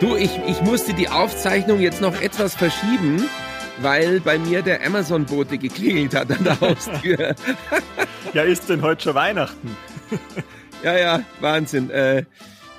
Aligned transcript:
Du, 0.00 0.16
ich, 0.16 0.30
ich 0.48 0.62
musste 0.62 0.94
die 0.94 1.10
Aufzeichnung 1.10 1.78
jetzt 1.78 2.00
noch 2.00 2.18
etwas 2.22 2.54
verschieben, 2.54 3.22
weil 3.82 4.20
bei 4.20 4.38
mir 4.38 4.62
der 4.62 4.82
Amazon-Bote 4.86 5.58
geklingelt 5.58 6.14
hat 6.14 6.30
an 6.32 6.42
der 6.42 6.58
Haustür. 6.58 7.34
ja, 8.32 8.42
ist 8.42 8.70
denn 8.70 8.80
heute 8.80 9.02
schon 9.02 9.14
Weihnachten? 9.14 9.76
ja, 10.82 10.96
ja, 10.96 11.22
Wahnsinn. 11.40 11.90
Äh, 11.90 12.24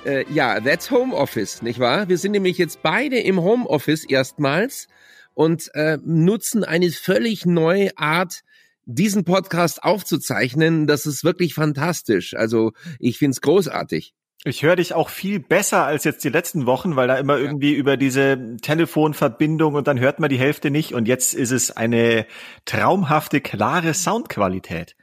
äh, 0.04 0.24
ja, 0.32 0.60
that's 0.60 0.90
Homeoffice, 0.90 1.62
nicht 1.62 1.78
wahr? 1.78 2.08
Wir 2.08 2.18
sind 2.18 2.32
nämlich 2.32 2.58
jetzt 2.58 2.82
beide 2.82 3.20
im 3.20 3.40
Homeoffice 3.40 4.04
erstmals 4.04 4.88
und 5.32 5.72
äh, 5.74 5.98
nutzen 6.04 6.64
eine 6.64 6.90
völlig 6.90 7.46
neue 7.46 7.96
Art, 7.96 8.40
diesen 8.84 9.22
Podcast 9.22 9.84
aufzuzeichnen. 9.84 10.88
Das 10.88 11.06
ist 11.06 11.22
wirklich 11.22 11.54
fantastisch. 11.54 12.34
Also 12.34 12.72
ich 12.98 13.18
find's 13.18 13.40
großartig. 13.40 14.12
Ich 14.44 14.64
höre 14.64 14.74
dich 14.74 14.92
auch 14.92 15.08
viel 15.08 15.38
besser 15.38 15.84
als 15.84 16.02
jetzt 16.02 16.24
die 16.24 16.28
letzten 16.28 16.66
Wochen, 16.66 16.96
weil 16.96 17.06
da 17.06 17.16
immer 17.16 17.36
ja. 17.36 17.44
irgendwie 17.44 17.74
über 17.74 17.96
diese 17.96 18.56
Telefonverbindung 18.60 19.74
und 19.74 19.86
dann 19.86 20.00
hört 20.00 20.18
man 20.18 20.30
die 20.30 20.38
Hälfte 20.38 20.72
nicht 20.72 20.94
und 20.94 21.06
jetzt 21.06 21.32
ist 21.32 21.52
es 21.52 21.70
eine 21.70 22.26
traumhafte, 22.64 23.40
klare 23.40 23.94
Soundqualität. 23.94 24.96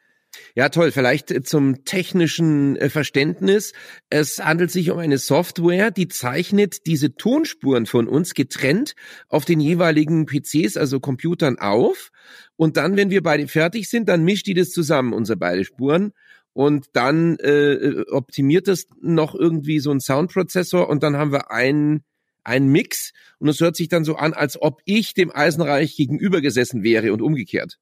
Ja, 0.56 0.70
toll. 0.70 0.92
Vielleicht 0.92 1.32
äh, 1.32 1.42
zum 1.42 1.86
technischen 1.86 2.76
äh, 2.76 2.90
Verständnis. 2.90 3.74
Es 4.10 4.44
handelt 4.44 4.72
sich 4.72 4.92
um 4.92 5.00
eine 5.00 5.18
Software, 5.18 5.90
die 5.90 6.08
zeichnet 6.08 6.86
diese 6.86 7.16
Tonspuren 7.16 7.86
von 7.86 8.08
uns 8.08 8.34
getrennt 8.34 8.94
auf 9.30 9.46
den 9.46 9.60
jeweiligen 9.60 10.26
PCs, 10.26 10.76
also 10.78 11.00
Computern 11.00 11.60
auf. 11.60 12.12
Und 12.58 12.78
dann, 12.78 12.98
wenn 12.98 13.10
wir 13.10 13.24
beide 13.24 13.48
fertig 13.48 13.90
sind, 13.90 14.10
dann 14.10 14.24
mischt 14.24 14.48
die 14.48 14.54
das 14.54 14.70
zusammen, 14.70 15.14
unsere 15.14 15.38
beide 15.38 15.64
Spuren 15.64 16.12
und 16.60 16.88
dann 16.92 17.38
äh, 17.38 18.04
optimiert 18.12 18.68
es 18.68 18.90
noch 19.00 19.34
irgendwie 19.34 19.80
so 19.80 19.92
ein 19.92 20.02
Soundprozessor 20.02 20.90
und 20.90 21.04
dann 21.04 21.16
haben 21.16 21.32
wir 21.32 21.52
einen 21.52 22.04
einen 22.44 22.68
Mix 22.68 23.14
und 23.38 23.48
es 23.48 23.62
hört 23.62 23.78
sich 23.78 23.88
dann 23.88 24.04
so 24.04 24.18
an, 24.18 24.34
als 24.34 24.62
ob 24.62 24.82
ich 24.84 25.14
dem 25.14 25.34
Eisenreich 25.34 25.96
gegenüber 25.96 26.42
gesessen 26.42 26.84
wäre 26.84 27.14
und 27.14 27.22
umgekehrt. 27.22 27.78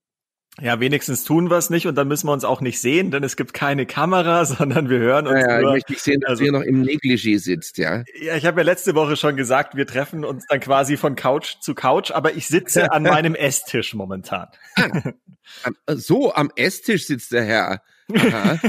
Ja, 0.61 0.80
wenigstens 0.80 1.23
tun 1.23 1.50
wir 1.50 1.58
es 1.58 1.72
nicht 1.72 1.88
und 1.88 1.95
dann 1.95 2.08
müssen 2.08 2.28
wir 2.28 2.33
uns 2.33 2.44
auch 2.44 2.61
nicht 2.61 2.80
sehen, 2.80 3.09
denn 3.09 3.23
es 3.23 3.36
gibt 3.36 3.55
keine 3.55 3.88
Kamera, 3.88 4.45
sondern 4.45 4.92
wir 4.92 5.00
hören 5.00 5.25
uns. 5.25 5.42
Ja, 5.42 5.59
nur. 5.59 5.70
ich 5.70 5.73
möchte 5.78 5.94
nicht 5.94 6.03
sehen, 6.03 6.22
dass 6.22 6.30
also, 6.30 6.44
ihr 6.44 6.52
noch 6.52 6.61
im 6.61 6.83
Negligé 6.83 7.39
sitzt, 7.39 7.80
ja. 7.80 8.03
Ja, 8.22 8.36
ich 8.36 8.45
habe 8.45 8.59
ja 8.59 8.64
letzte 8.64 8.94
Woche 8.94 9.16
schon 9.16 9.36
gesagt, 9.38 9.75
wir 9.75 9.88
treffen 9.88 10.23
uns 10.23 10.45
dann 10.48 10.59
quasi 10.59 10.98
von 10.98 11.16
Couch 11.16 11.55
zu 11.61 11.73
Couch, 11.73 12.11
aber 12.11 12.36
ich 12.36 12.48
sitze 12.48 12.92
an 12.92 13.02
meinem 13.02 13.33
Esstisch 13.33 13.95
momentan. 13.95 14.50
Ah, 14.75 15.72
so, 15.95 16.31
am 16.31 16.52
Esstisch 16.55 17.08
sitzt 17.08 17.31
der 17.31 17.44
Herr. 17.44 17.81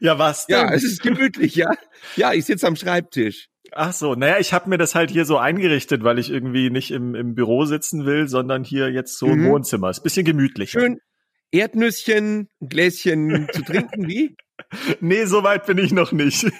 ja, 0.00 0.18
was 0.18 0.46
denn? 0.46 0.56
Ja, 0.56 0.72
es 0.72 0.82
ist 0.84 1.02
gemütlich, 1.02 1.54
ja. 1.54 1.70
Ja, 2.16 2.32
ich 2.32 2.44
sitze 2.44 2.66
am 2.66 2.76
Schreibtisch. 2.76 3.48
Ach 3.72 3.92
so, 3.92 4.14
naja, 4.14 4.38
ich 4.38 4.52
habe 4.52 4.70
mir 4.70 4.78
das 4.78 4.94
halt 4.94 5.10
hier 5.10 5.24
so 5.24 5.36
eingerichtet, 5.38 6.02
weil 6.02 6.18
ich 6.18 6.30
irgendwie 6.30 6.70
nicht 6.70 6.90
im, 6.90 7.14
im 7.14 7.34
Büro 7.34 7.64
sitzen 7.64 8.06
will, 8.06 8.26
sondern 8.28 8.64
hier 8.64 8.90
jetzt 8.90 9.18
so 9.18 9.26
mhm. 9.26 9.32
im 9.32 9.50
Wohnzimmer. 9.50 9.90
Ist 9.90 10.02
bisschen 10.02 10.24
gemütlich. 10.24 10.70
Schön 10.70 11.00
Erdnüsschen, 11.50 12.48
ein 12.60 12.68
Gläschen 12.68 13.48
zu 13.52 13.62
trinken, 13.62 14.06
wie? 14.06 14.36
Nee, 15.00 15.24
so 15.24 15.42
weit 15.42 15.66
bin 15.66 15.78
ich 15.78 15.92
noch 15.92 16.12
nicht. 16.12 16.44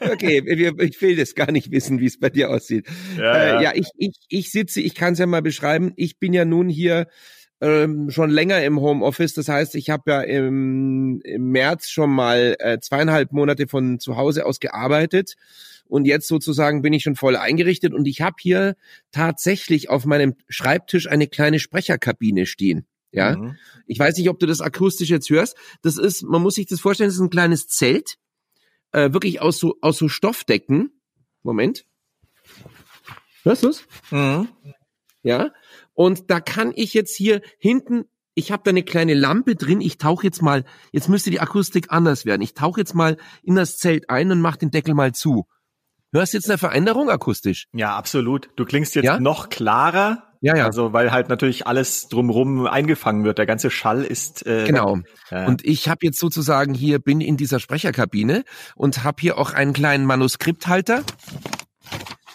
okay, 0.00 0.42
ich 0.78 1.00
will 1.00 1.16
das 1.16 1.34
gar 1.34 1.50
nicht 1.50 1.70
wissen, 1.70 1.98
wie 2.00 2.06
es 2.06 2.18
bei 2.18 2.28
dir 2.28 2.50
aussieht. 2.50 2.86
Ja, 3.16 3.34
äh, 3.34 3.48
ja. 3.48 3.62
ja 3.62 3.72
ich, 3.74 3.88
ich, 3.96 4.18
ich 4.28 4.50
sitze, 4.50 4.80
ich 4.80 4.94
kann 4.94 5.14
es 5.14 5.18
ja 5.18 5.26
mal 5.26 5.40
beschreiben. 5.40 5.92
Ich 5.96 6.18
bin 6.18 6.34
ja 6.34 6.44
nun 6.44 6.68
hier 6.68 7.06
ähm, 7.64 8.10
schon 8.10 8.28
länger 8.28 8.62
im 8.62 8.78
Homeoffice. 8.78 9.32
Das 9.32 9.48
heißt, 9.48 9.74
ich 9.74 9.88
habe 9.88 10.10
ja 10.10 10.20
im, 10.20 11.22
im 11.24 11.50
März 11.50 11.88
schon 11.88 12.10
mal 12.10 12.56
äh, 12.58 12.78
zweieinhalb 12.78 13.32
Monate 13.32 13.66
von 13.68 13.98
zu 13.98 14.16
Hause 14.16 14.44
aus 14.44 14.60
gearbeitet 14.60 15.36
und 15.86 16.04
jetzt 16.04 16.28
sozusagen 16.28 16.82
bin 16.82 16.92
ich 16.92 17.02
schon 17.02 17.16
voll 17.16 17.36
eingerichtet 17.36 17.94
und 17.94 18.06
ich 18.06 18.20
habe 18.20 18.36
hier 18.38 18.76
tatsächlich 19.12 19.88
auf 19.88 20.04
meinem 20.04 20.34
Schreibtisch 20.48 21.08
eine 21.08 21.26
kleine 21.26 21.58
Sprecherkabine 21.58 22.44
stehen. 22.44 22.86
Ja, 23.12 23.36
mhm. 23.36 23.56
ich 23.86 23.98
weiß 23.98 24.18
nicht, 24.18 24.28
ob 24.28 24.38
du 24.40 24.46
das 24.46 24.60
akustisch 24.60 25.08
jetzt 25.08 25.30
hörst. 25.30 25.56
Das 25.82 25.96
ist, 25.96 26.22
man 26.22 26.42
muss 26.42 26.56
sich 26.56 26.66
das 26.66 26.80
vorstellen, 26.80 27.08
das 27.08 27.14
ist 27.14 27.22
ein 27.22 27.30
kleines 27.30 27.68
Zelt, 27.68 28.16
äh, 28.92 29.12
wirklich 29.12 29.40
aus 29.40 29.58
so 29.58 29.76
aus 29.80 29.96
so 29.96 30.08
Stoffdecken. 30.08 30.90
Moment, 31.42 31.86
hörst 33.44 33.62
du's? 33.62 33.86
Mhm. 34.10 34.48
Ja, 35.22 35.52
und 35.94 36.30
da 36.30 36.40
kann 36.40 36.72
ich 36.74 36.94
jetzt 36.94 37.16
hier 37.16 37.40
hinten, 37.58 38.04
ich 38.34 38.52
habe 38.52 38.62
da 38.64 38.70
eine 38.70 38.82
kleine 38.82 39.14
Lampe 39.14 39.54
drin, 39.54 39.80
ich 39.80 39.96
tauche 39.98 40.24
jetzt 40.24 40.42
mal, 40.42 40.64
jetzt 40.92 41.08
müsste 41.08 41.30
die 41.30 41.40
Akustik 41.40 41.86
anders 41.90 42.26
werden. 42.26 42.42
Ich 42.42 42.54
tauche 42.54 42.80
jetzt 42.80 42.94
mal 42.94 43.16
in 43.42 43.54
das 43.54 43.78
Zelt 43.78 44.10
ein 44.10 44.30
und 44.32 44.40
mache 44.40 44.58
den 44.58 44.70
Deckel 44.70 44.94
mal 44.94 45.12
zu. 45.12 45.46
Hörst 46.12 46.32
du 46.32 46.36
jetzt 46.36 46.48
eine 46.48 46.58
Veränderung 46.58 47.10
akustisch? 47.10 47.66
Ja, 47.72 47.96
absolut. 47.96 48.48
Du 48.56 48.64
klingst 48.64 48.94
jetzt 48.94 49.04
ja? 49.04 49.18
noch 49.18 49.48
klarer. 49.48 50.24
Ja, 50.40 50.56
ja. 50.56 50.66
Also 50.66 50.92
weil 50.92 51.10
halt 51.10 51.28
natürlich 51.28 51.66
alles 51.66 52.08
drumrum 52.08 52.66
eingefangen 52.66 53.24
wird. 53.24 53.38
Der 53.38 53.46
ganze 53.46 53.70
Schall 53.70 54.04
ist 54.04 54.46
äh, 54.46 54.64
genau. 54.66 54.98
Ja. 55.30 55.46
Und 55.46 55.64
ich 55.64 55.88
habe 55.88 56.00
jetzt 56.02 56.20
sozusagen 56.20 56.74
hier 56.74 56.98
bin 56.98 57.20
in 57.20 57.36
dieser 57.36 57.58
Sprecherkabine 57.58 58.44
und 58.76 59.02
habe 59.02 59.22
hier 59.22 59.38
auch 59.38 59.52
einen 59.52 59.72
kleinen 59.72 60.06
Manuskripthalter. 60.06 61.02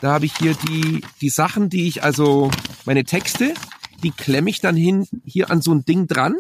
Da 0.02 0.12
habe 0.12 0.26
ich 0.26 0.36
hier 0.38 0.56
die, 0.68 1.02
die 1.22 1.30
Sachen, 1.30 1.70
die 1.70 1.88
ich 1.88 2.04
also, 2.04 2.50
meine 2.90 3.04
Texte, 3.04 3.54
die 4.02 4.10
klemme 4.10 4.50
ich 4.50 4.62
dann 4.62 4.76
hin, 4.76 5.08
hier 5.24 5.52
an 5.52 5.62
so 5.62 5.72
ein 5.72 5.86
Ding 5.86 6.08
dran. 6.08 6.38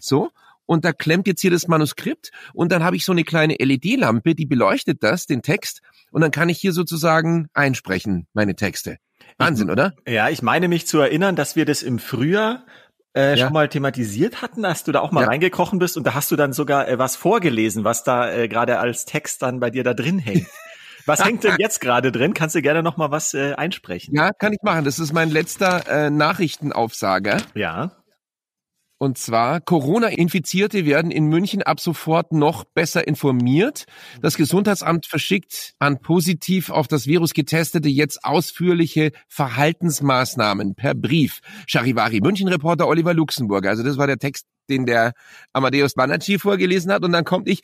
So. 0.00 0.30
Und 0.64 0.84
da 0.84 0.92
klemmt 0.92 1.26
jetzt 1.26 1.40
hier 1.40 1.50
das 1.50 1.66
Manuskript 1.66 2.30
und 2.54 2.70
dann 2.70 2.84
habe 2.84 2.94
ich 2.94 3.04
so 3.04 3.10
eine 3.10 3.24
kleine 3.24 3.54
LED-Lampe, 3.54 4.36
die 4.36 4.46
beleuchtet 4.46 5.02
das, 5.02 5.26
den 5.26 5.42
Text. 5.42 5.82
Und 6.12 6.20
dann 6.20 6.30
kann 6.30 6.48
ich 6.48 6.60
hier 6.60 6.72
sozusagen 6.72 7.48
einsprechen, 7.52 8.28
meine 8.32 8.54
Texte. 8.54 8.98
Wahnsinn, 9.38 9.66
ich, 9.66 9.72
oder? 9.72 9.96
Ja, 10.06 10.28
ich 10.28 10.40
meine 10.40 10.68
mich 10.68 10.86
zu 10.86 11.00
erinnern, 11.00 11.34
dass 11.34 11.56
wir 11.56 11.64
das 11.64 11.82
im 11.82 11.98
Frühjahr 11.98 12.64
äh, 13.16 13.30
ja. 13.30 13.38
schon 13.38 13.52
mal 13.52 13.68
thematisiert 13.68 14.40
hatten, 14.40 14.62
dass 14.62 14.84
du 14.84 14.92
da 14.92 15.00
auch 15.00 15.10
mal 15.10 15.22
ja. 15.22 15.26
reingekrochen 15.26 15.80
bist 15.80 15.96
und 15.96 16.06
da 16.06 16.14
hast 16.14 16.30
du 16.30 16.36
dann 16.36 16.52
sogar 16.52 16.86
äh, 16.86 16.96
was 16.96 17.16
vorgelesen, 17.16 17.82
was 17.82 18.04
da 18.04 18.32
äh, 18.32 18.46
gerade 18.46 18.78
als 18.78 19.04
Text 19.04 19.42
dann 19.42 19.58
bei 19.58 19.70
dir 19.70 19.82
da 19.82 19.94
drin 19.94 20.20
hängt. 20.20 20.46
Was 21.06 21.24
hängt 21.24 21.44
denn 21.44 21.56
jetzt 21.58 21.80
gerade 21.80 22.12
drin? 22.12 22.34
Kannst 22.34 22.54
du 22.54 22.62
gerne 22.62 22.82
noch 22.82 22.96
mal 22.96 23.10
was 23.10 23.34
äh, 23.34 23.54
einsprechen? 23.54 24.14
Ja, 24.14 24.32
kann 24.32 24.52
ich 24.52 24.62
machen. 24.62 24.84
Das 24.84 24.98
ist 24.98 25.12
mein 25.12 25.30
letzter 25.30 25.86
äh, 25.88 26.10
Nachrichtenaufsager. 26.10 27.38
Ja. 27.54 27.92
Und 29.02 29.16
zwar, 29.16 29.62
Corona-Infizierte 29.62 30.84
werden 30.84 31.10
in 31.10 31.24
München 31.24 31.62
ab 31.62 31.80
sofort 31.80 32.32
noch 32.32 32.64
besser 32.64 33.08
informiert. 33.08 33.86
Das 34.20 34.36
Gesundheitsamt 34.36 35.06
verschickt 35.06 35.72
an 35.78 36.00
positiv 36.00 36.68
auf 36.68 36.86
das 36.86 37.06
Virus 37.06 37.32
getestete 37.32 37.88
jetzt 37.88 38.22
ausführliche 38.26 39.12
Verhaltensmaßnahmen 39.26 40.74
per 40.74 40.94
Brief. 40.94 41.40
Charivari 41.66 42.20
München-Reporter 42.20 42.86
Oliver 42.86 43.14
Luxemburger. 43.14 43.70
Also 43.70 43.82
das 43.82 43.96
war 43.96 44.06
der 44.06 44.18
Text, 44.18 44.44
den 44.68 44.84
der 44.84 45.14
Amadeus 45.54 45.94
Banacci 45.94 46.38
vorgelesen 46.38 46.92
hat. 46.92 47.02
Und 47.02 47.12
dann 47.12 47.24
kommt 47.24 47.48
ich, 47.48 47.62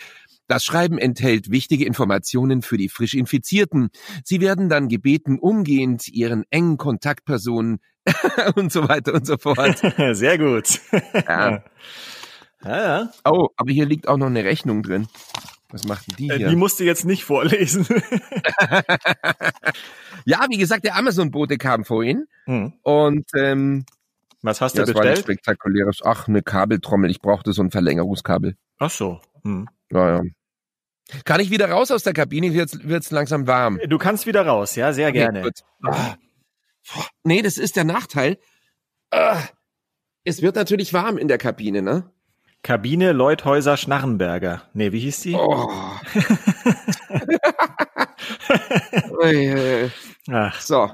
das 0.48 0.64
Schreiben 0.64 0.98
enthält 0.98 1.50
wichtige 1.50 1.84
Informationen 1.84 2.62
für 2.62 2.76
die 2.76 2.88
frisch 2.88 3.14
Infizierten. 3.14 3.90
Sie 4.24 4.40
werden 4.40 4.68
dann 4.68 4.88
gebeten, 4.88 5.38
umgehend 5.38 6.08
ihren 6.08 6.44
engen 6.50 6.76
Kontaktpersonen 6.76 7.78
und 8.54 8.72
so 8.72 8.88
weiter 8.88 9.14
und 9.14 9.26
so 9.26 9.36
fort. 9.38 9.78
Sehr 10.12 10.38
gut. 10.38 10.80
Ja. 11.14 11.64
Ja, 12.64 12.82
ja. 12.82 13.10
Oh, 13.24 13.48
aber 13.56 13.70
hier 13.70 13.86
liegt 13.86 14.08
auch 14.08 14.16
noch 14.16 14.26
eine 14.26 14.44
Rechnung 14.44 14.82
drin. 14.82 15.06
Was 15.70 15.84
macht 15.84 16.18
die 16.18 16.28
äh, 16.28 16.36
hier? 16.36 16.48
Die 16.48 16.56
musst 16.56 16.80
du 16.80 16.84
jetzt 16.84 17.04
nicht 17.04 17.24
vorlesen. 17.24 17.86
ja, 20.24 20.46
wie 20.48 20.58
gesagt, 20.58 20.84
der 20.84 20.96
Amazon-Bote 20.96 21.58
kam 21.58 21.84
vorhin. 21.84 22.26
Hm. 22.44 22.72
Und 22.82 23.26
ähm, 23.36 23.84
was 24.42 24.60
hast 24.60 24.74
du 24.74 24.80
ja, 24.80 24.84
bestellt? 24.84 25.04
Das 25.04 25.16
war 25.18 25.22
spektakuläres. 25.22 26.00
Ach, 26.04 26.28
eine 26.28 26.42
Kabeltrommel. 26.42 27.10
Ich 27.10 27.20
brauchte 27.20 27.52
so 27.52 27.62
ein 27.62 27.70
Verlängerungskabel. 27.70 28.56
Ach 28.78 28.90
so. 28.90 29.20
Hm. 29.42 29.68
Ja, 29.90 30.16
ja. 30.16 30.22
Kann 31.24 31.40
ich 31.40 31.50
wieder 31.50 31.70
raus 31.70 31.90
aus 31.90 32.02
der 32.02 32.12
Kabine? 32.12 32.52
Wird 32.52 32.88
wird's 32.88 33.10
langsam 33.10 33.46
warm? 33.46 33.80
Du 33.86 33.98
kannst 33.98 34.26
wieder 34.26 34.46
raus, 34.46 34.74
ja, 34.74 34.92
sehr 34.92 35.08
okay, 35.08 35.18
gerne. 35.18 35.50
Ah. 35.84 36.16
Nee, 37.22 37.42
das 37.42 37.58
ist 37.58 37.76
der 37.76 37.84
Nachteil. 37.84 38.38
Ah. 39.10 39.38
Es 40.24 40.42
wird 40.42 40.56
natürlich 40.56 40.92
warm 40.92 41.18
in 41.18 41.28
der 41.28 41.38
Kabine, 41.38 41.82
ne? 41.82 42.10
Kabine 42.62 43.12
Leuthäuser 43.12 43.76
Schnarrenberger. 43.76 44.62
Nee, 44.72 44.90
wie 44.90 44.98
hieß 44.98 45.20
die? 45.20 45.34
Oh. 45.34 45.70
Ach. 50.32 50.60
So. 50.60 50.90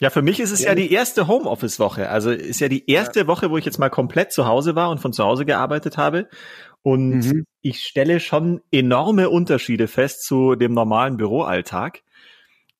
Ja, 0.00 0.10
für 0.10 0.22
mich 0.22 0.40
ist 0.40 0.50
es 0.50 0.60
ja, 0.60 0.70
ja 0.70 0.74
die 0.74 0.90
erste 0.92 1.28
Homeoffice-Woche. 1.28 2.10
Also 2.10 2.30
ist 2.30 2.60
ja 2.60 2.68
die 2.68 2.90
erste 2.90 3.20
ja. 3.20 3.26
Woche, 3.26 3.50
wo 3.50 3.56
ich 3.56 3.64
jetzt 3.64 3.78
mal 3.78 3.88
komplett 3.88 4.32
zu 4.32 4.46
Hause 4.46 4.74
war 4.74 4.90
und 4.90 4.98
von 4.98 5.14
zu 5.14 5.24
Hause 5.24 5.46
gearbeitet 5.46 5.96
habe. 5.96 6.28
Und 6.84 7.20
mhm. 7.20 7.46
ich 7.62 7.80
stelle 7.80 8.20
schon 8.20 8.60
enorme 8.70 9.30
Unterschiede 9.30 9.88
fest 9.88 10.22
zu 10.22 10.54
dem 10.54 10.74
normalen 10.74 11.16
Büroalltag. 11.16 12.02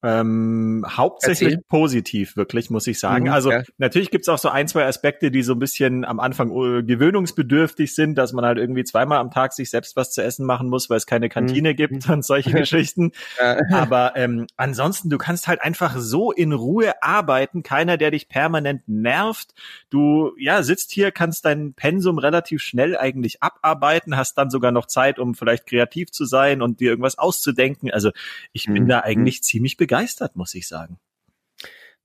Ähm, 0.05 0.85
hauptsächlich 0.87 1.55
Erzähl. 1.55 1.65
positiv, 1.67 2.37
wirklich, 2.37 2.69
muss 2.69 2.87
ich 2.87 3.01
sagen. 3.01 3.25
Mhm, 3.25 3.33
also 3.33 3.51
ja. 3.51 3.63
natürlich 3.79 4.11
gibt's 4.11 4.29
auch 4.29 4.37
so 4.37 4.51
ein, 4.51 4.69
zwei 4.69 4.85
Aspekte, 4.85 5.31
die 5.31 5.43
so 5.43 5.55
ein 5.55 5.59
bisschen 5.59 6.05
am 6.05 6.21
Anfang 6.21 6.51
uh, 6.51 6.85
gewöhnungsbedürftig 6.85 7.95
sind, 7.95 8.17
dass 8.17 8.35
man 8.35 8.45
halt 8.45 8.59
irgendwie 8.59 8.85
zweimal 8.85 9.19
am 9.19 9.31
Tag 9.31 9.55
sich 9.55 9.71
selbst 9.71 9.97
was 9.97 10.13
zu 10.13 10.23
essen 10.23 10.45
machen 10.45 10.69
muss, 10.69 10.91
weil 10.91 10.99
es 10.99 11.07
keine 11.07 11.31
Kantine 11.31 11.71
mhm. 11.71 11.77
gibt 11.77 12.09
und 12.11 12.23
solche 12.23 12.51
Geschichten. 12.53 13.13
Ja. 13.41 13.59
Aber 13.71 14.15
ähm, 14.17 14.47
ansonsten, 14.59 15.09
du 15.09 15.17
kannst 15.17 15.49
halt 15.49 15.63
einfach 15.63 15.97
so 15.97 16.33
in 16.33 16.53
Ruhe 16.53 17.03
arbeiten, 17.03 17.63
keiner, 17.63 17.97
der 17.97 18.11
dich 18.11 18.29
permanent 18.29 18.83
nervt. 18.87 19.55
Du 19.89 20.33
ja 20.39 20.63
sitzt 20.63 20.93
hier, 20.93 21.13
kannst 21.13 21.47
dein 21.47 21.73
Pensum 21.73 22.19
relativ 22.19 22.61
schnell 22.61 22.99
eigentlich 22.99 23.43
abarbeiten, 23.43 24.19
hast 24.19 24.37
dann 24.37 24.51
sogar 24.51 24.71
noch 24.71 24.85
Zeit, 24.85 25.19
um 25.19 25.35
vielleicht 25.35 25.65
kreativ 25.65 26.11
zu 26.11 26.27
sein 26.27 26.61
und 26.61 26.81
dir 26.81 26.91
irgendwas 26.91 27.17
auszudenken. 27.17 27.91
Also 27.91 28.11
ich 28.53 28.67
bin 28.67 28.85
mhm. 28.85 28.89
da 28.89 29.01
eigentlich 29.01 29.43
ziemlich 29.43 29.79
begeistert 29.79 29.94
begeistert, 29.95 30.37
muss 30.37 30.55
ich 30.55 30.69
sagen. 30.69 30.99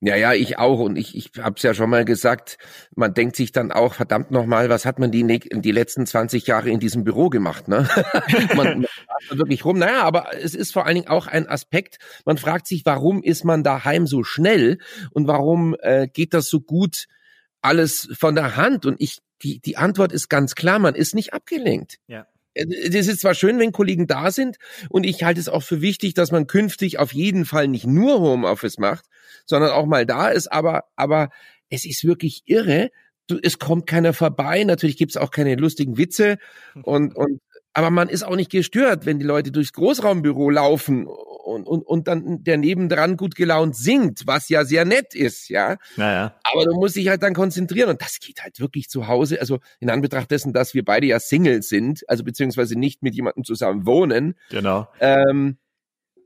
Ja, 0.02 0.16
ja, 0.16 0.34
ich 0.34 0.58
auch. 0.58 0.80
Und 0.80 0.96
ich, 0.96 1.16
ich 1.16 1.32
habe 1.40 1.56
es 1.58 1.64
ja 1.64 1.74
schon 1.74 1.90
mal 1.90 2.06
gesagt, 2.06 2.58
man 2.96 3.14
denkt 3.14 3.36
sich 3.36 3.52
dann 3.52 3.74
auch, 3.74 3.96
verdammt 3.96 4.32
nochmal, 4.32 4.70
was 4.70 4.86
hat 4.86 4.98
man 4.98 5.12
die, 5.12 5.26
die 5.26 5.72
letzten 5.72 6.06
20 6.06 6.48
Jahre 6.48 6.70
in 6.70 6.80
diesem 6.80 7.04
Büro 7.04 7.30
gemacht? 7.30 7.68
Ne? 7.68 7.90
man, 8.56 8.86
man 9.30 9.38
wirklich 9.38 9.66
rum. 9.66 9.78
Naja, 9.78 10.04
aber 10.04 10.34
es 10.42 10.56
ist 10.56 10.72
vor 10.72 10.86
allen 10.86 10.96
Dingen 10.96 11.10
auch 11.10 11.28
ein 11.28 11.50
Aspekt, 11.50 11.98
man 12.26 12.38
fragt 12.38 12.68
sich, 12.68 12.86
warum 12.86 13.22
ist 13.22 13.44
man 13.44 13.62
daheim 13.62 14.08
so 14.08 14.24
schnell 14.24 14.78
und 15.12 15.28
warum 15.28 15.76
äh, 15.82 16.08
geht 16.08 16.34
das 16.34 16.48
so 16.48 16.62
gut 16.62 17.08
alles 17.62 18.08
von 18.18 18.36
der 18.36 18.56
Hand? 18.56 18.86
Und 18.86 19.02
ich, 19.02 19.20
die, 19.42 19.60
die 19.60 19.76
Antwort 19.76 20.14
ist 20.14 20.30
ganz 20.30 20.56
klar, 20.56 20.80
man 20.80 20.96
ist 20.96 21.14
nicht 21.14 21.34
abgelenkt. 21.34 21.98
Ja. 22.08 22.26
Das 22.56 23.08
ist 23.08 23.22
zwar 23.22 23.36
schön, 23.36 23.60
wenn 23.60 23.72
Kollegen 23.72 24.08
da 24.08 24.32
sind 24.32 24.58
und 24.90 25.06
ich 25.06 25.24
halte 25.24 25.40
es 25.40 25.50
auch 25.50 25.64
für 25.64 25.82
wichtig, 25.82 26.14
dass 26.14 26.32
man 26.32 26.48
künftig 26.48 27.00
auf 27.00 27.14
jeden 27.14 27.46
Fall 27.46 27.68
nicht 27.68 27.86
nur 27.86 28.20
Homeoffice 28.20 28.78
macht, 28.78 29.06
sondern 29.46 29.72
auch 29.72 29.86
mal 29.86 30.06
da 30.06 30.30
ist, 30.30 30.52
aber, 30.52 30.86
aber 30.96 31.30
es 31.70 31.86
ist 31.86 32.04
wirklich 32.04 32.44
irre. 32.46 32.90
Du, 33.28 33.38
es 33.42 33.60
kommt 33.60 33.86
keiner 33.86 34.14
vorbei. 34.14 34.64
Natürlich 34.64 34.98
gibt's 34.98 35.18
auch 35.18 35.32
keine 35.32 35.56
lustigen 35.56 35.98
Witze 35.98 36.38
und, 36.84 37.16
und, 37.16 37.40
aber 37.74 37.92
man 37.92 38.10
ist 38.10 38.24
auch 38.24 38.36
nicht 38.36 38.52
gestört, 38.52 39.06
wenn 39.06 39.20
die 39.20 39.26
Leute 39.26 39.52
durchs 39.52 39.74
Großraumbüro 39.74 40.50
laufen 40.50 41.08
und, 41.44 41.68
und, 41.68 41.84
und 41.84 42.08
dann 42.08 42.44
der 42.44 42.58
nebendran 42.58 43.18
gut 43.18 43.36
gelaunt 43.36 43.76
singt, 43.76 44.24
was 44.26 44.50
ja 44.50 44.66
sehr 44.66 44.86
nett 44.86 45.16
ist, 45.16 45.50
ja. 45.50 45.78
Naja. 45.96 46.36
Aber 46.44 46.66
du 46.66 46.76
musst 46.76 46.96
dich 46.96 47.08
halt 47.08 47.24
dann 47.24 47.34
konzentrieren 47.34 47.90
und 47.90 48.02
das 48.02 48.20
geht 48.20 48.44
halt 48.44 48.60
wirklich 48.60 48.90
zu 48.90 49.08
Hause. 49.08 49.40
Also 49.40 49.60
in 49.80 49.90
Anbetracht 49.90 50.30
dessen, 50.32 50.54
dass 50.54 50.74
wir 50.74 50.84
beide 50.84 51.08
ja 51.08 51.20
Single 51.20 51.62
sind, 51.62 52.08
also 52.08 52.24
beziehungsweise 52.24 52.78
nicht 52.78 53.02
mit 53.04 53.16
jemandem 53.16 53.44
zusammen 53.44 53.86
wohnen. 53.86 54.36
Genau. 54.50 54.88
Ähm, 55.00 55.58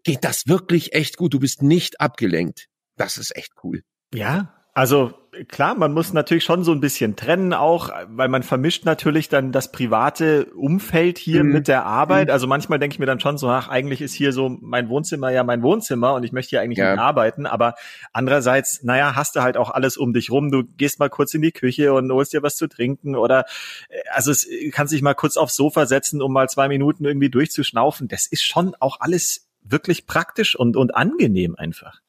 geht 0.03 0.23
das 0.23 0.47
wirklich 0.47 0.93
echt 0.93 1.17
gut. 1.17 1.33
Du 1.33 1.39
bist 1.39 1.61
nicht 1.61 2.01
abgelenkt. 2.01 2.67
Das 2.97 3.17
ist 3.17 3.35
echt 3.35 3.53
cool. 3.63 3.83
Ja, 4.13 4.53
also 4.73 5.13
klar, 5.47 5.75
man 5.75 5.93
muss 5.93 6.13
natürlich 6.13 6.43
schon 6.43 6.63
so 6.63 6.71
ein 6.71 6.79
bisschen 6.79 7.15
trennen 7.15 7.53
auch, 7.53 7.89
weil 8.07 8.27
man 8.27 8.43
vermischt 8.43 8.85
natürlich 8.85 9.29
dann 9.29 9.51
das 9.51 9.71
private 9.71 10.45
Umfeld 10.53 11.17
hier 11.17 11.43
mhm. 11.43 11.51
mit 11.51 11.67
der 11.67 11.85
Arbeit. 11.85 12.27
Mhm. 12.27 12.33
Also 12.33 12.47
manchmal 12.47 12.79
denke 12.79 12.95
ich 12.95 12.99
mir 12.99 13.05
dann 13.05 13.19
schon 13.19 13.37
so, 13.37 13.49
ach, 13.49 13.67
eigentlich 13.67 14.01
ist 14.01 14.13
hier 14.13 14.33
so 14.33 14.49
mein 14.61 14.89
Wohnzimmer 14.89 15.31
ja 15.31 15.43
mein 15.43 15.61
Wohnzimmer 15.61 16.13
und 16.13 16.23
ich 16.23 16.31
möchte 16.31 16.51
hier 16.51 16.61
eigentlich 16.61 16.77
ja. 16.77 16.91
nicht 16.91 16.99
arbeiten. 16.99 17.45
Aber 17.45 17.75
andererseits, 18.11 18.83
naja, 18.83 19.15
hast 19.15 19.35
du 19.35 19.41
halt 19.41 19.57
auch 19.57 19.69
alles 19.69 19.97
um 19.97 20.13
dich 20.13 20.31
rum. 20.31 20.51
Du 20.51 20.63
gehst 20.63 20.99
mal 20.99 21.09
kurz 21.09 21.33
in 21.33 21.41
die 21.41 21.51
Küche 21.51 21.93
und 21.93 22.11
holst 22.11 22.33
dir 22.33 22.43
was 22.43 22.55
zu 22.55 22.67
trinken 22.67 23.15
oder 23.15 23.45
äh, 23.89 23.99
also 24.13 24.31
es 24.31 24.47
kannst 24.71 24.93
dich 24.93 25.01
mal 25.01 25.15
kurz 25.15 25.37
aufs 25.37 25.55
Sofa 25.55 25.85
setzen, 25.85 26.21
um 26.21 26.31
mal 26.33 26.49
zwei 26.49 26.67
Minuten 26.67 27.05
irgendwie 27.05 27.29
durchzuschnaufen. 27.29 28.07
Das 28.07 28.27
ist 28.27 28.43
schon 28.43 28.75
auch 28.79 28.99
alles 28.99 29.47
wirklich 29.63 30.07
praktisch 30.07 30.55
und, 30.55 30.75
und 30.75 30.95
angenehm 30.95 31.55
einfach. 31.55 32.01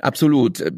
Absolut. 0.00 0.60
Äh, 0.60 0.72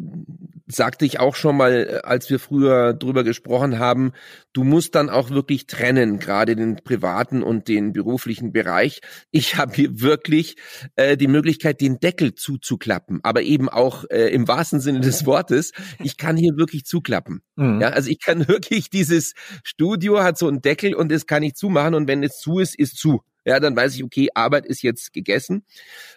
sagte 0.66 1.04
ich 1.04 1.20
auch 1.20 1.34
schon 1.34 1.56
mal, 1.56 1.72
äh, 1.72 2.06
als 2.06 2.30
wir 2.30 2.38
früher 2.38 2.94
drüber 2.94 3.24
gesprochen 3.24 3.78
haben, 3.78 4.12
du 4.52 4.64
musst 4.64 4.94
dann 4.94 5.10
auch 5.10 5.30
wirklich 5.30 5.66
trennen, 5.66 6.18
gerade 6.18 6.56
den 6.56 6.76
privaten 6.76 7.42
und 7.42 7.68
den 7.68 7.92
beruflichen 7.92 8.52
Bereich. 8.52 9.00
Ich 9.30 9.56
habe 9.56 9.74
hier 9.74 10.00
wirklich 10.00 10.56
äh, 10.96 11.16
die 11.16 11.28
Möglichkeit, 11.28 11.80
den 11.80 11.98
Deckel 12.00 12.34
zuzuklappen, 12.34 13.20
aber 13.22 13.42
eben 13.42 13.68
auch 13.68 14.04
äh, 14.10 14.28
im 14.28 14.48
wahrsten 14.48 14.80
Sinne 14.80 15.00
des 15.00 15.26
Wortes. 15.26 15.72
Ich 16.02 16.16
kann 16.16 16.36
hier 16.36 16.56
wirklich 16.56 16.84
zuklappen. 16.84 17.42
Mhm. 17.56 17.80
Ja, 17.80 17.90
also 17.90 18.10
ich 18.10 18.20
kann 18.20 18.48
wirklich 18.48 18.90
dieses 18.90 19.34
Studio 19.62 20.22
hat 20.22 20.38
so 20.38 20.48
einen 20.48 20.62
Deckel 20.62 20.94
und 20.94 21.12
das 21.12 21.26
kann 21.26 21.42
ich 21.42 21.54
zumachen 21.54 21.94
und 21.94 22.08
wenn 22.08 22.22
es 22.22 22.38
zu 22.38 22.58
ist, 22.58 22.78
ist 22.78 22.96
zu. 22.96 23.22
Ja, 23.46 23.60
dann 23.60 23.76
weiß 23.76 23.94
ich, 23.94 24.02
okay, 24.02 24.28
Arbeit 24.34 24.64
ist 24.64 24.82
jetzt 24.82 25.12
gegessen. 25.12 25.66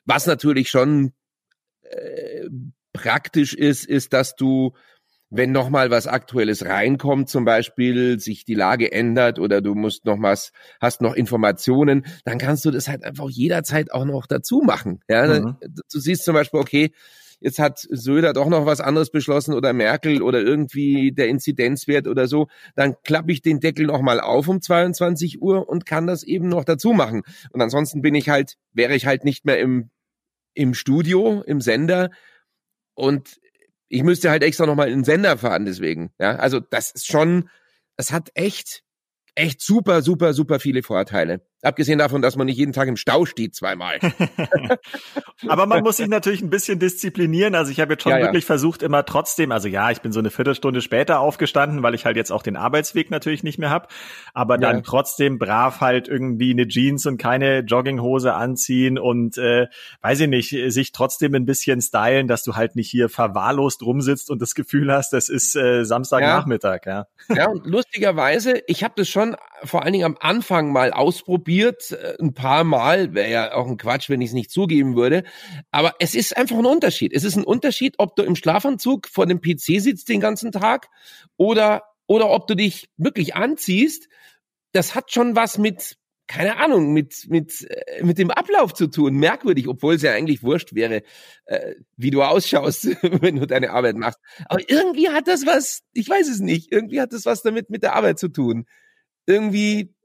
Was 0.05 0.27
natürlich 0.27 0.69
schon 0.69 1.11
äh, 1.91 2.49
praktisch 2.93 3.53
ist, 3.53 3.85
ist, 3.85 4.13
dass 4.13 4.35
du, 4.35 4.73
wenn 5.29 5.51
noch 5.51 5.69
mal 5.69 5.91
was 5.91 6.07
Aktuelles 6.07 6.65
reinkommt, 6.65 7.29
zum 7.29 7.45
Beispiel 7.45 8.19
sich 8.19 8.45
die 8.45 8.55
Lage 8.55 8.91
ändert 8.91 9.39
oder 9.39 9.61
du 9.61 9.75
musst 9.75 10.05
noch 10.05 10.21
was, 10.21 10.51
hast 10.81 11.01
noch 11.01 11.13
Informationen, 11.13 12.05
dann 12.25 12.37
kannst 12.37 12.65
du 12.65 12.71
das 12.71 12.87
halt 12.87 13.03
einfach 13.03 13.29
jederzeit 13.29 13.91
auch 13.91 14.05
noch 14.05 14.25
dazu 14.25 14.61
machen. 14.65 15.01
Ja, 15.09 15.27
mhm. 15.27 15.57
du 15.61 15.99
siehst 15.99 16.23
zum 16.23 16.33
Beispiel, 16.33 16.59
okay, 16.59 16.91
jetzt 17.39 17.59
hat 17.59 17.79
Söder 17.89 18.33
doch 18.33 18.47
noch 18.47 18.65
was 18.65 18.81
anderes 18.81 19.11
beschlossen 19.11 19.53
oder 19.53 19.73
Merkel 19.73 20.21
oder 20.21 20.41
irgendwie 20.41 21.11
der 21.11 21.27
Inzidenzwert 21.27 22.07
oder 22.07 22.27
so, 22.27 22.47
dann 22.75 22.95
klappe 23.03 23.31
ich 23.31 23.41
den 23.41 23.59
Deckel 23.59 23.85
noch 23.85 24.01
mal 24.01 24.19
auf 24.19 24.47
um 24.47 24.61
22 24.61 25.41
Uhr 25.41 25.67
und 25.69 25.85
kann 25.85 26.07
das 26.07 26.23
eben 26.23 26.49
noch 26.49 26.63
dazu 26.63 26.93
machen. 26.93 27.21
Und 27.51 27.61
ansonsten 27.61 28.01
bin 28.01 28.15
ich 28.15 28.29
halt, 28.29 28.55
wäre 28.73 28.95
ich 28.95 29.05
halt 29.05 29.23
nicht 29.23 29.45
mehr 29.45 29.59
im 29.59 29.89
im 30.57 30.73
Studio, 30.73 31.43
im 31.45 31.61
Sender 31.61 32.09
und 32.95 33.39
ich 33.89 34.03
müsste 34.03 34.29
halt 34.29 34.43
extra 34.43 34.65
nochmal 34.65 34.89
in 34.89 34.99
den 34.99 35.03
Sender 35.05 35.37
fahren 35.37 35.65
deswegen. 35.65 36.11
Ja, 36.19 36.35
also 36.35 36.59
das 36.59 36.91
ist 36.91 37.07
schon, 37.07 37.49
es 37.95 38.11
hat 38.11 38.31
echt, 38.33 38.83
echt 39.35 39.61
super, 39.61 40.01
super, 40.01 40.33
super 40.33 40.59
viele 40.59 40.83
Vorteile. 40.83 41.46
Abgesehen 41.63 41.97
davon, 41.97 42.21
dass 42.21 42.35
man 42.35 42.45
nicht 42.45 42.57
jeden 42.57 42.71
Tag 42.71 42.87
im 42.87 42.97
Stau 42.97 43.25
steht 43.25 43.55
zweimal. 43.55 43.97
Aber 45.47 45.65
man 45.65 45.83
muss 45.83 45.97
sich 45.97 46.07
natürlich 46.07 46.41
ein 46.41 46.51
bisschen 46.51 46.77
disziplinieren. 46.77 47.55
Also 47.55 47.71
ich 47.71 47.79
habe 47.79 47.93
jetzt 47.93 48.03
schon 48.03 48.11
ja, 48.11 48.19
wirklich 48.19 48.43
ja. 48.43 48.47
versucht, 48.47 48.83
immer 48.83 49.05
trotzdem, 49.05 49.51
also 49.51 49.67
ja, 49.67 49.89
ich 49.89 50.01
bin 50.01 50.11
so 50.11 50.19
eine 50.19 50.29
Viertelstunde 50.29 50.81
später 50.81 51.19
aufgestanden, 51.19 51.81
weil 51.81 51.95
ich 51.95 52.05
halt 52.05 52.15
jetzt 52.15 52.31
auch 52.31 52.43
den 52.43 52.55
Arbeitsweg 52.57 53.09
natürlich 53.09 53.43
nicht 53.43 53.57
mehr 53.57 53.71
habe. 53.71 53.87
Aber 54.35 54.59
dann 54.59 54.77
ja. 54.77 54.81
trotzdem 54.85 55.39
brav 55.39 55.81
halt 55.81 56.07
irgendwie 56.07 56.51
eine 56.51 56.67
Jeans 56.67 57.07
und 57.07 57.17
keine 57.17 57.59
Jogginghose 57.59 58.35
anziehen 58.35 58.99
und 58.99 59.39
äh, 59.39 59.65
weiß 60.01 60.21
ich 60.21 60.27
nicht, 60.27 60.55
sich 60.71 60.91
trotzdem 60.91 61.33
ein 61.33 61.45
bisschen 61.45 61.81
stylen, 61.81 62.27
dass 62.27 62.43
du 62.43 62.55
halt 62.55 62.75
nicht 62.75 62.89
hier 62.89 63.09
verwahrlost 63.09 63.81
rumsitzt 63.81 64.29
und 64.29 64.43
das 64.43 64.53
Gefühl 64.53 64.93
hast, 64.93 65.11
das 65.11 65.27
ist 65.27 65.55
äh, 65.55 65.83
Samstagnachmittag. 65.83 66.81
Ja. 66.85 67.07
ja, 67.29 67.47
und 67.49 67.65
lustigerweise, 67.65 68.61
ich 68.67 68.83
habe 68.83 68.93
das 68.95 69.09
schon 69.09 69.35
vor 69.63 69.83
allen 69.83 69.93
Dingen 69.93 70.05
am 70.05 70.17
Anfang 70.19 70.71
mal 70.71 70.93
ausprobiert 70.93 71.47
probiert, 71.57 71.91
äh, 71.91 72.15
ein 72.19 72.33
paar 72.33 72.63
Mal, 72.63 73.13
wäre 73.13 73.31
ja 73.31 73.53
auch 73.53 73.67
ein 73.67 73.77
Quatsch, 73.77 74.09
wenn 74.09 74.21
ich 74.21 74.29
es 74.29 74.33
nicht 74.33 74.51
zugeben 74.51 74.95
würde. 74.95 75.23
Aber 75.71 75.95
es 75.99 76.13
ist 76.15 76.37
einfach 76.37 76.57
ein 76.57 76.65
Unterschied. 76.65 77.13
Es 77.13 77.23
ist 77.23 77.35
ein 77.35 77.43
Unterschied, 77.43 77.95
ob 77.97 78.15
du 78.15 78.23
im 78.23 78.35
Schlafanzug 78.35 79.07
vor 79.07 79.25
dem 79.25 79.41
PC 79.41 79.81
sitzt 79.81 80.09
den 80.09 80.19
ganzen 80.19 80.51
Tag 80.51 80.87
oder, 81.35 81.83
oder 82.05 82.29
ob 82.29 82.47
du 82.47 82.55
dich 82.55 82.89
wirklich 82.97 83.35
anziehst. 83.35 84.07
Das 84.71 84.93
hat 84.93 85.11
schon 85.11 85.35
was 85.35 85.57
mit, 85.57 85.97
keine 86.27 86.57
Ahnung, 86.57 86.93
mit, 86.93 87.25
mit, 87.27 87.65
äh, 87.69 88.03
mit 88.03 88.19
dem 88.19 88.29
Ablauf 88.29 88.73
zu 88.73 88.87
tun. 88.87 89.15
Merkwürdig, 89.15 89.67
obwohl 89.67 89.95
es 89.95 90.03
ja 90.03 90.11
eigentlich 90.11 90.43
wurscht 90.43 90.75
wäre, 90.75 91.01
äh, 91.45 91.75
wie 91.95 92.11
du 92.11 92.21
ausschaust, 92.21 92.85
wenn 93.01 93.37
du 93.37 93.47
deine 93.47 93.71
Arbeit 93.71 93.95
machst. 93.95 94.19
Aber 94.45 94.61
irgendwie 94.69 95.09
hat 95.09 95.27
das 95.27 95.47
was, 95.47 95.81
ich 95.93 96.07
weiß 96.07 96.29
es 96.29 96.39
nicht, 96.39 96.71
irgendwie 96.71 97.01
hat 97.01 97.13
das 97.13 97.25
was 97.25 97.41
damit 97.41 97.71
mit 97.71 97.81
der 97.81 97.95
Arbeit 97.95 98.19
zu 98.19 98.27
tun. 98.27 98.65
Irgendwie 99.25 99.96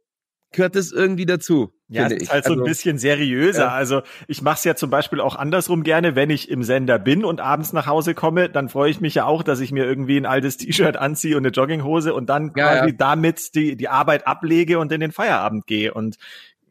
gehört 0.53 0.77
das 0.77 0.93
irgendwie 0.93 1.27
dazu. 1.27 1.73
Ja, 1.89 2.07
es 2.07 2.13
ist 2.13 2.33
halt 2.33 2.45
so 2.45 2.53
ein 2.53 2.61
also, 2.61 2.69
bisschen 2.69 2.97
seriöser. 2.99 3.65
Ja. 3.65 3.69
Also 3.69 4.03
ich 4.27 4.41
mache 4.41 4.57
es 4.57 4.65
ja 4.65 4.75
zum 4.75 4.89
Beispiel 4.89 5.21
auch 5.21 5.37
andersrum 5.37 5.83
gerne, 5.83 6.17
wenn 6.17 6.31
ich 6.31 6.51
im 6.51 6.63
Sender 6.63 6.99
bin 6.99 7.25
und 7.25 7.41
abends 7.41 7.73
nach 7.73 7.87
Hause 7.87 8.15
komme, 8.15 8.49
dann 8.49 8.71
freue 8.71 8.91
ich 8.91 9.01
mich 9.01 9.15
ja 9.15 9.27
auch, 9.27 9.43
dass 9.43 9.61
ich 9.61 9.73
mir 9.73 9.85
irgendwie 9.85 10.17
ein 10.17 10.25
altes 10.25 10.57
T-Shirt 10.57 10.97
anziehe 10.97 11.37
und 11.37 11.45
eine 11.45 11.53
Jogginghose 11.53 12.15
und 12.15 12.29
dann 12.31 12.53
ja, 12.57 12.69
quasi 12.69 12.91
ja. 12.91 12.97
damit 12.97 13.55
die, 13.55 13.77
die 13.77 13.89
Arbeit 13.89 14.27
ablege 14.27 14.79
und 14.79 14.91
in 14.91 15.01
den 15.01 15.13
Feierabend 15.13 15.67
gehe. 15.67 15.93
Und 15.93 16.17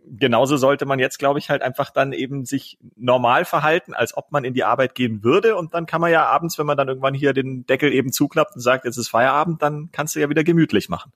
genauso 0.07 0.57
sollte 0.57 0.85
man 0.85 0.99
jetzt, 0.99 1.19
glaube 1.19 1.39
ich, 1.39 1.49
halt 1.49 1.61
einfach 1.61 1.91
dann 1.91 2.13
eben 2.13 2.45
sich 2.45 2.77
normal 2.95 3.45
verhalten, 3.45 3.93
als 3.93 4.15
ob 4.17 4.31
man 4.31 4.43
in 4.43 4.53
die 4.53 4.63
Arbeit 4.63 4.95
gehen 4.95 5.23
würde. 5.23 5.55
Und 5.55 5.73
dann 5.73 5.85
kann 5.85 6.01
man 6.01 6.11
ja 6.11 6.25
abends, 6.25 6.57
wenn 6.57 6.65
man 6.65 6.77
dann 6.77 6.87
irgendwann 6.87 7.13
hier 7.13 7.33
den 7.33 7.65
Deckel 7.65 7.93
eben 7.93 8.11
zuklappt 8.11 8.55
und 8.55 8.61
sagt, 8.61 8.85
jetzt 8.85 8.97
ist 8.97 9.09
Feierabend, 9.09 9.61
dann 9.61 9.89
kannst 9.91 10.15
du 10.15 10.19
ja 10.19 10.29
wieder 10.29 10.43
gemütlich 10.43 10.89
machen. 10.89 11.11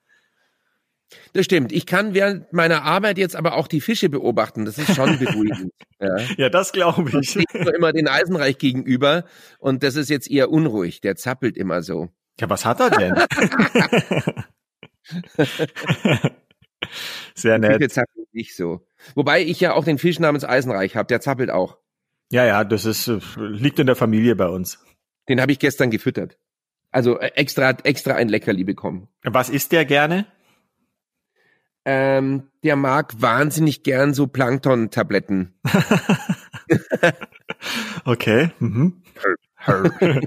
Das 1.34 1.46
stimmt. 1.46 1.72
Ich 1.72 1.86
kann 1.86 2.14
während 2.14 2.52
meiner 2.52 2.84
Arbeit 2.84 3.18
jetzt 3.18 3.36
aber 3.36 3.56
auch 3.56 3.68
die 3.68 3.82
Fische 3.82 4.10
beobachten. 4.10 4.66
Das 4.66 4.78
ist 4.78 4.96
schon 4.96 5.20
beruhigend. 5.20 5.72
ja. 6.00 6.18
ja, 6.38 6.50
das 6.50 6.72
glaube 6.72 7.10
ich. 7.10 7.16
Ich 7.16 7.30
stehe 7.30 7.76
immer 7.76 7.94
den 7.94 8.08
Eisenreich 8.08 8.58
gegenüber 8.58 9.26
und 9.60 9.84
das 9.84 9.96
ist 9.96 10.10
jetzt 10.10 10.30
eher 10.30 10.50
unruhig. 10.50 11.02
Der 11.02 11.16
zappelt 11.16 11.58
immer 11.58 11.84
so. 11.84 12.10
Ja, 12.40 12.50
was 12.50 12.66
hat 12.66 12.80
er 12.80 12.90
denn? 12.90 13.16
Sehr 17.36 17.60
nett. 17.60 17.82
Der 17.82 17.90
zappelt 17.90 18.34
nicht 18.34 18.56
so. 18.56 18.86
Wobei 19.14 19.42
ich 19.42 19.60
ja 19.60 19.74
auch 19.74 19.86
den 19.86 19.98
Fisch 19.98 20.20
namens 20.20 20.44
Eisenreich 20.44 20.96
habe. 20.96 21.08
Der 21.08 21.22
zappelt 21.22 21.52
auch. 21.52 21.78
Ja, 22.32 22.46
ja, 22.46 22.64
das 22.64 22.86
ist 22.86 23.12
liegt 23.38 23.80
in 23.80 23.88
der 23.88 23.96
Familie 23.96 24.36
bei 24.36 24.48
uns. 24.48 24.84
Den 25.30 25.42
habe 25.42 25.52
ich 25.52 25.60
gestern 25.60 25.92
gefüttert. 25.92 26.38
Also 26.92 27.20
äh, 27.20 27.32
extra 27.36 27.72
extra 27.84 28.16
ein 28.16 28.30
Leckerli 28.30 28.64
bekommen. 28.64 29.08
Was 29.24 29.50
isst 29.50 29.72
der 29.72 29.86
gerne? 29.86 30.26
Ähm, 31.86 32.50
der 32.64 32.76
mag 32.76 33.22
wahnsinnig 33.22 33.84
gern 33.84 34.16
so 34.16 34.26
Plankton-Tabletten. 34.26 35.54
okay. 38.06 38.52
Mhm. 38.60 39.04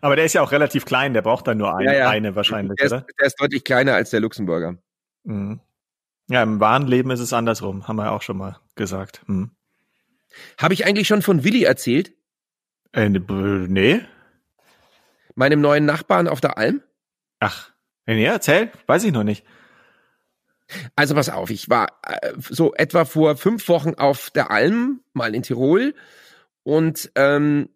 Aber 0.00 0.16
der 0.16 0.24
ist 0.24 0.32
ja 0.32 0.42
auch 0.42 0.52
relativ 0.52 0.84
klein, 0.84 1.14
der 1.14 1.22
braucht 1.22 1.46
dann 1.46 1.58
nur 1.58 1.76
ein, 1.76 1.84
ja, 1.84 1.92
ja. 1.92 2.08
eine 2.08 2.34
wahrscheinlich, 2.34 2.76
der 2.76 2.86
ist, 2.86 2.92
oder? 2.92 3.06
Der 3.20 3.26
ist 3.26 3.40
deutlich 3.40 3.62
kleiner 3.62 3.94
als 3.94 4.10
der 4.10 4.20
Luxemburger. 4.20 4.78
Mhm. 5.24 5.60
Ja, 6.28 6.42
im 6.42 6.60
wahren 6.60 6.86
Leben 6.86 7.10
ist 7.10 7.20
es 7.20 7.32
andersrum, 7.32 7.86
haben 7.86 7.96
wir 7.96 8.10
auch 8.10 8.22
schon 8.22 8.38
mal 8.38 8.58
gesagt. 8.74 9.22
Mhm. 9.26 9.50
Habe 10.58 10.74
ich 10.74 10.86
eigentlich 10.86 11.06
schon 11.06 11.22
von 11.22 11.44
Willi 11.44 11.64
erzählt? 11.64 12.12
Äh, 12.92 13.10
ne, 13.10 13.20
nee. 13.68 14.00
Meinem 15.34 15.60
neuen 15.60 15.84
Nachbarn 15.84 16.26
auf 16.26 16.40
der 16.40 16.58
Alm? 16.58 16.82
Ach, 17.38 17.70
nee, 18.06 18.24
erzähl, 18.24 18.72
weiß 18.86 19.04
ich 19.04 19.12
noch 19.12 19.24
nicht. 19.24 19.44
Also 20.96 21.14
pass 21.14 21.28
auf, 21.28 21.50
ich 21.50 21.68
war 21.68 22.00
äh, 22.06 22.32
so 22.38 22.74
etwa 22.74 23.04
vor 23.04 23.36
fünf 23.36 23.68
Wochen 23.68 23.94
auf 23.94 24.30
der 24.30 24.50
Alm, 24.50 25.00
mal 25.12 25.34
in 25.34 25.42
Tirol, 25.42 25.94
und 26.62 27.10
ähm, 27.14 27.68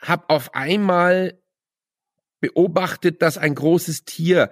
habe 0.00 0.28
auf 0.28 0.54
einmal 0.54 1.40
beobachtet, 2.40 3.22
dass 3.22 3.38
ein 3.38 3.54
großes 3.54 4.04
Tier 4.04 4.50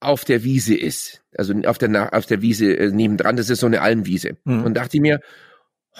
auf 0.00 0.24
der 0.24 0.44
Wiese 0.44 0.76
ist. 0.76 1.22
Also 1.36 1.54
auf 1.64 1.78
der, 1.78 2.14
auf 2.14 2.26
der 2.26 2.42
Wiese 2.42 2.76
äh, 2.76 2.90
nebendran, 2.90 3.36
das 3.36 3.50
ist 3.50 3.60
so 3.60 3.66
eine 3.66 3.80
Almwiese. 3.80 4.36
Mhm. 4.44 4.64
Und 4.64 4.74
dachte 4.74 4.96
ich 4.96 5.00
mir, 5.00 5.20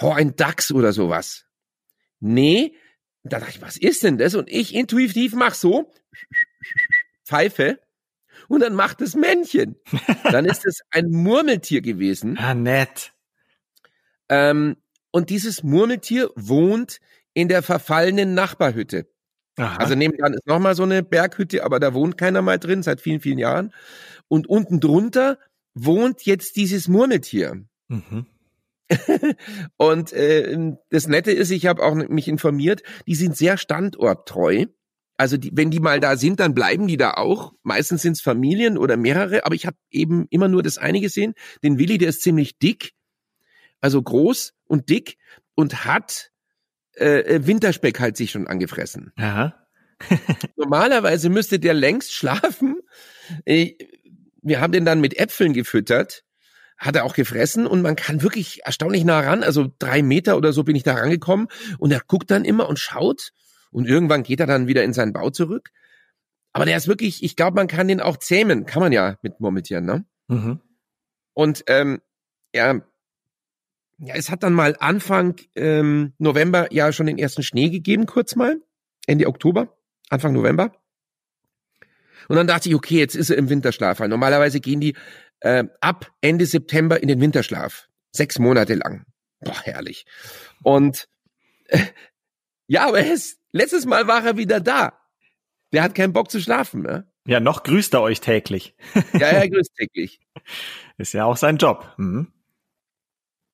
oh, 0.00 0.10
ein 0.10 0.36
Dachs 0.36 0.70
oder 0.70 0.92
sowas. 0.92 1.46
Nee, 2.20 2.74
da 3.22 3.38
dachte 3.38 3.52
ich, 3.52 3.62
was 3.62 3.76
ist 3.76 4.04
denn 4.04 4.18
das? 4.18 4.34
Und 4.34 4.50
ich 4.50 4.74
intuitiv 4.74 5.34
mach 5.34 5.54
so, 5.54 5.92
Pfeife, 7.24 7.80
und 8.48 8.60
dann 8.60 8.74
macht 8.74 9.00
es 9.00 9.14
Männchen. 9.14 9.76
Dann 10.30 10.44
ist 10.44 10.66
es 10.66 10.80
ein 10.90 11.10
Murmeltier 11.10 11.80
gewesen. 11.80 12.38
Ah, 12.38 12.54
nett. 12.54 13.12
Ähm, 14.28 14.76
und 15.10 15.30
dieses 15.30 15.62
Murmeltier 15.62 16.30
wohnt 16.34 17.00
in 17.34 17.48
der 17.48 17.62
verfallenen 17.62 18.34
Nachbarhütte. 18.34 19.06
Aha. 19.56 19.76
Also 19.76 19.94
nebenan 19.94 20.34
ist 20.34 20.46
nochmal 20.46 20.74
so 20.74 20.82
eine 20.82 21.02
Berghütte, 21.02 21.64
aber 21.64 21.78
da 21.78 21.94
wohnt 21.94 22.18
keiner 22.18 22.42
mal 22.42 22.58
drin 22.58 22.82
seit 22.82 23.00
vielen, 23.00 23.20
vielen 23.20 23.38
Jahren. 23.38 23.72
Und 24.28 24.48
unten 24.48 24.80
drunter 24.80 25.38
wohnt 25.74 26.22
jetzt 26.22 26.56
dieses 26.56 26.88
Murmeltier. 26.88 27.64
Mhm. 27.88 28.26
und 29.76 30.12
äh, 30.12 30.72
das 30.90 31.08
Nette 31.08 31.32
ist, 31.32 31.50
ich 31.50 31.66
habe 31.66 31.82
auch 31.82 31.94
mich 31.94 32.28
informiert, 32.28 32.82
die 33.06 33.14
sind 33.14 33.36
sehr 33.36 33.56
standorttreu 33.56 34.66
also 35.16 35.36
die, 35.36 35.50
wenn 35.54 35.70
die 35.70 35.80
mal 35.80 36.00
da 36.00 36.16
sind, 36.16 36.40
dann 36.40 36.54
bleiben 36.54 36.86
die 36.86 36.96
da 36.96 37.12
auch. 37.12 37.52
Meistens 37.62 38.02
sind 38.02 38.12
es 38.12 38.20
Familien 38.20 38.76
oder 38.76 38.96
mehrere, 38.96 39.46
aber 39.46 39.54
ich 39.54 39.66
habe 39.66 39.76
eben 39.90 40.26
immer 40.30 40.48
nur 40.48 40.62
das 40.62 40.78
eine 40.78 41.00
gesehen. 41.00 41.34
Den 41.62 41.78
Willi, 41.78 41.98
der 41.98 42.08
ist 42.08 42.22
ziemlich 42.22 42.58
dick, 42.58 42.92
also 43.80 44.02
groß 44.02 44.54
und 44.64 44.88
dick 44.88 45.18
und 45.54 45.84
hat 45.84 46.30
äh, 46.96 47.20
äh 47.20 47.46
Winterspeck 47.46 48.00
halt 48.00 48.16
sich 48.16 48.32
schon 48.32 48.46
angefressen. 48.46 49.12
Aha. 49.16 49.54
Normalerweise 50.56 51.28
müsste 51.28 51.58
der 51.58 51.74
längst 51.74 52.12
schlafen. 52.12 52.80
Wir 53.46 54.60
haben 54.60 54.72
den 54.72 54.84
dann 54.84 55.00
mit 55.00 55.16
Äpfeln 55.16 55.52
gefüttert, 55.52 56.24
hat 56.76 56.96
er 56.96 57.04
auch 57.04 57.14
gefressen 57.14 57.66
und 57.66 57.82
man 57.82 57.94
kann 57.94 58.22
wirklich 58.22 58.64
erstaunlich 58.64 59.04
nah 59.04 59.20
ran, 59.20 59.44
also 59.44 59.72
drei 59.78 60.02
Meter 60.02 60.36
oder 60.36 60.52
so 60.52 60.64
bin 60.64 60.74
ich 60.74 60.82
da 60.82 60.94
rangekommen 60.94 61.46
und 61.78 61.92
er 61.92 62.00
guckt 62.04 62.30
dann 62.30 62.44
immer 62.44 62.68
und 62.68 62.80
schaut 62.80 63.30
und 63.74 63.88
irgendwann 63.88 64.22
geht 64.22 64.38
er 64.38 64.46
dann 64.46 64.68
wieder 64.68 64.84
in 64.84 64.92
seinen 64.92 65.12
Bau 65.12 65.30
zurück. 65.30 65.70
Aber 66.52 66.64
der 66.64 66.76
ist 66.76 66.86
wirklich, 66.86 67.24
ich 67.24 67.34
glaube, 67.34 67.56
man 67.56 67.66
kann 67.66 67.88
den 67.88 68.00
auch 68.00 68.16
zähmen, 68.16 68.66
kann 68.66 68.80
man 68.80 68.92
ja 68.92 69.18
mit 69.22 69.40
Murmeltieren, 69.40 69.84
ne? 69.84 70.04
Mhm. 70.28 70.60
Und 71.32 71.64
ähm, 71.66 72.00
ja, 72.54 72.80
ja, 73.98 74.14
es 74.14 74.30
hat 74.30 74.44
dann 74.44 74.52
mal 74.52 74.76
Anfang 74.78 75.34
ähm, 75.56 76.12
November 76.18 76.72
ja 76.72 76.92
schon 76.92 77.06
den 77.06 77.18
ersten 77.18 77.42
Schnee 77.42 77.68
gegeben, 77.68 78.06
kurz 78.06 78.36
mal, 78.36 78.60
Ende 79.06 79.26
Oktober, 79.26 79.76
Anfang 80.08 80.32
November. 80.32 80.72
Und 82.28 82.36
dann 82.36 82.46
dachte 82.46 82.68
ich, 82.68 82.76
okay, 82.76 82.98
jetzt 82.98 83.16
ist 83.16 83.30
er 83.30 83.36
im 83.36 83.50
Winterschlaf. 83.50 83.98
Weil 83.98 84.08
normalerweise 84.08 84.60
gehen 84.60 84.80
die 84.80 84.94
äh, 85.40 85.64
ab 85.80 86.12
Ende 86.20 86.46
September 86.46 87.02
in 87.02 87.08
den 87.08 87.20
Winterschlaf. 87.20 87.88
Sechs 88.12 88.38
Monate 88.38 88.74
lang. 88.76 89.04
Boah, 89.40 89.60
herrlich. 89.62 90.06
Und 90.62 91.08
äh, 91.66 91.80
ja, 92.66 92.86
aber 92.86 93.00
er 93.00 93.12
ist 93.12 93.38
Letztes 93.54 93.86
Mal 93.86 94.08
war 94.08 94.26
er 94.26 94.36
wieder 94.36 94.58
da. 94.58 94.98
Der 95.72 95.84
hat 95.84 95.94
keinen 95.94 96.12
Bock 96.12 96.28
zu 96.28 96.40
schlafen, 96.40 96.82
ne? 96.82 97.06
Ja, 97.24 97.38
noch 97.38 97.62
grüßt 97.62 97.94
er 97.94 98.02
euch 98.02 98.20
täglich. 98.20 98.74
ja, 99.12 99.28
er 99.28 99.48
grüßt 99.48 99.76
täglich. 99.76 100.20
Ist 100.98 101.14
ja 101.14 101.24
auch 101.24 101.36
sein 101.36 101.56
Job. 101.56 101.94
Mhm. 101.96 102.32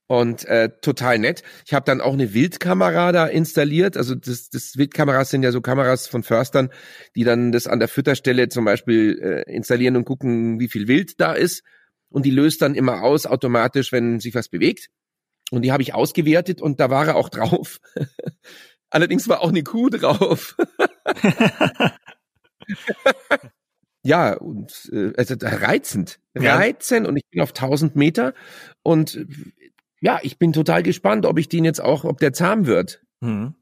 Und 0.07 0.47
äh, 0.47 0.71
total 0.81 1.19
nett. 1.19 1.43
Ich 1.67 1.75
habe 1.75 1.85
dann 1.85 2.00
auch 2.00 2.14
eine 2.14 2.33
Wildkamera 2.33 3.12
da 3.12 3.26
installiert. 3.26 3.99
Also 3.99 4.14
das, 4.14 4.49
das 4.49 4.79
Wildkameras 4.79 5.29
sind 5.29 5.43
ja 5.43 5.52
so 5.52 5.61
Kameras 5.61 6.09
von 6.09 6.23
Förstern, 6.23 6.71
die 7.14 7.25
dann 7.25 7.52
das 7.52 7.67
an 7.67 7.79
der 7.79 7.88
Fütterstelle 7.88 8.49
zum 8.49 8.64
Beispiel 8.64 9.21
äh, 9.23 9.55
installieren 9.55 9.97
und 9.97 10.07
gucken, 10.07 10.61
wie 10.61 10.69
viel 10.69 10.88
Wild 10.88 11.21
da 11.21 11.35
ist. 11.35 11.62
Und 12.09 12.25
die 12.25 12.31
löst 12.31 12.62
dann 12.62 12.75
immer 12.75 13.02
aus 13.02 13.26
automatisch, 13.26 13.93
wenn 13.93 14.19
sich 14.19 14.35
was 14.35 14.49
bewegt. 14.49 14.88
Und 15.50 15.62
die 15.62 15.73
habe 15.73 15.83
ich 15.83 15.93
ausgewertet 15.93 16.62
und 16.62 16.81
da 16.81 16.88
war 16.88 17.09
er 17.09 17.17
auch 17.17 17.29
drauf. 17.29 17.81
Allerdings 18.90 19.28
war 19.28 19.40
auch 19.40 19.49
eine 19.50 19.62
Kuh 19.62 19.88
drauf. 19.88 20.56
ja, 24.02 24.35
und 24.35 24.90
äh, 24.92 25.12
also 25.16 25.35
reizend, 25.40 26.20
reizend 26.35 27.06
und 27.06 27.16
ich 27.16 27.25
bin 27.30 27.40
auf 27.40 27.50
1000 27.50 27.97
Meter 27.97 28.35
und 28.82 29.26
ja, 30.00 30.18
ich 30.23 30.38
bin 30.38 30.52
total 30.52 30.82
gespannt, 30.82 31.26
ob 31.26 31.38
ich 31.38 31.49
den 31.49 31.64
jetzt 31.64 31.80
auch, 31.80 32.04
ob 32.04 32.18
der 32.18 32.32
zahm 32.32 32.66
wird. 32.66 33.02
Hm. 33.23 33.54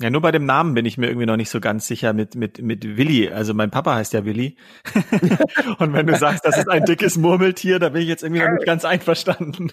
Ja, 0.00 0.08
nur 0.08 0.22
bei 0.22 0.32
dem 0.32 0.46
Namen 0.46 0.72
bin 0.72 0.86
ich 0.86 0.96
mir 0.96 1.08
irgendwie 1.08 1.26
noch 1.26 1.36
nicht 1.36 1.50
so 1.50 1.60
ganz 1.60 1.86
sicher 1.86 2.14
mit, 2.14 2.34
mit, 2.34 2.62
mit 2.62 2.96
Willi. 2.96 3.28
Also 3.28 3.52
mein 3.52 3.70
Papa 3.70 3.96
heißt 3.96 4.14
ja 4.14 4.24
Willi. 4.24 4.56
und 5.78 5.92
wenn 5.92 6.06
du 6.06 6.16
sagst, 6.16 6.46
das 6.46 6.56
ist 6.56 6.70
ein 6.70 6.86
dickes 6.86 7.18
Murmeltier, 7.18 7.78
da 7.78 7.90
bin 7.90 8.00
ich 8.00 8.08
jetzt 8.08 8.22
irgendwie 8.22 8.40
noch 8.42 8.50
nicht 8.50 8.64
ganz 8.64 8.86
einverstanden. 8.86 9.72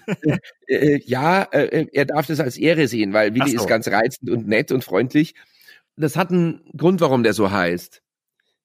Äh, 0.66 0.74
äh, 0.74 1.00
ja, 1.06 1.44
äh, 1.44 1.86
er 1.92 2.04
darf 2.04 2.26
das 2.26 2.40
als 2.40 2.58
Ehre 2.58 2.88
sehen, 2.88 3.14
weil 3.14 3.34
Willi 3.34 3.52
so. 3.52 3.56
ist 3.56 3.66
ganz 3.68 3.88
reizend 3.88 4.28
und 4.28 4.46
nett 4.46 4.70
und 4.70 4.84
freundlich. 4.84 5.34
Das 5.96 6.14
hat 6.14 6.30
einen 6.30 6.60
Grund, 6.76 7.00
warum 7.00 7.22
der 7.22 7.32
so 7.32 7.50
heißt. 7.50 8.02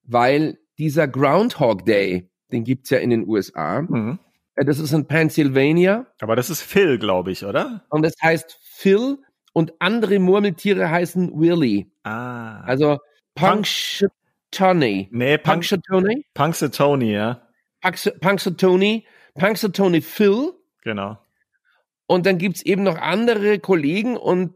Weil 0.03 0.57
dieser 0.77 1.07
Groundhog 1.07 1.85
Day, 1.85 2.29
den 2.51 2.65
gibt's 2.65 2.89
ja 2.89 2.97
in 2.97 3.09
den 3.09 3.25
USA. 3.25 3.83
Mhm. 3.83 4.19
Das 4.55 4.79
ist 4.79 4.91
in 4.91 5.07
Pennsylvania. 5.07 6.07
Aber 6.19 6.35
das 6.35 6.49
ist 6.49 6.61
Phil, 6.61 6.99
glaube 6.99 7.31
ich, 7.31 7.45
oder? 7.45 7.85
Und 7.89 8.03
das 8.03 8.13
heißt 8.21 8.59
Phil 8.61 9.19
und 9.53 9.73
andere 9.79 10.19
Murmeltiere 10.19 10.89
heißen 10.89 11.39
Willy. 11.39 11.91
Ah. 12.03 12.61
Also 12.61 12.99
Punxsutawney. 13.35 15.09
Nee, 15.11 15.37
Punxsutawney? 15.37 16.25
Punxsutawney, 16.33 17.13
ja. 17.13 17.47
Punxsutawney, 17.81 19.05
Punxsutawney 19.35 20.01
Phil. 20.01 20.53
Genau. 20.81 21.17
Und 22.07 22.25
dann 22.25 22.37
gibt's 22.37 22.61
eben 22.61 22.83
noch 22.83 22.97
andere 22.97 23.59
Kollegen 23.59 24.17
und 24.17 24.55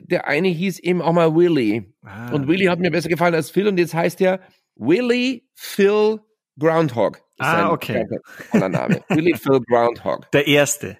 der 0.00 0.26
eine 0.26 0.48
hieß 0.48 0.80
eben 0.80 1.00
auch 1.00 1.12
mal 1.12 1.34
Willy. 1.34 1.94
Ah. 2.02 2.32
Und 2.32 2.48
Willy 2.48 2.66
hat 2.66 2.80
mir 2.80 2.90
besser 2.90 3.08
gefallen 3.08 3.34
als 3.34 3.50
Phil 3.50 3.68
und 3.68 3.78
jetzt 3.78 3.94
heißt 3.94 4.20
er 4.20 4.40
Willy 4.74 5.48
Phil 5.54 6.20
Groundhog. 6.58 7.22
Ah, 7.38 7.70
okay. 7.70 8.04
Voller 8.50 8.68
Name. 8.68 9.02
Willy 9.08 9.34
Phil 9.34 9.60
Groundhog. 9.60 10.30
Der 10.32 10.46
erste. 10.46 10.98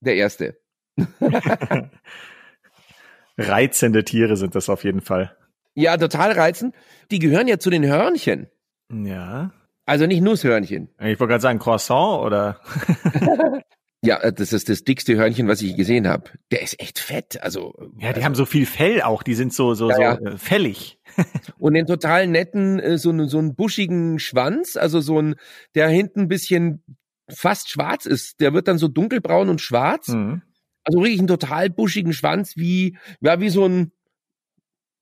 Der 0.00 0.16
erste. 0.16 0.58
reizende 3.36 4.04
Tiere 4.04 4.36
sind 4.36 4.54
das 4.54 4.68
auf 4.68 4.84
jeden 4.84 5.00
Fall. 5.00 5.36
Ja, 5.74 5.96
total 5.96 6.32
reizend. 6.32 6.74
Die 7.10 7.18
gehören 7.18 7.48
ja 7.48 7.58
zu 7.58 7.70
den 7.70 7.84
Hörnchen. 7.84 8.48
Ja. 8.90 9.52
Also 9.84 10.06
nicht 10.06 10.22
Nusshörnchen. 10.22 10.88
Ich 10.98 11.20
wollte 11.20 11.28
gerade 11.28 11.42
sagen 11.42 11.58
Croissant 11.58 12.24
oder. 12.24 12.60
ja, 14.02 14.18
äh, 14.18 14.32
das 14.32 14.52
ist 14.52 14.68
das 14.68 14.82
dickste 14.82 15.14
Hörnchen, 15.16 15.46
was 15.48 15.62
ich 15.62 15.76
gesehen 15.76 16.08
habe. 16.08 16.30
Der 16.50 16.62
ist 16.62 16.80
echt 16.80 16.98
fett. 16.98 17.40
Also 17.42 17.74
ja, 17.98 18.08
die 18.08 18.16
also, 18.16 18.24
haben 18.24 18.34
so 18.34 18.46
viel 18.46 18.66
Fell 18.66 19.02
auch. 19.02 19.22
Die 19.22 19.34
sind 19.34 19.52
so 19.52 19.74
so, 19.74 19.90
ja, 19.90 19.96
so 19.96 20.02
ja. 20.02 20.14
Äh, 20.32 20.38
fällig. 20.38 20.98
Und 21.58 21.74
den 21.74 21.86
total 21.86 22.26
netten, 22.26 22.80
äh, 22.80 22.98
so, 22.98 23.26
so 23.26 23.38
einen 23.38 23.54
buschigen 23.54 24.18
Schwanz, 24.18 24.76
also 24.76 25.00
so 25.00 25.20
ein, 25.20 25.36
der 25.74 25.88
hinten 25.88 26.22
ein 26.22 26.28
bisschen 26.28 26.82
fast 27.28 27.70
schwarz 27.70 28.06
ist. 28.06 28.40
Der 28.40 28.54
wird 28.54 28.66
dann 28.66 28.78
so 28.78 28.88
dunkelbraun 28.88 29.48
und 29.48 29.60
schwarz. 29.60 30.08
Mhm. 30.08 30.42
Also 30.86 31.00
wirklich 31.00 31.18
einen 31.18 31.28
total 31.28 31.68
buschigen 31.68 32.12
Schwanz, 32.12 32.56
wie, 32.56 32.96
ja, 33.20 33.40
wie 33.40 33.48
so 33.48 33.66
ein, 33.66 33.92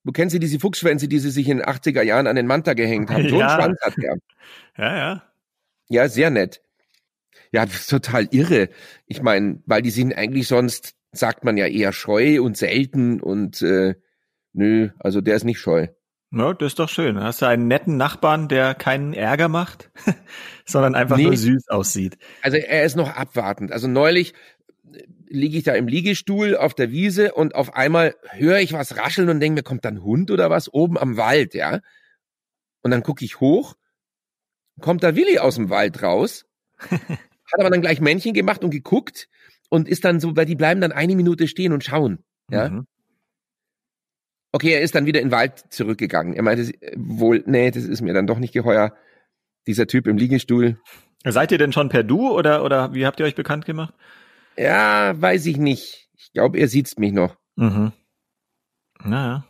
du 0.05 0.13
kennst 0.13 0.33
ja 0.33 0.41
diese 0.41 0.59
Fuchsschwänze, 0.59 1.09
die 1.09 1.19
sie 1.19 1.31
sich 1.31 1.47
in 1.49 1.59
den 1.59 1.67
80er 1.67 2.03
Jahren 2.03 2.27
an 2.27 2.37
den 2.37 2.47
Manta 2.47 2.73
gehängt 2.73 3.11
haben. 3.11 3.29
So 3.29 3.39
ja. 3.41 3.49
einen 3.49 3.61
Schwanz 3.61 3.81
hat 3.83 3.95
der. 3.99 4.17
Ja, 4.79 4.97
ja. 4.97 5.23
Ja, 5.89 6.09
sehr 6.09 6.31
nett. 6.31 6.63
Ja, 7.53 7.67
das 7.67 7.81
ist 7.81 7.91
total 7.91 8.29
irre. 8.31 8.71
Ich 9.07 9.23
meine, 9.23 9.63
weil 9.67 9.83
die 9.83 9.91
sind 9.91 10.17
eigentlich 10.17 10.49
sonst, 10.49 10.95
sagt 11.13 11.45
man 11.45 11.59
ja 11.59 11.67
eher 11.67 11.93
scheu 11.93 12.43
und 12.43 12.57
selten 12.57 13.21
und 13.21 13.61
äh, 13.63 13.95
nö, 14.55 14.89
also 14.99 15.21
der 15.21 15.37
ist 15.37 15.45
nicht 15.45 15.61
scheu. 15.61 15.89
Ja, 16.33 16.53
das 16.53 16.73
ist 16.73 16.79
doch 16.81 16.89
schön. 16.89 17.21
Hast 17.21 17.43
du 17.43 17.47
einen 17.47 17.69
netten 17.69 17.97
Nachbarn, 17.97 18.49
der 18.49 18.75
keinen 18.75 19.13
Ärger 19.13 19.49
macht, 19.49 19.93
sondern 20.67 20.97
einfach 20.97 21.17
nee. 21.17 21.25
nur 21.25 21.37
süß 21.37 21.69
aussieht. 21.69 22.19
Also 22.43 22.57
er 22.57 22.85
ist 22.85 22.97
noch 22.97 23.15
abwartend. 23.15 23.71
Also 23.71 23.87
neulich 23.87 24.35
liege 25.29 25.59
ich 25.59 25.65
da 25.65 25.75
im 25.75 25.89
Liegestuhl 25.89 26.57
auf 26.57 26.75
der 26.75 26.91
Wiese 26.91 27.35
und 27.35 27.55
auf 27.55 27.75
einmal 27.75 28.15
höre 28.31 28.59
ich 28.61 28.73
was 28.73 28.97
rascheln 28.97 29.29
und 29.29 29.41
denke 29.41 29.61
mir, 29.61 29.63
kommt 29.63 29.85
da 29.85 29.89
ein 29.89 30.03
Hund 30.03 30.31
oder 30.31 30.51
was 30.51 30.73
oben 30.73 30.99
am 30.99 31.17
Wald, 31.17 31.55
ja? 31.55 31.81
Und 32.83 32.91
dann 32.91 33.03
gucke 33.03 33.25
ich 33.25 33.41
hoch, 33.41 33.75
kommt 34.81 35.03
da 35.03 35.17
Willi 35.17 35.39
aus 35.39 35.57
dem 35.57 35.71
Wald 35.71 36.03
raus, 36.03 36.47
hat 36.79 37.59
aber 37.59 37.71
dann 37.71 37.81
gleich 37.81 38.01
Männchen 38.01 38.35
gemacht 38.35 38.63
und 38.63 38.71
geguckt 38.71 39.29
und 39.71 39.89
ist 39.89 40.05
dann 40.05 40.21
so, 40.21 40.37
weil 40.37 40.47
die 40.47 40.57
bleiben 40.57 40.81
dann 40.81 40.93
eine 40.93 41.17
Minute 41.17 41.49
stehen 41.49 41.73
und 41.73 41.85
schauen, 41.85 42.23
ja? 42.51 42.69
Mhm. 42.69 42.87
Okay, 44.53 44.71
er 44.71 44.83
ist 44.83 44.95
dann 44.95 45.05
wieder 45.05 45.21
in 45.21 45.31
den 45.31 45.33
Wald 45.33 45.65
zurückgegangen. 45.71 46.35
Er 46.35 46.45
meinte 46.45 46.71
wohl, 46.95 47.43
nee, 47.45 47.73
das 47.73 47.83
ist 47.83 48.03
mir 48.03 48.15
dann 48.15 48.29
doch 48.29 48.39
nicht 48.39 48.55
geheuer. 48.55 48.95
Dieser 49.67 49.89
Typ 49.89 50.07
im 50.07 50.17
Liegestuhl. 50.17 50.79
Seid 51.25 51.51
ihr 51.51 51.59
denn 51.59 51.73
schon 51.73 51.89
per 51.89 52.05
Du 52.05 52.31
oder, 52.31 52.63
oder 52.63 52.95
wie 52.95 53.05
habt 53.05 53.19
ihr 53.19 53.27
euch 53.27 53.35
bekannt 53.35 53.65
gemacht? 53.65 53.95
Ja, 54.57 55.21
weiß 55.21 55.47
ich 55.47 55.57
nicht. 55.57 56.09
Ich 56.17 56.33
glaube, 56.33 56.59
er 56.59 56.69
sieht's 56.69 56.97
mich 56.97 57.13
noch. 57.13 57.37
Mhm. 57.57 57.93
Naja. 59.05 59.47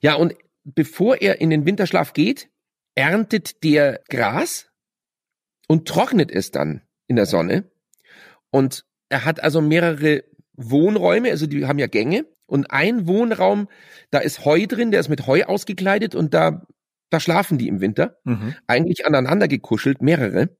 Ja, 0.00 0.14
und 0.14 0.34
bevor 0.64 1.20
er 1.20 1.40
in 1.40 1.50
den 1.50 1.66
Winterschlaf 1.66 2.12
geht, 2.12 2.48
erntet 2.94 3.62
der 3.64 4.00
Gras 4.08 4.70
und 5.68 5.88
trocknet 5.88 6.30
es 6.30 6.50
dann 6.50 6.82
in 7.06 7.16
der 7.16 7.26
Sonne. 7.26 7.70
Und 8.50 8.84
er 9.08 9.24
hat 9.24 9.42
also 9.42 9.60
mehrere 9.60 10.24
Wohnräume, 10.54 11.30
also 11.30 11.46
die 11.46 11.66
haben 11.66 11.78
ja 11.78 11.86
Gänge. 11.86 12.26
Und 12.46 12.70
ein 12.70 13.06
Wohnraum, 13.06 13.68
da 14.10 14.18
ist 14.18 14.44
Heu 14.44 14.66
drin, 14.66 14.90
der 14.90 15.00
ist 15.00 15.08
mit 15.08 15.26
Heu 15.26 15.44
ausgekleidet 15.44 16.14
und 16.14 16.34
da, 16.34 16.66
da 17.10 17.18
schlafen 17.18 17.58
die 17.58 17.68
im 17.68 17.80
Winter. 17.80 18.18
Mhm. 18.24 18.54
Eigentlich 18.66 19.06
aneinander 19.06 19.48
gekuschelt, 19.48 20.02
mehrere. 20.02 20.56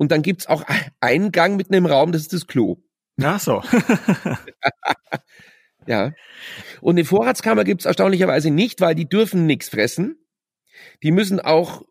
Und 0.00 0.10
dann 0.10 0.22
gibt's 0.22 0.46
auch 0.46 0.64
einen 1.00 1.30
Gang 1.30 1.56
mit 1.56 1.70
einem 1.70 1.86
Raum, 1.86 2.12
das 2.12 2.22
ist 2.22 2.32
das 2.32 2.46
Klo. 2.46 2.78
Ach 3.22 3.38
so. 3.38 3.62
ja. 5.86 6.12
Und 6.80 6.94
eine 6.94 7.04
Vorratskammer 7.04 7.64
gibt's 7.64 7.84
erstaunlicherweise 7.84 8.50
nicht, 8.50 8.80
weil 8.80 8.94
die 8.94 9.08
dürfen 9.08 9.46
nichts 9.46 9.68
fressen. 9.68 10.16
Die 11.02 11.12
müssen 11.12 11.38
auch 11.38 11.82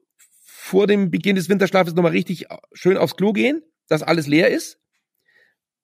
vor 0.43 0.87
dem 0.87 1.11
Beginn 1.11 1.35
des 1.35 1.49
Winterschlafes 1.49 1.93
nochmal 1.93 2.13
richtig 2.13 2.47
schön 2.73 2.97
aufs 2.97 3.15
Klo 3.15 3.31
gehen, 3.31 3.61
dass 3.87 4.01
alles 4.01 4.25
leer 4.25 4.49
ist 4.49 4.79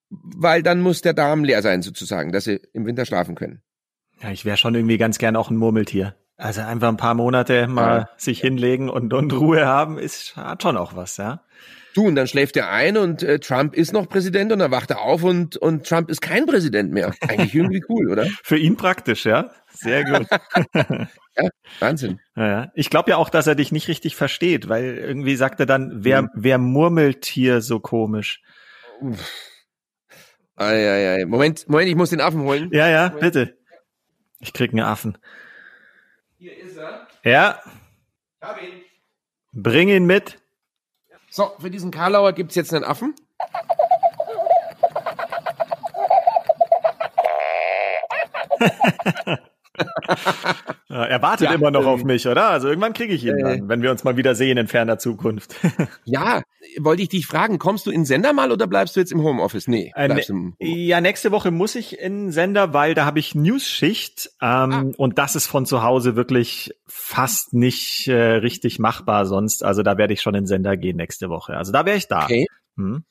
weil 0.10 0.64
dann 0.64 0.82
muss 0.82 1.02
der 1.02 1.14
Darm 1.14 1.44
leer 1.44 1.62
sein 1.62 1.82
sozusagen, 1.82 2.32
dass 2.32 2.46
sie 2.46 2.62
im 2.74 2.86
Winter 2.86 3.06
schlafen 3.06 3.36
können. 3.36 3.62
Ja, 4.22 4.32
ich 4.32 4.46
wäre 4.46 4.58
schon 4.58 4.76
irgendwie 4.76 4.98
ganz 4.98 5.18
gern 5.18 5.36
auch 5.36 5.50
ein 5.50 5.58
Murmeltier. 5.58 6.16
Also 6.38 6.62
einfach 6.62 6.90
ein 6.90 6.98
paar 6.98 7.14
Monate 7.14 7.68
mal 7.68 7.98
ja. 7.98 8.10
sich 8.18 8.42
hinlegen 8.42 8.90
und, 8.90 9.14
und 9.14 9.32
Ruhe 9.34 9.66
haben, 9.66 9.98
ist 9.98 10.36
hat 10.36 10.64
schon 10.64 10.78
auch 10.78 10.96
was, 10.96 11.18
ja. 11.18 11.44
Du, 11.96 12.06
und 12.06 12.16
dann 12.16 12.28
schläft 12.28 12.58
er 12.58 12.70
ein 12.70 12.98
und 12.98 13.24
äh, 13.24 13.40
Trump 13.40 13.74
ist 13.74 13.94
noch 13.94 14.10
Präsident 14.10 14.52
und 14.52 14.60
dann 14.60 14.70
wacht 14.70 14.90
er 14.92 15.00
auf 15.00 15.24
und, 15.24 15.56
und 15.56 15.88
Trump 15.88 16.10
ist 16.10 16.20
kein 16.20 16.46
Präsident 16.46 16.92
mehr. 16.92 17.16
Eigentlich 17.22 17.56
irgendwie 17.56 17.82
cool, 17.90 18.12
oder? 18.12 18.28
Für 18.44 18.58
ihn 18.58 18.76
praktisch, 18.76 19.26
ja. 19.26 19.50
Sehr 19.70 20.04
gut. 20.04 20.28
ja, 20.74 21.50
Wahnsinn. 21.80 22.20
Ja. 22.36 22.70
Ich 22.76 22.90
glaube 22.90 23.12
ja 23.12 23.16
auch, 23.16 23.30
dass 23.30 23.48
er 23.48 23.56
dich 23.56 23.72
nicht 23.72 23.88
richtig 23.88 24.18
versteht, 24.18 24.68
weil 24.68 24.98
irgendwie 24.98 25.38
sagt 25.38 25.62
er 25.62 25.66
dann, 25.66 26.04
wer, 26.04 26.24
mhm. 26.24 26.30
wer 26.36 26.58
murmelt 26.58 27.26
hier 27.26 27.62
so 27.62 27.80
komisch? 27.80 28.42
Uff. 29.00 29.32
Eieiei. 30.58 31.26
Moment, 31.26 31.70
Moment, 31.70 31.88
ich 31.88 31.96
muss 31.96 32.10
den 32.10 32.20
Affen 32.20 32.42
holen. 32.42 32.72
Ja, 32.74 32.90
ja, 32.90 33.04
Moment. 33.04 33.22
bitte. 33.22 33.58
Ich 34.42 34.52
krieg 34.52 34.72
einen 34.72 34.82
Affen. 34.84 35.18
Hier 36.38 36.58
ist 36.58 36.76
er. 36.76 37.08
Ja. 37.24 37.62
Ich 38.42 38.48
hab 38.48 38.62
ihn. 38.62 38.82
Bring 39.54 39.88
ihn 39.88 40.06
mit. 40.06 40.40
So, 41.36 41.52
für 41.60 41.70
diesen 41.70 41.92
Karlauer 41.92 42.32
gibt's 42.32 42.56
jetzt 42.56 42.74
einen 42.74 42.86
Affen. 42.86 43.14
er 50.90 51.22
wartet 51.22 51.50
ja, 51.50 51.54
immer 51.54 51.72
noch 51.72 51.82
ähm, 51.82 51.88
auf 51.88 52.04
mich, 52.04 52.28
oder? 52.28 52.50
Also 52.50 52.68
irgendwann 52.68 52.94
kriege 52.94 53.14
ich 53.14 53.24
ihn 53.26 53.38
äh, 53.38 53.44
dann, 53.44 53.70
wenn 53.70 53.82
wir 53.82 53.92
uns 53.92 54.04
mal 54.04 54.18
wieder 54.18 54.36
sehen 54.36 54.58
in 54.58 54.68
ferner 54.68 54.98
Zukunft. 54.98 55.56
ja, 56.06 56.42
wollte 56.80 57.02
ich 57.02 57.10
dich 57.10 57.26
fragen, 57.26 57.60
kommst 57.60 57.86
du 57.86 57.92
in 57.92 58.06
Sender 58.06 58.34
mal 58.34 58.52
oder 58.52 58.68
bleibst 58.68 58.96
du 58.96 59.00
jetzt 59.00 59.12
im 59.12 59.24
Homeoffice? 59.24 59.68
Nee, 59.68 59.92
äh, 59.96 60.08
bleibst 60.08 60.30
äh, 60.30 60.34
im 60.34 60.56
Ja, 60.60 61.02
nächste 61.02 61.32
Woche 61.32 61.52
muss 61.52 61.76
ich 61.76 62.00
in 62.00 62.32
Sender, 62.32 62.74
weil 62.74 62.94
da 62.94 63.06
habe 63.06 63.20
ich 63.20 63.36
News-Schicht 63.36 64.32
ähm, 64.42 64.72
ah. 64.72 64.86
und 64.98 65.18
das 65.18 65.36
ist 65.36 65.48
von 65.48 65.66
zu 65.66 65.84
Hause 65.84 66.16
wirklich 66.16 66.74
fast 66.88 67.54
nicht 67.54 68.08
äh, 68.08 68.16
richtig 68.16 68.80
machbar 68.80 69.26
sonst. 69.26 69.64
Also 69.64 69.84
da 69.84 69.98
werde 69.98 70.14
ich 70.14 70.22
schon 70.22 70.36
in 70.36 70.46
Sender 70.46 70.78
gehen 70.78 70.98
nächste 70.98 71.30
Woche. 71.30 71.58
Also 71.58 71.72
da 71.72 71.86
wäre 71.86 71.98
ich 71.98 72.08
da. 72.08 72.24
Okay. 72.24 72.46
Hm. 72.78 73.04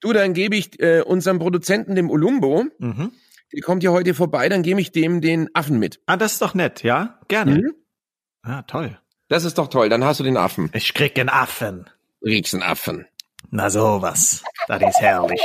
Du, 0.00 0.12
dann 0.12 0.32
gebe 0.32 0.54
ich 0.54 0.80
äh, 0.80 1.02
unserem 1.02 1.40
Produzenten, 1.40 1.96
dem 1.96 2.08
Olumbo, 2.08 2.66
mhm 2.78 3.12
die 3.52 3.60
kommt 3.60 3.82
ja 3.82 3.90
heute 3.90 4.14
vorbei, 4.14 4.48
dann 4.48 4.62
gebe 4.62 4.80
ich 4.80 4.92
dem 4.92 5.20
den 5.20 5.48
Affen 5.54 5.78
mit. 5.78 6.00
Ah, 6.06 6.16
das 6.16 6.32
ist 6.34 6.42
doch 6.42 6.54
nett, 6.54 6.82
ja? 6.82 7.18
Gerne. 7.28 7.56
Mhm. 7.56 7.74
Ah, 8.42 8.62
toll. 8.62 8.98
Das 9.28 9.44
ist 9.44 9.58
doch 9.58 9.68
toll, 9.68 9.88
dann 9.88 10.04
hast 10.04 10.20
du 10.20 10.24
den 10.24 10.36
Affen. 10.36 10.70
Ich 10.72 10.94
krieg 10.94 11.18
einen 11.18 11.28
Affen. 11.28 11.88
Riechst 12.24 12.54
einen 12.54 12.62
Affen. 12.62 13.06
Na 13.50 13.70
sowas. 13.70 14.42
Das 14.66 14.82
ist 14.82 15.00
herrlich. 15.00 15.40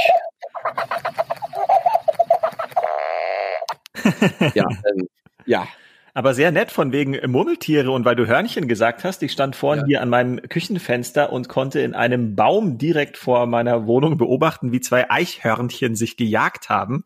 ja, 4.54 4.66
ähm, 4.66 5.08
ja, 5.46 5.68
aber 6.14 6.34
sehr 6.36 6.52
nett 6.52 6.72
von 6.72 6.92
wegen 6.92 7.18
Murmeltiere 7.30 7.90
und 7.90 8.06
weil 8.06 8.16
du 8.16 8.28
Hörnchen 8.28 8.68
gesagt 8.68 9.04
hast, 9.04 9.24
ich 9.24 9.32
stand 9.32 9.56
vorhin 9.56 9.82
ja. 9.82 9.88
hier 9.88 10.02
an 10.02 10.10
meinem 10.10 10.42
Küchenfenster 10.42 11.32
und 11.32 11.50
konnte 11.50 11.80
in 11.80 11.96
einem 11.96 12.36
Baum 12.36 12.78
direkt 12.78 13.18
vor 13.18 13.48
meiner 13.48 13.88
Wohnung 13.88 14.18
beobachten, 14.18 14.72
wie 14.72 14.80
zwei 14.80 15.10
Eichhörnchen 15.10 15.96
sich 15.96 16.16
gejagt 16.16 16.70
haben. 16.70 17.04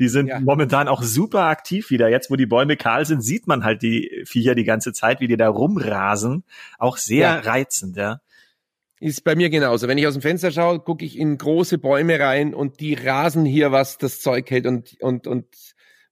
Die 0.00 0.08
sind 0.08 0.26
ja. 0.26 0.40
momentan 0.40 0.88
auch 0.88 1.02
super 1.02 1.44
aktiv 1.44 1.90
wieder. 1.90 2.08
Jetzt, 2.08 2.30
wo 2.30 2.36
die 2.36 2.46
Bäume 2.46 2.76
kahl 2.76 3.06
sind, 3.06 3.22
sieht 3.22 3.46
man 3.46 3.62
halt 3.62 3.82
die 3.82 4.24
Viecher 4.24 4.56
die 4.56 4.64
ganze 4.64 4.92
Zeit, 4.92 5.20
wie 5.20 5.28
die 5.28 5.36
da 5.36 5.48
rumrasen. 5.48 6.42
Auch 6.78 6.96
sehr 6.96 7.28
ja. 7.28 7.38
reizend, 7.38 7.96
ja. 7.96 8.20
Ist 9.00 9.22
bei 9.22 9.36
mir 9.36 9.48
genauso. 9.48 9.86
Wenn 9.86 9.98
ich 9.98 10.08
aus 10.08 10.14
dem 10.14 10.22
Fenster 10.22 10.50
schaue, 10.50 10.80
gucke 10.80 11.04
ich 11.04 11.16
in 11.16 11.38
große 11.38 11.78
Bäume 11.78 12.18
rein 12.18 12.52
und 12.52 12.80
die 12.80 12.94
rasen 12.94 13.44
hier, 13.44 13.70
was 13.70 13.98
das 13.98 14.20
Zeug 14.20 14.50
hält 14.50 14.66
und, 14.66 15.00
und, 15.00 15.28
und 15.28 15.46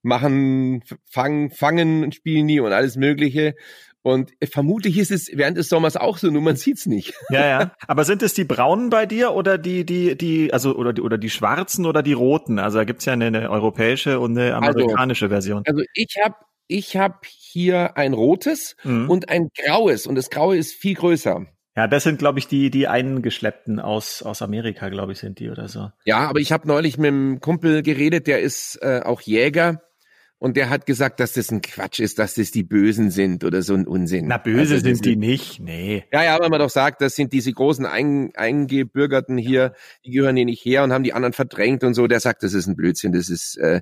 machen, 0.01 0.83
fangen, 1.05 1.49
fangen, 1.49 2.11
spielen 2.11 2.45
nie 2.45 2.59
und 2.59 2.71
alles 2.71 2.95
Mögliche. 2.95 3.55
Und 4.01 4.31
vermutlich 4.49 4.97
ist 4.97 5.11
es 5.11 5.29
während 5.33 5.57
des 5.57 5.67
Sommers 5.67 5.97
auch 5.97 6.17
so, 6.17 6.29
nur 6.29 6.41
man 6.41 6.55
sieht's 6.55 6.85
nicht. 6.85 7.13
Ja, 7.29 7.45
ja. 7.45 7.71
Aber 7.87 8.05
sind 8.05 8.23
es 8.23 8.33
die 8.33 8.45
braunen 8.45 8.89
bei 8.89 9.05
dir 9.05 9.33
oder 9.33 9.57
die, 9.57 9.85
die, 9.85 10.17
die, 10.17 10.53
also 10.53 10.75
oder 10.75 10.93
die 10.93 11.01
oder 11.01 11.17
die 11.17 11.29
schwarzen 11.29 11.85
oder 11.85 12.01
die 12.01 12.13
roten? 12.13 12.57
Also 12.57 12.77
da 12.77 12.83
gibt's 12.85 13.03
ja 13.03 13.13
eine, 13.13 13.25
eine 13.25 13.49
europäische 13.49 14.19
und 14.19 14.37
eine 14.37 14.55
also, 14.55 14.79
amerikanische 14.79 15.25
also, 15.25 15.33
Version. 15.33 15.63
Also 15.65 15.83
ich 15.93 16.15
habe 16.23 16.35
ich 16.67 16.95
hab 16.95 17.25
hier 17.25 17.97
ein 17.97 18.13
rotes 18.13 18.77
mhm. 18.83 19.09
und 19.09 19.29
ein 19.29 19.49
graues 19.57 20.07
und 20.07 20.15
das 20.15 20.29
graue 20.29 20.57
ist 20.57 20.73
viel 20.73 20.95
größer. 20.95 21.45
Ja, 21.77 21.87
das 21.87 22.03
sind, 22.03 22.17
glaube 22.17 22.39
ich, 22.39 22.47
die, 22.47 22.71
die 22.71 22.87
eingeschleppten 22.87 23.79
aus, 23.79 24.23
aus 24.23 24.41
Amerika, 24.41 24.89
glaube 24.89 25.11
ich, 25.11 25.19
sind 25.19 25.37
die 25.37 25.51
oder 25.51 25.67
so. 25.67 25.91
Ja, 26.05 26.27
aber 26.27 26.39
ich 26.39 26.51
habe 26.51 26.67
neulich 26.67 26.97
mit 26.97 27.09
einem 27.09 27.39
Kumpel 27.39 27.83
geredet, 27.83 28.25
der 28.25 28.41
ist 28.41 28.79
äh, 28.81 29.01
auch 29.05 29.21
Jäger 29.21 29.83
und 30.39 30.57
der 30.57 30.71
hat 30.71 30.87
gesagt, 30.87 31.19
dass 31.19 31.33
das 31.33 31.51
ein 31.51 31.61
Quatsch 31.61 31.99
ist, 31.99 32.17
dass 32.17 32.33
das 32.33 32.49
die 32.49 32.63
Bösen 32.63 33.11
sind 33.11 33.43
oder 33.43 33.61
so 33.61 33.75
ein 33.75 33.85
Unsinn. 33.85 34.25
Na, 34.27 34.39
böse 34.39 34.73
also, 34.73 34.87
sind 34.87 35.05
die 35.05 35.17
nicht, 35.17 35.59
nee. 35.59 36.03
Ja, 36.11 36.23
ja, 36.23 36.39
weil 36.39 36.49
man 36.49 36.59
doch 36.59 36.71
sagt, 36.71 36.99
das 36.99 37.15
sind 37.15 37.31
diese 37.31 37.53
großen 37.53 37.85
Ein 37.85 38.31
Eingebürgerten 38.35 39.37
hier, 39.37 39.73
die 40.03 40.09
gehören 40.09 40.35
hier 40.35 40.45
nicht 40.45 40.65
her 40.65 40.83
und 40.83 40.91
haben 40.91 41.03
die 41.03 41.13
anderen 41.13 41.33
verdrängt 41.33 41.83
und 41.83 41.93
so. 41.93 42.07
Der 42.07 42.19
sagt, 42.19 42.41
das 42.41 42.53
ist 42.53 42.65
ein 42.65 42.75
Blödsinn, 42.75 43.11
das 43.11 43.29
ist, 43.29 43.55
äh, 43.57 43.81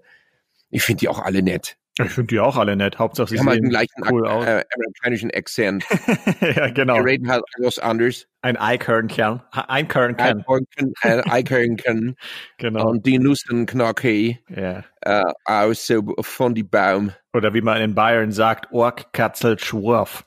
ich 0.69 0.84
finde 0.84 0.99
die 0.99 1.08
auch 1.08 1.19
alle 1.19 1.41
nett. 1.41 1.77
Ich 1.97 2.12
finde 2.12 2.27
die 2.27 2.39
auch 2.41 2.58
alle 2.58 2.75
nett. 2.75 2.99
Hauptsache 2.99 3.29
sie 3.29 3.39
haben 3.39 3.47
halt 3.47 3.63
den 3.63 3.69
gleichen 3.69 4.03
cool 4.10 4.27
aus. 4.27 4.45
Äh, 4.45 4.65
amerikanischen 4.75 5.31
Akzent. 5.31 5.86
ja, 6.41 6.69
genau. 6.69 6.95
Die 6.95 7.01
reden 7.01 7.29
halt 7.29 7.43
etwas 7.58 7.79
anders. 7.79 8.27
Ein 8.41 8.58
Eichhörnchen. 8.58 9.41
Eichhörnchen. 9.51 10.43
Eichhörnchen. 10.43 10.93
Eichhörnchen. 11.31 12.15
genau. 12.58 12.89
Und 12.89 13.05
die 13.05 13.17
Nussenknocke. 13.17 14.39
Ja. 14.49 14.84
Äh, 15.01 15.23
aus 15.45 15.88
so 15.88 16.15
von 16.19 16.53
die 16.53 16.63
Baum. 16.63 17.12
Oder 17.34 17.53
wie 17.53 17.62
man 17.62 17.81
in 17.81 17.95
Bayern 17.95 18.34
sagt, 18.34 18.73
Ork, 18.73 19.13
Katzel, 19.13 19.58
Schwurf. 19.58 20.25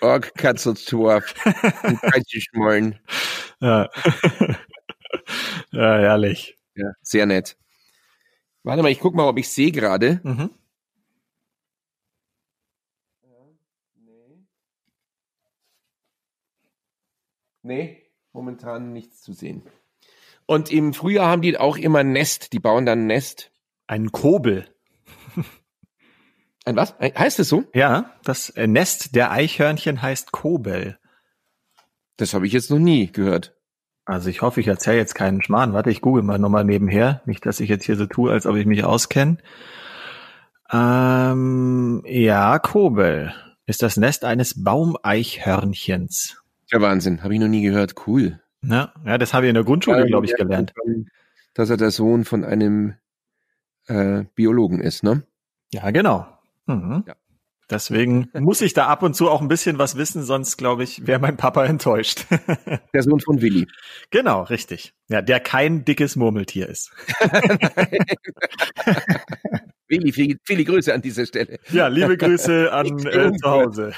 Org 0.00 0.34
Katzeldorf. 0.34 1.34
Schmollen. 2.28 2.98
Ja. 3.60 3.88
ja, 5.72 5.98
herrlich. 5.98 6.56
Ja, 6.74 6.92
sehr 7.02 7.26
nett. 7.26 7.56
Warte 8.62 8.82
mal, 8.82 8.90
ich 8.90 9.00
guck 9.00 9.14
mal, 9.14 9.28
ob 9.28 9.38
ich 9.38 9.48
sehe 9.48 9.72
gerade. 9.72 10.20
Mhm. 10.22 10.50
Nee, 17.68 18.02
momentan 18.32 18.94
nichts 18.94 19.20
zu 19.20 19.34
sehen. 19.34 19.62
Und 20.46 20.72
im 20.72 20.94
Frühjahr 20.94 21.28
haben 21.28 21.42
die 21.42 21.58
auch 21.58 21.76
immer 21.76 21.98
ein 21.98 22.12
Nest. 22.12 22.54
Die 22.54 22.60
bauen 22.60 22.86
dann 22.86 23.00
ein 23.00 23.06
Nest. 23.08 23.52
Ein 23.86 24.10
Kobel. 24.10 24.66
Ein 26.64 26.76
was? 26.76 26.98
Heißt 26.98 27.38
es 27.40 27.50
so? 27.50 27.64
Ja, 27.74 28.14
das 28.24 28.48
äh, 28.48 28.66
Nest 28.66 29.14
der 29.14 29.32
Eichhörnchen 29.32 30.00
heißt 30.00 30.32
Kobel. 30.32 30.98
Das 32.16 32.32
habe 32.32 32.46
ich 32.46 32.54
jetzt 32.54 32.70
noch 32.70 32.78
nie 32.78 33.12
gehört. 33.12 33.54
Also 34.06 34.30
ich 34.30 34.40
hoffe, 34.40 34.62
ich 34.62 34.68
erzähle 34.68 34.96
jetzt 34.96 35.14
keinen 35.14 35.42
Schmarrn. 35.42 35.74
Warte, 35.74 35.90
ich 35.90 36.00
google 36.00 36.22
mal 36.22 36.38
nochmal 36.38 36.64
nebenher. 36.64 37.20
Nicht, 37.26 37.44
dass 37.44 37.60
ich 37.60 37.68
jetzt 37.68 37.84
hier 37.84 37.96
so 37.96 38.06
tue, 38.06 38.32
als 38.32 38.46
ob 38.46 38.56
ich 38.56 38.64
mich 38.64 38.82
auskenne. 38.82 39.36
Ähm, 40.72 42.02
ja, 42.06 42.58
Kobel 42.60 43.34
ist 43.66 43.82
das 43.82 43.98
Nest 43.98 44.24
eines 44.24 44.64
Baumeichhörnchens. 44.64 46.42
Ja, 46.70 46.80
Wahnsinn. 46.80 47.22
Habe 47.22 47.34
ich 47.34 47.40
noch 47.40 47.48
nie 47.48 47.62
gehört. 47.62 47.94
Cool. 48.06 48.40
Ja, 48.62 48.92
ja 49.04 49.18
das 49.18 49.34
habe 49.34 49.46
ich 49.46 49.48
in 49.48 49.54
der 49.54 49.64
Grundschule, 49.64 50.06
glaube 50.06 50.26
ich, 50.26 50.34
gelernt. 50.34 50.74
Dass 51.54 51.70
er 51.70 51.76
der 51.76 51.90
Sohn 51.90 52.24
von 52.24 52.44
einem 52.44 52.94
äh, 53.86 54.24
Biologen 54.34 54.80
ist, 54.80 55.02
ne? 55.02 55.22
Ja, 55.72 55.90
genau. 55.90 56.26
Mhm. 56.66 57.04
Ja. 57.06 57.14
Deswegen 57.70 58.30
muss 58.38 58.60
ich 58.60 58.72
da 58.72 58.86
ab 58.86 59.02
und 59.02 59.14
zu 59.14 59.30
auch 59.30 59.40
ein 59.40 59.48
bisschen 59.48 59.78
was 59.78 59.96
wissen, 59.96 60.22
sonst 60.22 60.56
glaube 60.56 60.84
ich, 60.84 61.06
wäre 61.06 61.18
mein 61.18 61.36
Papa 61.36 61.64
enttäuscht. 61.64 62.26
Der 62.94 63.02
Sohn 63.02 63.20
von 63.20 63.40
Willi. 63.42 63.66
Genau, 64.10 64.42
richtig. 64.42 64.94
Ja, 65.08 65.22
der 65.22 65.40
kein 65.40 65.84
dickes 65.84 66.16
Murmeltier 66.16 66.68
ist. 66.68 66.90
Willi, 69.88 70.12
viele, 70.12 70.36
viele 70.44 70.64
Grüße 70.64 70.92
an 70.92 71.00
dieser 71.00 71.24
Stelle. 71.24 71.58
Ja, 71.70 71.88
liebe 71.88 72.16
Grüße 72.18 72.70
an 72.72 72.98
äh, 73.06 73.32
zu 73.32 73.50
Hause. 73.50 73.92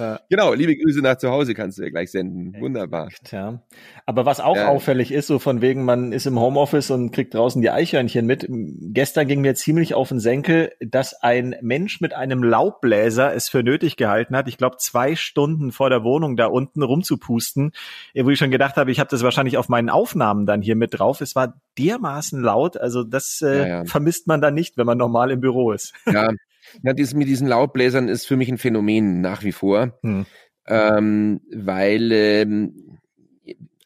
Ja. 0.00 0.20
Genau, 0.30 0.54
liebe 0.54 0.76
Grüße 0.76 1.00
nach 1.00 1.16
zu 1.16 1.30
Hause 1.30 1.54
kannst 1.54 1.78
du 1.78 1.82
ja 1.82 1.90
gleich 1.90 2.10
senden. 2.10 2.58
Wunderbar. 2.58 3.10
Ja. 3.30 3.62
Aber 4.06 4.24
was 4.24 4.40
auch 4.40 4.56
ja. 4.56 4.68
auffällig 4.68 5.12
ist, 5.12 5.26
so 5.26 5.38
von 5.38 5.60
wegen, 5.60 5.84
man 5.84 6.12
ist 6.12 6.26
im 6.26 6.40
Homeoffice 6.40 6.90
und 6.90 7.10
kriegt 7.12 7.34
draußen 7.34 7.60
die 7.60 7.70
Eichhörnchen 7.70 8.24
mit. 8.24 8.46
Gestern 8.48 9.28
ging 9.28 9.42
mir 9.42 9.54
ziemlich 9.54 9.94
auf 9.94 10.08
den 10.08 10.18
Senkel, 10.18 10.72
dass 10.80 11.14
ein 11.14 11.54
Mensch 11.60 12.00
mit 12.00 12.14
einem 12.14 12.42
Laubbläser 12.42 13.34
es 13.34 13.48
für 13.50 13.62
nötig 13.62 13.96
gehalten 13.96 14.34
hat, 14.34 14.48
ich 14.48 14.56
glaube 14.56 14.78
zwei 14.78 15.14
Stunden 15.16 15.70
vor 15.70 15.90
der 15.90 16.02
Wohnung 16.02 16.36
da 16.36 16.46
unten 16.46 16.82
rumzupusten, 16.82 17.72
wo 18.14 18.30
ich 18.30 18.38
schon 18.38 18.50
gedacht 18.50 18.76
habe, 18.76 18.90
ich 18.90 19.00
habe 19.00 19.10
das 19.10 19.22
wahrscheinlich 19.22 19.58
auf 19.58 19.68
meinen 19.68 19.90
Aufnahmen 19.90 20.46
dann 20.46 20.62
hier 20.62 20.76
mit 20.76 20.98
drauf. 20.98 21.20
Es 21.20 21.36
war 21.36 21.60
dermaßen 21.78 22.40
laut, 22.40 22.78
also 22.78 23.04
das 23.04 23.42
äh, 23.42 23.68
ja, 23.68 23.84
vermisst 23.84 24.26
man 24.26 24.40
dann 24.40 24.54
nicht, 24.54 24.76
wenn 24.78 24.86
man 24.86 24.98
normal 24.98 25.30
im 25.30 25.40
Büro 25.40 25.72
ist. 25.72 25.92
Ja, 26.06 26.30
Ja, 26.82 26.92
das 26.92 27.14
mit 27.14 27.28
diesen 27.28 27.46
Laubbläsern 27.46 28.08
ist 28.08 28.26
für 28.26 28.36
mich 28.36 28.48
ein 28.48 28.58
Phänomen 28.58 29.20
nach 29.20 29.42
wie 29.42 29.52
vor, 29.52 29.98
hm. 30.02 30.26
ähm, 30.66 31.40
weil 31.52 32.12
ähm, 32.12 32.98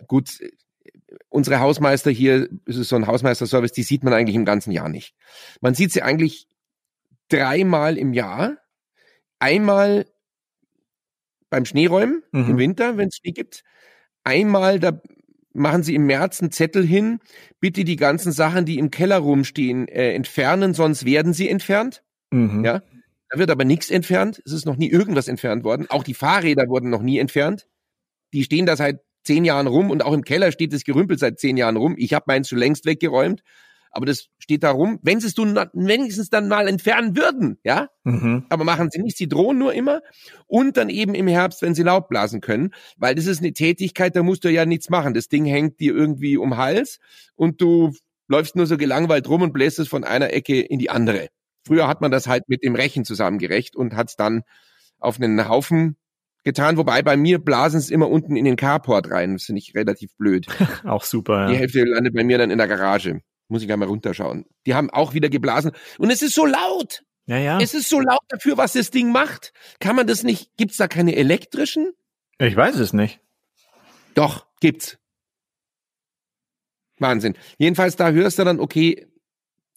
gut, 0.07 0.38
unsere 1.29 1.61
Hausmeister 1.61 2.11
hier, 2.11 2.49
es 2.66 2.77
ist 2.77 2.88
so 2.88 2.97
ein 2.97 3.07
Hausmeisterservice, 3.07 3.73
die 3.73 3.83
sieht 3.83 4.05
man 4.05 4.12
eigentlich 4.12 4.37
im 4.37 4.44
ganzen 4.44 4.70
Jahr 4.70 4.88
nicht. 4.88 5.14
Man 5.61 5.75
sieht 5.75 5.92
sie 5.92 6.03
eigentlich 6.03 6.47
dreimal 7.29 7.99
im 7.99 8.12
Jahr. 8.12 8.59
Einmal 9.38 10.07
beim 11.51 11.64
Schneeräumen 11.64 12.23
mhm. 12.33 12.51
im 12.51 12.59
Winter, 12.59 12.97
wenn 12.97 13.09
es 13.09 13.16
Schnee 13.16 13.33
gibt. 13.33 13.64
Einmal, 14.25 14.81
da 14.81 15.01
machen 15.53 15.83
sie 15.83 15.94
im 15.94 16.07
März 16.07 16.40
einen 16.40 16.51
Zettel 16.51 16.85
hin, 16.85 17.20
bitte 17.61 17.85
die 17.85 17.97
ganzen 17.97 18.33
Sachen, 18.33 18.64
die 18.64 18.79
im 18.79 18.90
Keller 18.90 19.18
rumstehen, 19.18 19.88
äh, 19.88 20.12
entfernen, 20.14 20.75
sonst 20.75 21.05
werden 21.05 21.33
sie 21.33 21.49
entfernt. 21.49 22.03
Mhm. 22.35 22.64
Ja. 22.64 22.83
Da 23.31 23.38
wird 23.38 23.51
aber 23.51 23.64
nichts 23.64 23.90
entfernt. 23.90 24.42
Es 24.44 24.53
ist 24.53 24.66
noch 24.66 24.77
nie 24.77 24.90
irgendwas 24.90 25.29
entfernt 25.29 25.64
worden. 25.64 25.87
Auch 25.88 26.05
die 26.05 26.14
Fahrräder 26.14 26.68
wurden 26.68 26.90
noch 26.90 27.03
nie 27.03 27.18
entfernt. 27.18 27.66
Die 28.33 28.44
stehen 28.44 28.66
da 28.66 28.77
seit 28.77 29.01
zehn 29.25 29.44
Jahren 29.44 29.66
rum 29.66 29.90
und 29.90 30.05
auch 30.05 30.12
im 30.12 30.23
Keller 30.23 30.53
steht 30.53 30.73
das 30.73 30.85
Gerümpel 30.85 31.18
seit 31.18 31.38
zehn 31.38 31.57
Jahren 31.57 31.77
rum. 31.77 31.94
Ich 31.99 32.12
habe 32.12 32.25
meins 32.27 32.49
schon 32.49 32.59
längst 32.59 32.85
weggeräumt, 32.85 33.42
aber 33.90 34.07
das 34.07 34.29
steht 34.38 34.62
da 34.62 34.70
rum. 34.70 34.99
Wenn 35.03 35.20
sie 35.20 35.29
es 35.29 35.37
wenigstens 35.37 36.29
dann 36.29 36.49
mal 36.49 36.68
entfernen 36.68 37.16
würden, 37.16 37.59
ja, 37.64 37.88
mhm. 38.03 38.44
aber 38.51 38.64
machen 38.64 38.90
sie 38.90 39.01
nicht. 39.01 39.16
Sie 39.16 39.29
drohen 39.29 39.59
nur 39.59 39.73
immer 39.73 40.03
und 40.47 40.77
dann 40.77 40.90
eben 40.90 41.14
im 41.14 41.29
Herbst, 41.29 41.62
wenn 41.62 41.75
sie 41.75 41.83
Laub 41.83 42.09
blasen 42.09 42.40
können, 42.40 42.75
weil 42.97 43.14
das 43.14 43.27
ist 43.27 43.40
eine 43.40 43.53
Tätigkeit, 43.53 44.14
da 44.14 44.23
musst 44.23 44.44
du 44.44 44.51
ja 44.51 44.66
nichts 44.66 44.90
machen. 44.90 45.14
Das 45.14 45.29
Ding 45.29 45.44
hängt 45.47 45.81
dir 45.81 45.94
irgendwie 45.94 46.37
um 46.37 46.57
Hals 46.57 46.99
und 47.37 47.61
du 47.61 47.92
läufst 48.29 48.57
nur 48.57 48.66
so 48.66 48.77
gelangweilt 48.77 49.29
rum 49.29 49.42
und 49.42 49.53
bläst 49.53 49.79
es 49.79 49.88
von 49.88 50.05
einer 50.05 50.33
Ecke 50.33 50.61
in 50.61 50.79
die 50.79 50.90
andere. 50.90 51.29
Früher 51.66 51.88
hat 51.88 52.00
man 52.00 52.11
das 52.11 52.27
halt 52.27 52.48
mit 52.48 52.62
dem 52.62 52.74
Rechen 52.74 53.05
zusammengerecht 53.05 53.77
und 53.77 53.94
hat 53.94 54.11
es 54.11 54.16
dann 54.16 54.42
auf 54.98 55.20
einen 55.20 55.48
Haufen 55.48 55.96
getan, 56.44 56.77
wobei 56.77 57.03
bei 57.03 57.16
mir 57.16 57.38
blasen 57.38 57.79
es 57.79 57.90
immer 57.90 58.09
unten 58.09 58.37
in 58.37 58.44
den 58.44 58.57
Carport 58.57 59.11
rein. 59.11 59.35
Das 59.35 59.44
finde 59.44 59.61
ich 59.61 59.74
relativ 59.74 60.14
blöd. 60.16 60.46
auch 60.85 61.05
super. 61.05 61.42
Ja. 61.42 61.48
Die 61.48 61.57
Hälfte 61.57 61.85
landet 61.85 62.14
bei 62.14 62.22
mir 62.22 62.38
dann 62.38 62.50
in 62.50 62.59
der 62.59 62.68
Garage. 62.68 63.20
Muss 63.48 63.62
ich 63.62 63.72
einmal 63.72 63.88
runterschauen. 63.88 64.46
Die 64.66 64.74
haben 64.74 64.90
auch 64.90 65.14
wieder 65.14 65.29
geblasen. 65.29 65.72
Und 65.98 66.11
es 66.11 66.22
ist 66.22 66.35
so 66.35 66.46
laut. 66.46 67.03
Ja, 67.27 67.38
ja. 67.38 67.59
Es 67.61 67.74
ist 67.74 67.88
so 67.88 68.00
laut 68.00 68.22
dafür, 68.29 68.57
was 68.57 68.74
das 68.74 68.90
Ding 68.90 69.11
macht. 69.11 69.53
Kann 69.81 69.96
man 69.96 70.07
das 70.07 70.22
nicht? 70.22 70.57
Gibt's 70.57 70.77
da 70.77 70.88
keine 70.88 71.16
elektrischen? 71.16 71.92
Ich 72.38 72.55
weiß 72.55 72.77
es 72.77 72.92
nicht. 72.92 73.20
Doch, 74.14 74.46
gibt's. 74.61 74.98
Wahnsinn. 76.98 77.35
Jedenfalls, 77.59 77.96
da 77.96 78.11
hörst 78.11 78.38
du 78.38 78.44
dann, 78.44 78.61
okay, 78.61 79.07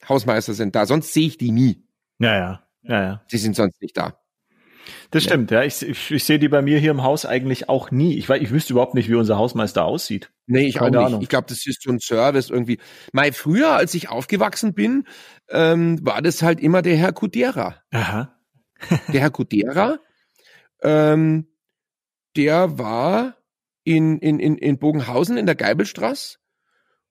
Hausmeister 0.07 0.53
sind 0.53 0.75
da, 0.75 0.85
sonst 0.85 1.13
sehe 1.13 1.27
ich 1.27 1.37
die 1.37 1.51
nie. 1.51 1.83
Ja, 2.19 2.35
ja, 2.35 2.67
ja, 2.83 3.03
ja. 3.03 3.21
Sie 3.27 3.37
sind 3.37 3.55
sonst 3.55 3.81
nicht 3.81 3.97
da. 3.97 4.19
Das 5.11 5.23
ja. 5.23 5.31
stimmt, 5.31 5.51
ja. 5.51 5.63
Ich, 5.63 5.81
ich, 5.81 6.11
ich 6.11 6.23
sehe 6.23 6.39
die 6.39 6.49
bei 6.49 6.61
mir 6.61 6.79
hier 6.79 6.91
im 6.91 7.03
Haus 7.03 7.25
eigentlich 7.25 7.69
auch 7.69 7.91
nie. 7.91 8.17
Ich, 8.17 8.27
weiß, 8.27 8.41
ich 8.41 8.51
wüsste 8.51 8.73
überhaupt 8.73 8.93
nicht, 8.93 9.09
wie 9.09 9.15
unser 9.15 9.37
Hausmeister 9.37 9.85
aussieht. 9.85 10.31
Nee, 10.45 10.67
ich 10.67 10.75
Keine 10.75 10.85
auch 10.85 11.01
nicht. 11.01 11.07
Ahnung. 11.07 11.21
Ich 11.21 11.29
glaube, 11.29 11.47
das 11.47 11.65
ist 11.65 11.81
so 11.81 11.91
ein 11.91 11.99
Service 11.99 12.49
irgendwie. 12.49 12.79
Mal 13.11 13.31
früher, 13.33 13.73
als 13.73 13.93
ich 13.93 14.09
aufgewachsen 14.09 14.73
bin, 14.73 15.05
ähm, 15.49 15.99
war 16.05 16.21
das 16.21 16.41
halt 16.41 16.59
immer 16.59 16.81
der 16.81 16.97
Herr 16.97 17.13
Kudera. 17.13 17.81
Aha. 17.91 18.33
der 19.13 19.21
Herr 19.21 19.31
Kudera, 19.31 19.99
ähm, 20.81 21.47
der 22.35 22.77
war 22.77 23.37
in, 23.83 24.19
in, 24.19 24.39
in, 24.39 24.57
in 24.57 24.77
Bogenhausen 24.77 25.37
in 25.37 25.45
der 25.45 25.55
Geibelstraße 25.55 26.37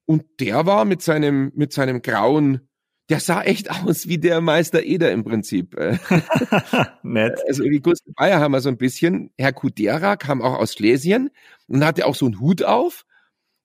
und 0.05 0.25
der 0.41 0.67
war 0.67 0.85
mit 0.85 1.03
seinem, 1.03 1.51
mit 1.55 1.73
seinem 1.73 2.03
grauen 2.03 2.69
der 3.09 3.21
sah 3.21 3.43
echt 3.43 3.71
aus 3.71 4.09
wie 4.09 4.19
der 4.19 4.41
Meister 4.41 4.83
Eder 4.83 5.13
im 5.13 5.25
Prinzip. 5.25 5.77
Nett. 7.03 7.41
Also 7.47 7.65
wie 7.65 7.81
Gustav 7.81 8.15
Bayer 8.17 8.41
haben 8.41 8.53
wir 8.53 8.61
so 8.61 8.69
ein 8.69 8.79
bisschen. 8.79 9.31
Herr 9.39 9.53
Kudera 9.53 10.17
kam 10.17 10.43
auch 10.43 10.59
aus 10.59 10.75
Schlesien 10.75 11.31
und 11.69 11.85
hatte 11.85 12.07
auch 12.07 12.15
so 12.15 12.27
einen 12.27 12.41
Hut 12.41 12.65
auf. 12.65 13.05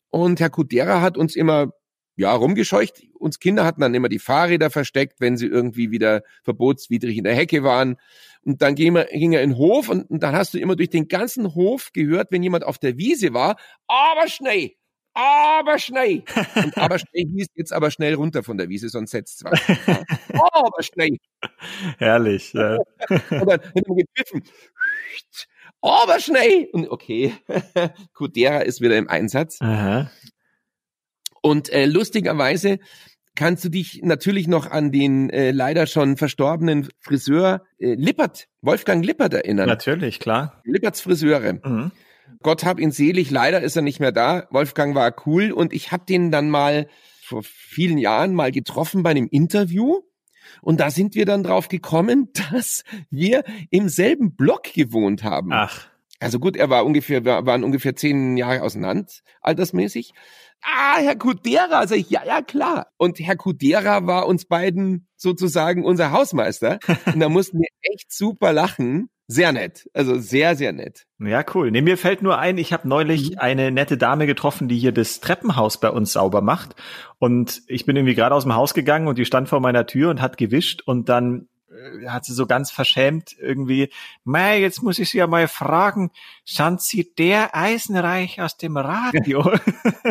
Und 0.09 0.39
Herr 0.39 0.49
Kudera 0.49 1.01
hat 1.01 1.17
uns 1.17 1.35
immer 1.35 1.71
ja, 2.15 2.33
rumgescheucht. 2.33 3.03
Uns 3.17 3.39
Kinder 3.39 3.65
hatten 3.65 3.81
dann 3.81 3.95
immer 3.95 4.09
die 4.09 4.19
Fahrräder 4.19 4.69
versteckt, 4.69 5.19
wenn 5.19 5.37
sie 5.37 5.47
irgendwie 5.47 5.89
wieder 5.89 6.21
verbotswidrig 6.43 7.17
in 7.17 7.23
der 7.23 7.35
Hecke 7.35 7.63
waren. 7.63 7.95
Und 8.43 8.61
dann 8.61 8.75
ging 8.75 8.95
er, 8.95 9.05
ging 9.05 9.33
er 9.33 9.41
in 9.41 9.51
den 9.51 9.57
Hof 9.57 9.89
und, 9.89 10.09
und 10.09 10.21
dann 10.21 10.35
hast 10.35 10.53
du 10.53 10.59
immer 10.59 10.75
durch 10.75 10.89
den 10.89 11.07
ganzen 11.07 11.55
Hof 11.55 11.89
gehört, 11.93 12.31
wenn 12.31 12.43
jemand 12.43 12.63
auf 12.63 12.77
der 12.77 12.97
Wiese 12.97 13.33
war, 13.33 13.57
aber 13.87 14.27
schnell, 14.27 14.71
aber 15.13 15.79
schnell. 15.79 16.23
Und 16.55 16.77
aber 16.77 16.99
schnell 16.99 17.25
hieß 17.35 17.47
jetzt 17.55 17.73
aber 17.73 17.91
schnell 17.91 18.13
runter 18.15 18.43
von 18.43 18.57
der 18.57 18.69
Wiese, 18.69 18.89
sonst 18.89 19.11
setzt 19.11 19.43
was. 19.43 19.59
aber 20.53 20.83
schnell. 20.83 21.17
Herrlich, 21.97 22.53
ja. 22.53 22.77
Und 23.09 23.47
dann 23.47 23.61
hat 23.61 23.87
man 23.87 23.97
gepfiffen. 23.97 24.43
Aber 25.81 26.19
schnell. 26.19 26.69
Und 26.71 26.89
okay, 26.89 27.33
Kudera 28.13 28.59
ist 28.59 28.81
wieder 28.81 28.97
im 28.97 29.09
Einsatz. 29.09 29.59
Aha. 29.61 30.11
Und 31.41 31.69
äh, 31.69 31.85
lustigerweise 31.85 32.79
kannst 33.35 33.63
du 33.63 33.69
dich 33.69 34.01
natürlich 34.03 34.47
noch 34.47 34.69
an 34.69 34.91
den 34.91 35.29
äh, 35.29 35.51
leider 35.51 35.87
schon 35.87 36.17
verstorbenen 36.17 36.89
Friseur 36.99 37.65
äh, 37.79 37.95
Lippert, 37.95 38.47
Wolfgang 38.61 39.03
Lippert 39.03 39.33
erinnern. 39.33 39.67
Natürlich, 39.67 40.19
klar. 40.19 40.61
Lipperts 40.65 41.01
Friseure. 41.01 41.53
Mhm. 41.53 41.91
Gott 42.41 42.63
hab 42.65 42.79
ihn 42.79 42.91
selig, 42.91 43.31
leider 43.31 43.61
ist 43.61 43.75
er 43.75 43.81
nicht 43.81 43.99
mehr 43.99 44.11
da. 44.11 44.47
Wolfgang 44.51 44.95
war 44.95 45.13
cool 45.25 45.51
und 45.51 45.73
ich 45.73 45.91
habe 45.91 46.05
den 46.05 46.31
dann 46.31 46.49
mal 46.49 46.87
vor 47.21 47.43
vielen 47.43 47.97
Jahren 47.97 48.33
mal 48.33 48.51
getroffen 48.51 49.03
bei 49.03 49.11
einem 49.11 49.27
Interview. 49.29 50.01
Und 50.61 50.79
da 50.79 50.91
sind 50.91 51.15
wir 51.15 51.25
dann 51.25 51.43
drauf 51.43 51.67
gekommen, 51.67 52.29
dass 52.51 52.83
wir 53.09 53.43
im 53.69 53.89
selben 53.89 54.35
Block 54.35 54.73
gewohnt 54.73 55.23
haben. 55.23 55.51
Ach. 55.53 55.87
Also 56.19 56.37
gut, 56.39 56.55
er 56.55 56.69
war 56.69 56.85
ungefähr, 56.85 57.25
wir 57.25 57.45
waren 57.47 57.63
ungefähr 57.63 57.95
zehn 57.95 58.37
Jahre 58.37 58.61
auseinander, 58.61 59.07
altersmäßig. 59.41 60.13
Ah, 60.61 60.97
Herr 60.99 61.15
Kudera, 61.15 61.87
sag 61.87 61.97
ich, 61.97 62.11
ja, 62.11 62.23
ja, 62.23 62.43
klar. 62.43 62.91
Und 62.97 63.17
Herr 63.19 63.35
Kudera 63.35 64.05
war 64.05 64.27
uns 64.27 64.45
beiden 64.45 65.07
sozusagen 65.15 65.83
unser 65.83 66.11
Hausmeister. 66.11 66.77
Und 67.11 67.19
da 67.19 67.29
mussten 67.29 67.59
wir 67.59 67.69
echt 67.81 68.13
super 68.13 68.53
lachen, 68.53 69.09
sehr 69.31 69.51
nett. 69.53 69.89
Also 69.93 70.17
sehr, 70.19 70.55
sehr 70.55 70.73
nett. 70.73 71.05
Ja, 71.19 71.43
cool. 71.53 71.71
Nee, 71.71 71.81
mir 71.81 71.97
fällt 71.97 72.21
nur 72.21 72.37
ein, 72.37 72.57
ich 72.57 72.73
habe 72.73 72.87
neulich 72.87 73.31
mhm. 73.31 73.37
eine 73.39 73.71
nette 73.71 73.97
Dame 73.97 74.27
getroffen, 74.27 74.67
die 74.67 74.77
hier 74.77 74.91
das 74.91 75.19
Treppenhaus 75.21 75.79
bei 75.79 75.89
uns 75.89 76.13
sauber 76.13 76.41
macht. 76.41 76.75
Und 77.17 77.61
ich 77.67 77.85
bin 77.85 77.95
irgendwie 77.95 78.15
gerade 78.15 78.35
aus 78.35 78.43
dem 78.43 78.55
Haus 78.55 78.73
gegangen 78.73 79.07
und 79.07 79.17
die 79.17 79.25
stand 79.25 79.47
vor 79.47 79.59
meiner 79.59 79.85
Tür 79.85 80.09
und 80.09 80.21
hat 80.21 80.37
gewischt 80.37 80.81
und 80.85 81.07
dann 81.07 81.47
hat 82.07 82.25
sie 82.25 82.33
so 82.33 82.45
ganz 82.45 82.71
verschämt 82.71 83.35
irgendwie, 83.39 83.89
mei, 84.23 84.59
jetzt 84.59 84.83
muss 84.83 84.99
ich 84.99 85.09
Sie 85.09 85.17
ja 85.17 85.27
mal 85.27 85.47
fragen, 85.47 86.11
sind 86.45 86.81
Sie 86.81 87.13
der 87.15 87.55
Eisenreich 87.55 88.41
aus 88.41 88.57
dem 88.57 88.77
Radio? 88.77 89.53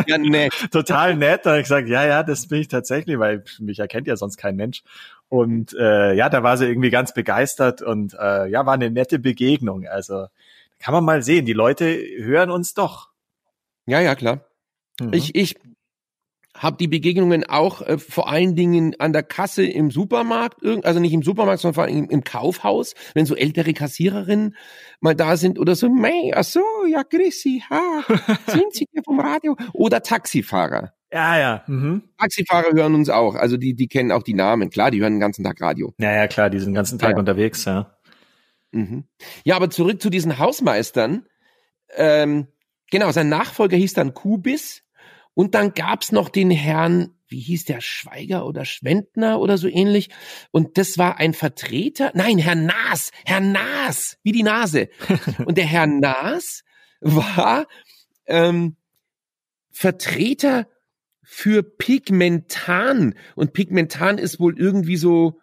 Ja, 0.06 0.18
nett. 0.18 0.52
Total 0.70 1.16
nett. 1.16 1.44
Da 1.44 1.50
habe 1.50 1.60
ich 1.60 1.64
gesagt, 1.64 1.88
ja, 1.88 2.04
ja, 2.06 2.22
das 2.22 2.48
bin 2.48 2.60
ich 2.60 2.68
tatsächlich, 2.68 3.18
weil 3.18 3.44
mich 3.58 3.78
erkennt 3.78 4.06
ja 4.06 4.16
sonst 4.16 4.36
kein 4.36 4.56
Mensch. 4.56 4.82
Und 5.28 5.74
äh, 5.74 6.14
ja, 6.14 6.28
da 6.28 6.42
war 6.42 6.56
sie 6.56 6.66
irgendwie 6.66 6.90
ganz 6.90 7.14
begeistert 7.14 7.82
und 7.82 8.14
äh, 8.14 8.48
ja, 8.48 8.66
war 8.66 8.74
eine 8.74 8.90
nette 8.90 9.18
Begegnung. 9.18 9.86
Also 9.86 10.26
kann 10.78 10.94
man 10.94 11.04
mal 11.04 11.22
sehen, 11.22 11.46
die 11.46 11.52
Leute 11.52 11.86
hören 12.18 12.50
uns 12.50 12.74
doch. 12.74 13.10
Ja, 13.86 14.00
ja, 14.00 14.14
klar. 14.14 14.40
Mhm. 15.00 15.12
Ich, 15.12 15.34
ich 15.34 15.56
habe 16.60 16.76
die 16.76 16.88
Begegnungen 16.88 17.44
auch 17.44 17.80
äh, 17.80 17.98
vor 17.98 18.28
allen 18.28 18.54
Dingen 18.54 18.94
an 18.98 19.14
der 19.14 19.22
Kasse 19.22 19.64
im 19.64 19.90
Supermarkt, 19.90 20.62
also 20.84 21.00
nicht 21.00 21.14
im 21.14 21.22
Supermarkt, 21.22 21.62
sondern 21.62 21.74
vor 21.74 21.84
allem 21.84 22.04
im, 22.04 22.10
im 22.10 22.22
Kaufhaus, 22.22 22.94
wenn 23.14 23.24
so 23.24 23.34
ältere 23.34 23.72
Kassiererinnen 23.72 24.54
mal 25.00 25.14
da 25.14 25.38
sind 25.38 25.58
oder 25.58 25.74
so, 25.74 25.88
mei, 25.88 26.32
ach 26.34 26.44
so, 26.44 26.60
ja, 26.86 27.02
Chrissy, 27.02 27.64
ha, 27.70 28.04
sind 28.46 28.74
Sie 28.74 28.86
hier 28.92 29.02
vom 29.02 29.18
Radio? 29.18 29.56
Oder 29.72 30.02
Taxifahrer. 30.02 30.92
Ja, 31.10 31.38
ja. 31.38 31.64
Mhm. 31.66 32.02
Taxifahrer 32.18 32.74
hören 32.74 32.94
uns 32.94 33.08
auch, 33.08 33.36
also 33.36 33.56
die, 33.56 33.74
die 33.74 33.88
kennen 33.88 34.12
auch 34.12 34.22
die 34.22 34.34
Namen, 34.34 34.68
klar, 34.68 34.90
die 34.90 35.00
hören 35.00 35.14
den 35.14 35.20
ganzen 35.20 35.42
Tag 35.42 35.60
Radio. 35.62 35.94
Ja, 35.98 36.12
ja, 36.12 36.26
klar, 36.28 36.50
die 36.50 36.58
sind 36.58 36.68
den 36.68 36.74
ganzen 36.74 36.98
Tag 36.98 37.12
ja. 37.12 37.18
unterwegs, 37.18 37.64
ja. 37.64 37.96
Mhm. 38.72 39.04
Ja, 39.44 39.56
aber 39.56 39.70
zurück 39.70 40.00
zu 40.02 40.10
diesen 40.10 40.38
Hausmeistern. 40.38 41.26
Ähm, 41.96 42.48
genau, 42.90 43.10
sein 43.12 43.30
Nachfolger 43.30 43.78
hieß 43.78 43.94
dann 43.94 44.12
Kubis 44.12 44.82
und 45.34 45.54
dann 45.54 45.74
gab's 45.74 46.12
noch 46.12 46.28
den 46.28 46.50
Herrn, 46.50 47.14
wie 47.28 47.40
hieß 47.40 47.64
der, 47.64 47.80
Schweiger 47.80 48.46
oder 48.46 48.64
Schwendner 48.64 49.40
oder 49.40 49.56
so 49.56 49.68
ähnlich. 49.68 50.10
Und 50.50 50.76
das 50.78 50.98
war 50.98 51.18
ein 51.18 51.32
Vertreter, 51.32 52.10
nein, 52.14 52.38
Herr 52.38 52.56
Naas, 52.56 53.10
Herr 53.24 53.40
Naas, 53.40 54.18
wie 54.22 54.32
die 54.32 54.42
Nase. 54.42 54.88
Und 55.46 55.56
der 55.56 55.66
Herr 55.66 55.86
Naas 55.86 56.62
war 57.00 57.66
ähm, 58.26 58.76
Vertreter 59.70 60.68
für 61.22 61.62
Pigmentan. 61.62 63.14
Und 63.36 63.52
Pigmentan 63.52 64.18
ist 64.18 64.40
wohl 64.40 64.58
irgendwie 64.58 64.96
so, 64.96 65.40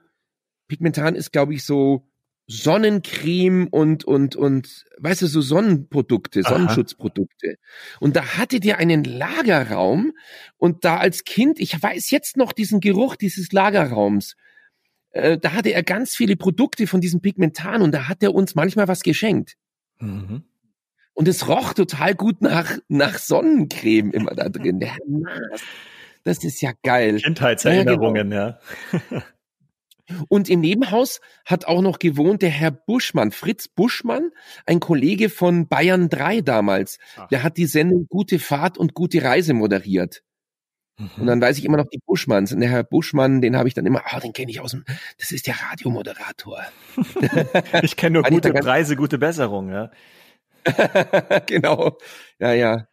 Pigmentan 0.67 1.15
ist, 1.15 1.31
glaube 1.31 1.53
ich, 1.53 1.65
so 1.65 2.06
Sonnencreme 2.47 3.67
und, 3.67 4.05
und, 4.05 4.37
und, 4.37 4.85
weißt 4.99 5.21
du, 5.21 5.27
so 5.27 5.41
Sonnenprodukte, 5.41 6.41
Aha. 6.45 6.49
Sonnenschutzprodukte. 6.49 7.57
Und 7.99 8.15
da 8.15 8.37
hatte 8.37 8.61
der 8.61 8.77
einen 8.77 9.03
Lagerraum 9.03 10.13
und 10.57 10.85
da 10.85 10.97
als 10.97 11.25
Kind, 11.25 11.59
ich 11.59 11.81
weiß 11.81 12.09
jetzt 12.09 12.37
noch 12.37 12.53
diesen 12.53 12.79
Geruch 12.79 13.17
dieses 13.17 13.51
Lagerraums, 13.51 14.35
äh, 15.11 15.37
da 15.37 15.53
hatte 15.53 15.73
er 15.73 15.83
ganz 15.83 16.15
viele 16.15 16.37
Produkte 16.37 16.87
von 16.87 17.01
diesem 17.01 17.19
Pigmentan 17.19 17.81
und 17.81 17.91
da 17.91 18.07
hat 18.07 18.23
er 18.23 18.33
uns 18.33 18.55
manchmal 18.55 18.87
was 18.87 19.01
geschenkt. 19.01 19.55
Mhm. 19.99 20.43
Und 21.13 21.27
es 21.27 21.49
roch 21.49 21.73
total 21.73 22.15
gut 22.15 22.41
nach, 22.41 22.77
nach 22.87 23.17
Sonnencreme 23.17 24.11
immer 24.11 24.35
da 24.35 24.47
drin. 24.47 24.85
Das 26.23 26.43
ist 26.43 26.61
ja 26.61 26.71
geil. 26.83 27.17
Kindheitserinnerungen, 27.23 28.31
ja. 28.31 28.59
Genau. 28.91 29.03
ja. 29.11 29.23
Und 30.29 30.49
im 30.49 30.61
Nebenhaus 30.61 31.19
hat 31.45 31.65
auch 31.65 31.81
noch 31.81 31.99
gewohnt 31.99 32.41
der 32.41 32.49
Herr 32.49 32.71
Buschmann, 32.71 33.31
Fritz 33.31 33.67
Buschmann, 33.67 34.31
ein 34.65 34.79
Kollege 34.79 35.29
von 35.29 35.67
Bayern 35.67 36.09
3 36.09 36.41
damals. 36.41 36.97
Ach. 37.17 37.27
Der 37.27 37.43
hat 37.43 37.57
die 37.57 37.65
Sendung 37.65 38.07
Gute 38.07 38.39
Fahrt 38.39 38.77
und 38.77 38.93
gute 38.93 39.23
Reise 39.23 39.53
moderiert. 39.53 40.23
Mhm. 40.97 41.09
Und 41.17 41.27
dann 41.27 41.41
weiß 41.41 41.57
ich 41.57 41.65
immer 41.65 41.77
noch 41.77 41.89
die 41.89 41.99
Buschmanns. 42.05 42.51
Und 42.51 42.59
der 42.61 42.69
Herr 42.69 42.83
Buschmann, 42.83 43.41
den 43.41 43.55
habe 43.55 43.67
ich 43.67 43.75
dann 43.75 43.85
immer, 43.85 44.01
ah, 44.05 44.19
den 44.19 44.33
kenne 44.33 44.51
ich 44.51 44.59
aus 44.59 44.71
dem, 44.71 44.85
das 45.19 45.31
ist 45.31 45.47
der 45.47 45.55
Radiomoderator. 45.61 46.61
ich 47.83 47.95
kenne 47.95 48.13
nur 48.13 48.23
gute 48.23 48.53
Preise, 48.53 48.95
gute 48.95 49.17
Besserung, 49.17 49.69
ja. 49.69 49.91
genau. 51.45 51.97
Ja, 52.39 52.53
ja. 52.53 52.87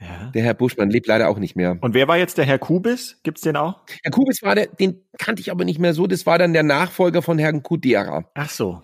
Ja. 0.00 0.30
Der 0.34 0.42
Herr 0.42 0.54
Buschmann 0.54 0.88
lebt 0.88 1.06
leider 1.06 1.28
auch 1.28 1.38
nicht 1.38 1.56
mehr. 1.56 1.76
Und 1.80 1.92
wer 1.92 2.08
war 2.08 2.16
jetzt 2.16 2.38
der 2.38 2.46
Herr 2.46 2.58
Kubis? 2.58 3.20
Gibt's 3.22 3.42
den 3.42 3.56
auch? 3.56 3.82
Herr 4.02 4.10
Kubis 4.10 4.42
war 4.42 4.54
der, 4.54 4.66
den 4.66 5.02
kannte 5.18 5.42
ich 5.42 5.50
aber 5.50 5.66
nicht 5.66 5.78
mehr 5.78 5.92
so. 5.92 6.06
Das 6.06 6.24
war 6.24 6.38
dann 6.38 6.54
der 6.54 6.62
Nachfolger 6.62 7.20
von 7.20 7.38
Herrn 7.38 7.62
Kudera. 7.62 8.24
Ach 8.34 8.48
so. 8.48 8.82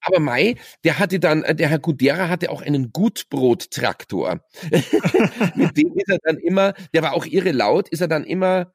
Aber 0.00 0.18
Mai, 0.18 0.56
der 0.82 0.98
hatte 0.98 1.20
dann, 1.20 1.44
äh, 1.44 1.54
der 1.54 1.68
Herr 1.68 1.78
Kudera 1.78 2.28
hatte 2.28 2.50
auch 2.50 2.62
einen 2.62 2.90
Gutbrottraktor. 2.92 4.40
Mit 5.54 5.76
dem 5.76 5.92
ist 5.94 6.08
er 6.08 6.18
dann 6.24 6.38
immer, 6.38 6.74
der 6.92 7.02
war 7.02 7.14
auch 7.14 7.26
irre 7.26 7.52
laut, 7.52 7.88
ist 7.88 8.00
er 8.00 8.08
dann 8.08 8.24
immer 8.24 8.72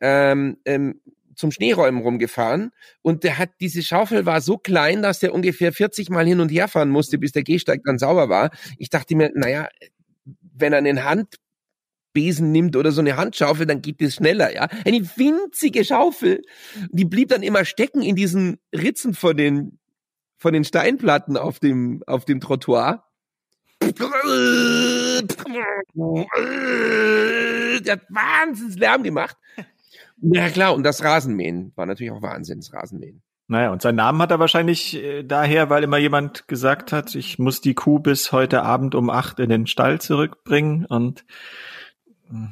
ähm, 0.00 0.56
ähm, 0.64 1.00
zum 1.34 1.52
Schneeräumen 1.52 2.02
rumgefahren 2.02 2.70
und 3.02 3.22
der 3.22 3.38
hat 3.38 3.50
diese 3.60 3.82
Schaufel 3.82 4.26
war 4.26 4.40
so 4.40 4.58
klein, 4.58 5.02
dass 5.02 5.20
der 5.20 5.32
ungefähr 5.32 5.72
40 5.72 6.10
Mal 6.10 6.26
hin 6.26 6.40
und 6.40 6.48
her 6.48 6.68
fahren 6.68 6.88
musste, 6.88 7.18
bis 7.18 7.32
der 7.32 7.44
Gehsteig 7.44 7.80
dann 7.84 7.98
sauber 7.98 8.28
war. 8.28 8.50
Ich 8.76 8.90
dachte 8.90 9.14
mir, 9.14 9.30
naja, 9.34 9.68
wenn 10.60 10.72
er 10.72 10.78
einen 10.78 11.04
Handbesen 11.04 12.52
nimmt 12.52 12.76
oder 12.76 12.92
so 12.92 13.00
eine 13.00 13.16
Handschaufel, 13.16 13.66
dann 13.66 13.82
geht 13.82 14.00
es 14.02 14.16
schneller, 14.16 14.54
ja. 14.54 14.68
Eine 14.84 15.00
winzige 15.16 15.84
Schaufel, 15.84 16.42
die 16.90 17.04
blieb 17.04 17.28
dann 17.28 17.42
immer 17.42 17.64
stecken 17.64 18.02
in 18.02 18.16
diesen 18.16 18.58
Ritzen 18.74 19.14
von 19.14 19.36
den, 19.36 19.78
von 20.36 20.52
den 20.52 20.64
Steinplatten 20.64 21.36
auf 21.36 21.58
dem, 21.58 22.02
auf 22.06 22.24
dem 22.24 22.40
Trottoir. 22.40 23.04
Der 27.80 27.92
hat 27.92 28.02
Wahnsinnslärm 28.08 29.02
gemacht. 29.02 29.36
Ja 30.20 30.48
klar, 30.48 30.74
und 30.74 30.82
das 30.82 31.04
Rasenmähen 31.04 31.70
war 31.76 31.86
natürlich 31.86 32.10
auch 32.10 32.22
Wahnsinnsrasenmähen. 32.22 33.22
Naja, 33.50 33.72
und 33.72 33.80
seinen 33.80 33.96
Namen 33.96 34.20
hat 34.20 34.30
er 34.30 34.38
wahrscheinlich 34.38 34.94
äh, 35.02 35.22
daher, 35.22 35.70
weil 35.70 35.82
immer 35.82 35.96
jemand 35.96 36.48
gesagt 36.48 36.92
hat, 36.92 37.14
ich 37.14 37.38
muss 37.38 37.62
die 37.62 37.74
Kuh 37.74 37.98
bis 37.98 38.30
heute 38.30 38.62
Abend 38.62 38.94
um 38.94 39.08
acht 39.08 39.40
in 39.40 39.48
den 39.48 39.66
Stall 39.66 40.00
zurückbringen 40.02 40.84
und 40.84 41.24
äh. 42.30 42.48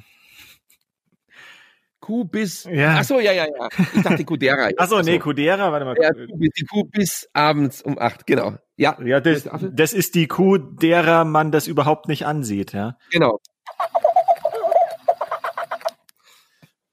Kuh 2.01 2.25
bis. 2.25 2.65
Ja. 2.65 2.99
Ach 3.01 3.05
so, 3.05 3.21
ja, 3.21 3.33
ja, 3.33 3.47
ja. 3.47 3.69
Ich 3.95 4.03
dachte 4.03 4.25
Kudera. 4.25 4.71
Ach 4.79 4.89
so, 4.89 5.01
nee, 5.01 5.19
Kudera, 5.19 5.71
warte 5.71 5.85
mal. 5.85 5.97
Ja, 6.01 6.13
die 6.13 6.65
Kuh 6.65 6.85
bis 6.85 7.29
abends 7.35 7.83
um 7.83 7.99
acht, 7.99 8.27
genau. 8.27 8.55
Ja, 8.77 8.97
ja 9.05 9.21
das, 9.21 9.49
das 9.73 9.93
ist 9.93 10.15
die 10.15 10.29
Kuh, 10.29 10.57
derer 10.57 11.25
man 11.25 11.53
das 11.53 11.67
überhaupt 11.67 12.09
nicht 12.09 12.25
ansieht, 12.25 12.73
ja. 12.73 12.97
Genau. 13.11 13.41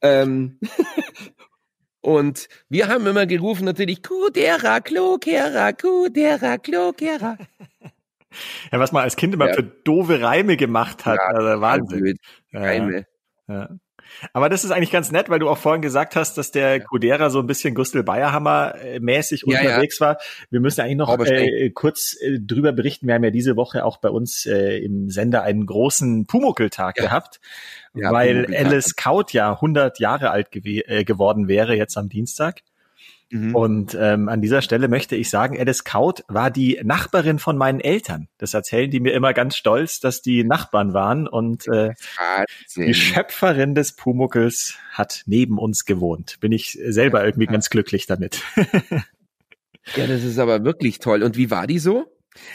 ähm, 0.02 0.60
Und 2.04 2.50
wir 2.68 2.89
haben 2.89 3.08
immer 3.08 3.26
gerufen 3.26 3.63
natürlich 3.63 4.04
Kudera, 4.04 4.82
Klokera, 4.82 5.72
Kudera, 5.72 6.58
Klokera. 6.58 7.38
Ja, 8.72 8.80
was 8.80 8.92
man 8.92 9.04
als 9.04 9.16
Kind 9.16 9.36
immer 9.36 9.50
ja. 9.50 9.54
für 9.54 9.62
doofe 9.62 10.20
Reime 10.20 10.58
gemacht 10.58 11.06
hat. 11.06 11.20
Ja, 11.20 11.38
also 11.38 11.62
Wahnsinn. 11.62 12.18
Reime. 12.52 13.06
Ja. 13.48 13.70
Aber 14.32 14.50
das 14.50 14.63
ist 14.63 14.72
eigentlich 14.72 14.92
ganz 14.92 15.12
nett, 15.12 15.30
weil 15.30 15.39
du 15.39 15.50
auch 15.50 15.58
vorhin 15.58 15.82
gesagt 15.82 16.16
hast, 16.16 16.38
dass 16.38 16.52
der 16.52 16.80
Kudera 16.80 17.30
so 17.30 17.39
ein 17.39 17.48
bisschen 17.48 17.76
Gustl 17.76 18.04
Bayerhammer 18.04 18.76
äh, 18.82 19.00
mäßig 19.00 19.44
ja, 19.46 19.60
unterwegs 19.60 20.00
ja. 20.00 20.08
war. 20.08 20.18
Wir 20.50 20.60
müssen 20.60 20.82
eigentlich 20.82 20.98
noch 20.98 21.20
äh, 21.20 21.70
kurz 21.72 22.18
äh, 22.22 22.39
drüber 22.39 22.72
berichten. 22.72 23.08
Wir 23.08 23.16
haben 23.16 23.24
ja 23.24 23.32
diese 23.32 23.56
Woche 23.56 23.86
auch 23.86 23.98
bei 23.98 24.10
uns 24.10 24.46
äh, 24.46 24.78
im 24.78 25.10
Sender 25.10 25.44
einen 25.44 25.66
großen 25.66 26.26
Pumuckeltag 26.26 26.98
ja. 26.98 27.06
gehabt, 27.06 27.39
weil 27.94 28.54
Alice 28.56 28.96
Kaut 28.96 29.34
ja 29.34 29.54
100 29.54 30.00
Jahre 30.00 30.32
alt 30.32 30.52
gew 30.52 30.82
äh, 30.86 31.04
geworden 31.04 31.48
wäre 31.48 31.76
jetzt 31.76 31.98
am 31.98 32.10
Dienstag. 32.10 32.62
Mhm. 33.34 33.56
Und 33.56 33.98
ähm, 34.00 34.30
an 34.30 34.41
dieser 34.41 34.62
Stelle 34.62 34.88
möchte 34.88 35.15
ich 35.15 35.32
sagen, 35.32 35.60
Alice 35.60 35.84
Kaut 35.84 36.24
war 36.28 36.52
die 36.52 36.80
Nachbarin 36.84 37.39
von 37.39 37.58
meinen 37.58 37.80
Eltern. 37.80 38.28
Das 38.38 38.54
erzählen 38.54 38.91
die 38.91 39.00
mir 39.00 39.13
immer 39.13 39.34
ganz 39.34 39.58
stolz, 39.58 40.00
dass 40.00 40.22
die 40.22 40.43
Nachbarn 40.43 40.93
waren. 40.93 41.28
Und 41.28 41.67
äh, 41.67 41.96
die 42.76 42.93
Schöpferin 42.93 43.74
des 43.74 43.93
Pumuckels 43.96 44.76
hat 44.91 45.24
neben 45.26 45.58
uns 45.58 45.86
gewohnt. 45.86 46.39
Bin 46.41 46.52
ich 46.52 46.78
selber 46.86 47.26
irgendwie 47.26 47.48
ganz 47.48 47.72
glücklich 47.72 48.06
damit. 48.06 48.43
ja, 49.96 50.06
das 50.06 50.24
ist 50.24 50.38
aber 50.38 50.63
wirklich 50.63 51.00
toll. 51.00 51.24
Und 51.24 51.36
wie 51.36 51.50
war 51.50 51.65
die 51.65 51.80
so? 51.80 52.06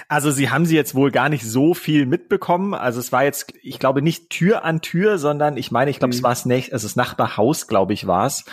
Also 0.07 0.31
sie 0.31 0.49
haben 0.49 0.64
sie 0.64 0.77
jetzt 0.77 0.95
wohl 0.95 1.11
gar 1.11 1.29
nicht 1.29 1.45
so 1.45 1.75
viel 1.75 2.07
mitbekommen. 2.07 2.75
Also 2.75 3.01
es 3.01 3.11
war 3.11 3.25
jetzt, 3.25 3.53
ich 3.62 3.81
glaube, 3.81 4.01
nicht 4.01 4.31
Tür 4.31 4.64
an 4.64 4.81
Tür, 4.81 5.19
sondern 5.19 5.57
ich 5.57 5.73
meine, 5.73 5.91
ich 5.91 5.99
glaube, 5.99 6.14
mhm. 6.14 6.19
es 6.19 6.23
war 6.23 6.33
es 6.33 6.47
nicht, 6.47 6.73
also 6.73 6.87
das 6.87 6.95
Nachbarhaus, 6.95 7.67
glaube 7.67 7.95
ich, 7.95 8.07
war 8.07 8.27
es. 8.27 8.45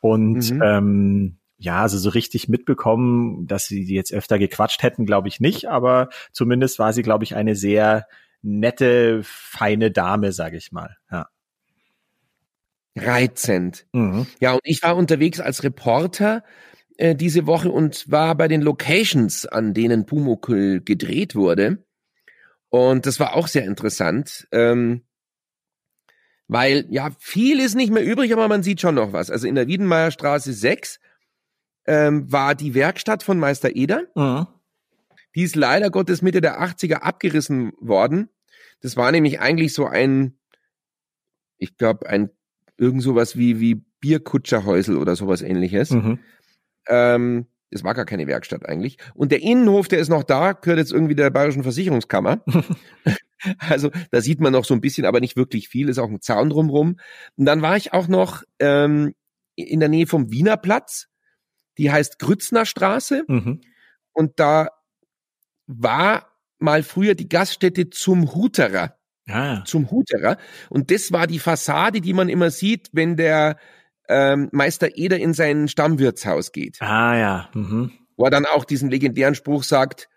Und 0.00 0.50
mhm. 0.50 0.62
ähm, 0.62 1.39
ja, 1.60 1.82
also 1.82 1.98
so 1.98 2.08
richtig 2.08 2.48
mitbekommen, 2.48 3.46
dass 3.46 3.66
sie 3.66 3.84
jetzt 3.84 4.12
öfter 4.14 4.38
gequatscht 4.38 4.82
hätten, 4.82 5.04
glaube 5.04 5.28
ich 5.28 5.40
nicht, 5.40 5.66
aber 5.66 6.08
zumindest 6.32 6.78
war 6.78 6.94
sie, 6.94 7.02
glaube 7.02 7.24
ich, 7.24 7.36
eine 7.36 7.54
sehr 7.54 8.06
nette, 8.40 9.20
feine 9.22 9.90
Dame, 9.90 10.32
sage 10.32 10.56
ich 10.56 10.72
mal. 10.72 10.96
Ja. 11.12 11.28
Reizend. 12.96 13.86
Mhm. 13.92 14.26
Ja, 14.40 14.54
und 14.54 14.62
ich 14.64 14.82
war 14.82 14.96
unterwegs 14.96 15.38
als 15.38 15.62
Reporter 15.62 16.42
äh, 16.96 17.14
diese 17.14 17.46
Woche 17.46 17.70
und 17.70 18.10
war 18.10 18.34
bei 18.34 18.48
den 18.48 18.62
Locations, 18.62 19.44
an 19.44 19.74
denen 19.74 20.06
Pumuckl 20.06 20.80
gedreht 20.80 21.34
wurde. 21.34 21.84
Und 22.70 23.04
das 23.04 23.20
war 23.20 23.34
auch 23.34 23.48
sehr 23.48 23.66
interessant. 23.66 24.48
Ähm, 24.50 25.02
weil 26.48 26.86
ja 26.88 27.10
viel 27.18 27.60
ist 27.60 27.74
nicht 27.74 27.92
mehr 27.92 28.04
übrig, 28.04 28.32
aber 28.32 28.48
man 28.48 28.62
sieht 28.62 28.80
schon 28.80 28.94
noch 28.94 29.12
was. 29.12 29.30
Also 29.30 29.46
in 29.46 29.56
der 29.56 29.68
Wiedenmeierstraße 29.68 30.54
6 30.54 31.00
ähm, 31.90 32.30
war 32.30 32.54
die 32.54 32.74
Werkstatt 32.74 33.24
von 33.24 33.40
Meister 33.40 33.74
Eder. 33.74 34.04
Mhm. 34.14 34.46
Die 35.34 35.42
ist 35.42 35.56
leider 35.56 35.90
Gottes 35.90 36.22
Mitte 36.22 36.40
der 36.40 36.62
80er 36.62 36.98
abgerissen 36.98 37.72
worden. 37.80 38.28
Das 38.80 38.96
war 38.96 39.10
nämlich 39.10 39.40
eigentlich 39.40 39.74
so 39.74 39.86
ein, 39.86 40.38
ich 41.58 41.76
glaube, 41.76 42.08
ein 42.08 42.30
irgend 42.78 43.02
sowas 43.02 43.36
wie, 43.36 43.58
wie 43.58 43.84
Bierkutscherhäusel 43.98 44.96
oder 44.96 45.16
sowas 45.16 45.42
ähnliches. 45.42 45.90
Mhm. 45.90 46.20
Ähm, 46.86 47.46
es 47.70 47.82
war 47.82 47.94
gar 47.94 48.06
keine 48.06 48.28
Werkstatt 48.28 48.68
eigentlich. 48.68 48.96
Und 49.14 49.32
der 49.32 49.42
Innenhof, 49.42 49.88
der 49.88 49.98
ist 49.98 50.08
noch 50.08 50.22
da, 50.22 50.52
gehört 50.52 50.78
jetzt 50.78 50.92
irgendwie 50.92 51.16
der 51.16 51.30
Bayerischen 51.30 51.64
Versicherungskammer. 51.64 52.44
also 53.58 53.90
da 54.12 54.20
sieht 54.20 54.40
man 54.40 54.52
noch 54.52 54.64
so 54.64 54.74
ein 54.74 54.80
bisschen, 54.80 55.06
aber 55.06 55.18
nicht 55.18 55.36
wirklich 55.36 55.68
viel. 55.68 55.88
Ist 55.88 55.98
auch 55.98 56.08
ein 56.08 56.20
Zaun 56.20 56.50
drumrum. 56.50 57.00
Und 57.36 57.44
dann 57.46 57.62
war 57.62 57.76
ich 57.76 57.92
auch 57.92 58.06
noch 58.06 58.44
ähm, 58.60 59.12
in 59.56 59.80
der 59.80 59.88
Nähe 59.88 60.06
vom 60.06 60.30
Wiener 60.30 60.56
Platz. 60.56 61.09
Die 61.78 61.90
heißt 61.90 62.18
Grützner 62.18 62.66
Straße. 62.66 63.24
Mhm. 63.26 63.60
Und 64.12 64.38
da 64.40 64.68
war 65.66 66.30
mal 66.58 66.82
früher 66.82 67.14
die 67.14 67.28
Gaststätte 67.28 67.90
zum 67.90 68.34
Huterer. 68.34 68.96
Ah. 69.28 69.62
Zum 69.64 69.90
Huterer. 69.90 70.36
Und 70.68 70.90
das 70.90 71.12
war 71.12 71.26
die 71.26 71.38
Fassade, 71.38 72.00
die 72.00 72.12
man 72.12 72.28
immer 72.28 72.50
sieht, 72.50 72.90
wenn 72.92 73.16
der 73.16 73.56
ähm, 74.08 74.48
Meister 74.52 74.96
Eder 74.96 75.18
in 75.18 75.34
sein 75.34 75.68
Stammwirtshaus 75.68 76.52
geht. 76.52 76.82
Ah 76.82 77.16
ja. 77.16 77.50
Mhm. 77.54 77.92
Wo 78.16 78.24
er 78.24 78.30
dann 78.30 78.46
auch 78.46 78.64
diesen 78.64 78.90
legendären 78.90 79.34
Spruch 79.34 79.62
sagt, 79.62 80.08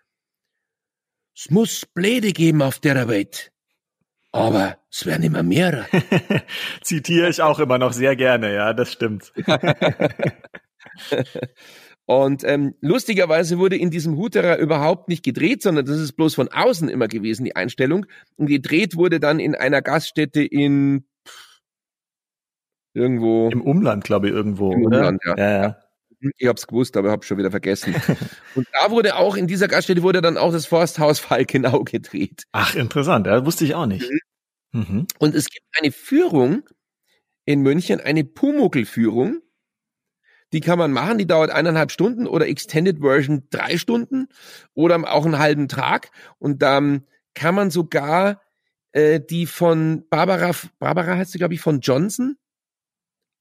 es 1.36 1.50
muss 1.50 1.86
Bläde 1.86 2.32
geben 2.32 2.62
auf 2.62 2.78
der 2.78 3.08
Welt. 3.08 3.52
Aber 4.30 4.78
es 4.90 5.06
werden 5.06 5.22
immer 5.22 5.44
mehr. 5.44 5.86
Zitiere 6.82 7.28
ich 7.28 7.40
auch 7.40 7.60
immer 7.60 7.78
noch 7.78 7.92
sehr 7.92 8.16
gerne, 8.16 8.52
ja, 8.52 8.72
das 8.72 8.90
stimmt. 8.90 9.32
Und 12.06 12.44
ähm, 12.44 12.74
lustigerweise 12.82 13.58
wurde 13.58 13.76
in 13.76 13.90
diesem 13.90 14.18
Huterer 14.18 14.58
überhaupt 14.58 15.08
nicht 15.08 15.24
gedreht, 15.24 15.62
sondern 15.62 15.86
das 15.86 15.98
ist 15.98 16.12
bloß 16.12 16.34
von 16.34 16.48
außen 16.48 16.90
immer 16.90 17.08
gewesen, 17.08 17.44
die 17.46 17.56
Einstellung. 17.56 18.04
Und 18.36 18.46
gedreht 18.46 18.96
wurde 18.96 19.20
dann 19.20 19.40
in 19.40 19.54
einer 19.54 19.80
Gaststätte 19.80 20.42
in 20.42 21.06
Irgendwo. 22.94 23.50
Im 23.50 23.60
Umland, 23.60 24.04
glaube 24.04 24.28
ich, 24.28 24.32
irgendwo. 24.34 24.72
Im 24.72 24.86
oder? 24.86 24.98
Umland, 24.98 25.20
ja. 25.26 25.34
ja, 25.36 25.62
ja. 25.62 25.76
Ich 26.38 26.48
hab's 26.48 26.66
gewusst, 26.66 26.96
aber 26.96 27.10
hab's 27.10 27.26
schon 27.26 27.36
wieder 27.36 27.50
vergessen. 27.50 27.94
und 28.54 28.66
da 28.72 28.90
wurde 28.90 29.16
auch, 29.16 29.36
in 29.36 29.46
dieser 29.46 29.68
Gaststätte 29.68 30.02
wurde 30.02 30.22
dann 30.22 30.38
auch 30.38 30.52
das 30.52 30.64
Forsthaus 30.64 31.18
Falkenau 31.18 31.84
gedreht. 31.84 32.44
Ach, 32.52 32.74
interessant, 32.74 33.26
ja, 33.26 33.44
wusste 33.44 33.64
ich 33.64 33.74
auch 33.74 33.86
nicht. 33.86 34.10
Mhm. 34.72 34.80
Mhm. 34.80 35.06
Und 35.18 35.34
es 35.34 35.50
gibt 35.50 35.66
eine 35.78 35.92
Führung 35.92 36.62
in 37.44 37.60
München, 37.60 38.00
eine 38.00 38.24
Pumuckl-Führung. 38.24 39.40
Die 40.54 40.60
kann 40.60 40.78
man 40.78 40.92
machen, 40.92 41.18
die 41.18 41.26
dauert 41.26 41.50
eineinhalb 41.50 41.90
Stunden 41.90 42.28
oder 42.28 42.46
Extended 42.46 43.00
Version 43.00 43.42
drei 43.50 43.76
Stunden 43.76 44.28
oder 44.72 45.12
auch 45.12 45.24
einen 45.24 45.40
halben 45.40 45.66
Tag. 45.66 46.12
Und 46.38 46.62
dann 46.62 47.08
kann 47.34 47.56
man 47.56 47.72
sogar 47.72 48.40
äh, 48.92 49.18
die 49.18 49.46
von 49.46 50.06
Barbara, 50.08 50.52
Barbara 50.78 51.16
heißt 51.16 51.32
sie, 51.32 51.38
glaube 51.38 51.54
ich, 51.54 51.60
von 51.60 51.80
Johnson, 51.80 52.36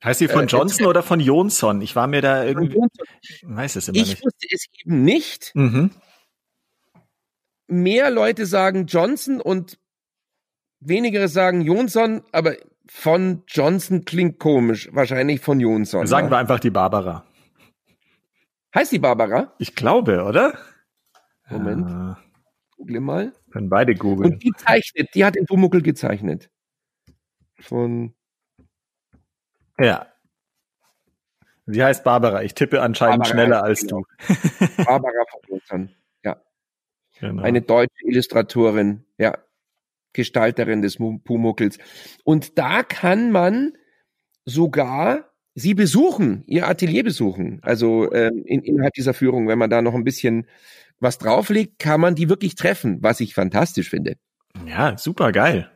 Heißt 0.03 0.19
sie 0.19 0.27
von 0.27 0.45
äh, 0.45 0.47
Johnson 0.47 0.85
äh, 0.85 0.89
oder 0.89 1.03
von 1.03 1.19
Jonsson? 1.19 1.81
Ich 1.81 1.95
war 1.95 2.07
mir 2.07 2.21
da 2.21 2.43
irgendwie, 2.43 2.77
weiß 3.43 3.75
es 3.75 3.87
immer 3.87 3.95
ich 3.95 4.07
nicht. 4.07 4.17
Ich 4.17 4.25
wusste 4.25 4.47
es 4.51 4.65
eben 4.81 5.03
nicht. 5.03 5.51
Mhm. 5.53 5.91
Mehr 7.67 8.09
Leute 8.09 8.47
sagen 8.47 8.87
Johnson 8.87 9.39
und 9.39 9.77
wenigere 10.79 11.27
sagen 11.27 11.61
Jonsson, 11.61 12.23
aber 12.31 12.57
von 12.87 13.43
Johnson 13.47 14.05
klingt 14.05 14.39
komisch. 14.39 14.89
Wahrscheinlich 14.91 15.41
von 15.41 15.59
Jonsson. 15.59 16.07
Sagen 16.07 16.27
ja. 16.27 16.31
wir 16.31 16.37
einfach 16.37 16.59
die 16.59 16.69
Barbara. 16.69 17.25
Heißt 18.75 18.91
die 18.91 18.99
Barbara? 18.99 19.53
Ich 19.59 19.75
glaube, 19.75 20.23
oder? 20.23 20.57
Moment. 21.49 21.87
Ah. 21.87 22.19
Google 22.77 22.99
mal. 23.01 23.33
Können 23.51 23.69
beide 23.69 23.95
googeln. 23.95 24.33
Und 24.33 24.43
die 24.43 24.51
zeichnet, 24.57 25.13
die 25.13 25.23
hat 25.23 25.35
den 25.35 25.45
Pumuckel 25.45 25.81
gezeichnet. 25.81 26.49
Von 27.59 28.15
ja. 29.79 30.07
Sie 31.65 31.83
heißt 31.83 32.03
Barbara. 32.03 32.43
Ich 32.43 32.53
tippe 32.55 32.81
anscheinend 32.81 33.23
Barbara, 33.23 33.33
schneller 33.33 33.63
als 33.63 33.81
genau. 33.81 34.03
du. 34.27 34.83
Barbara 34.85 35.25
von 35.31 35.41
Lutern. 35.47 35.95
Ja. 36.23 36.41
Genau. 37.19 37.41
Eine 37.41 37.61
deutsche 37.61 38.05
Illustratorin. 38.05 39.05
Ja. 39.17 39.37
Gestalterin 40.13 40.81
des 40.81 40.97
Pumuckels. 40.97 41.77
Und 42.23 42.57
da 42.57 42.83
kann 42.83 43.31
man 43.31 43.73
sogar 44.45 45.31
sie 45.55 45.73
besuchen, 45.73 46.43
ihr 46.47 46.67
Atelier 46.67 47.03
besuchen. 47.03 47.59
Also 47.61 48.11
ähm, 48.11 48.43
in, 48.45 48.61
innerhalb 48.61 48.93
dieser 48.93 49.13
Führung, 49.13 49.47
wenn 49.47 49.59
man 49.59 49.69
da 49.69 49.81
noch 49.81 49.93
ein 49.93 50.03
bisschen 50.03 50.47
was 50.99 51.17
drauflegt, 51.17 51.79
kann 51.79 52.01
man 52.01 52.15
die 52.15 52.29
wirklich 52.29 52.55
treffen, 52.55 52.99
was 53.01 53.19
ich 53.19 53.33
fantastisch 53.33 53.89
finde. 53.89 54.15
Ja, 54.65 54.97
super 54.97 55.31
geil. 55.31 55.69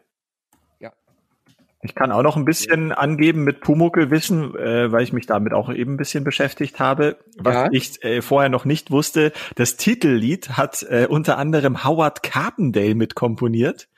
Ich 1.84 1.93
kann 1.93 2.12
auch 2.12 2.23
noch 2.23 2.36
ein 2.36 2.45
bisschen 2.45 2.91
angeben 2.91 3.43
mit 3.43 3.62
Pumuckl-Wissen, 3.62 4.56
äh, 4.56 4.91
weil 4.91 5.04
ich 5.04 5.13
mich 5.13 5.28
damit 5.28 5.54
auch 5.54 5.71
eben 5.71 5.93
ein 5.93 5.97
bisschen 5.97 6.23
beschäftigt 6.23 6.80
habe. 6.80 7.17
Was 7.38 7.54
ja. 7.54 7.69
ich 7.71 8.04
äh, 8.04 8.21
vorher 8.21 8.50
noch 8.50 8.65
nicht 8.65 8.89
wusste, 8.89 9.32
das 9.56 9.78
Titellied 9.78 10.58
hat 10.58 10.84
äh, 10.89 11.08
unter 11.08 11.38
anderem 11.38 11.84
Howard 11.86 12.23
Carpendale 12.23 12.95
mitkomponiert. 12.95 13.89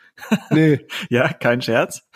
Nee. 0.49 0.85
ja, 1.09 1.31
kein 1.33 1.61
Scherz. 1.61 2.07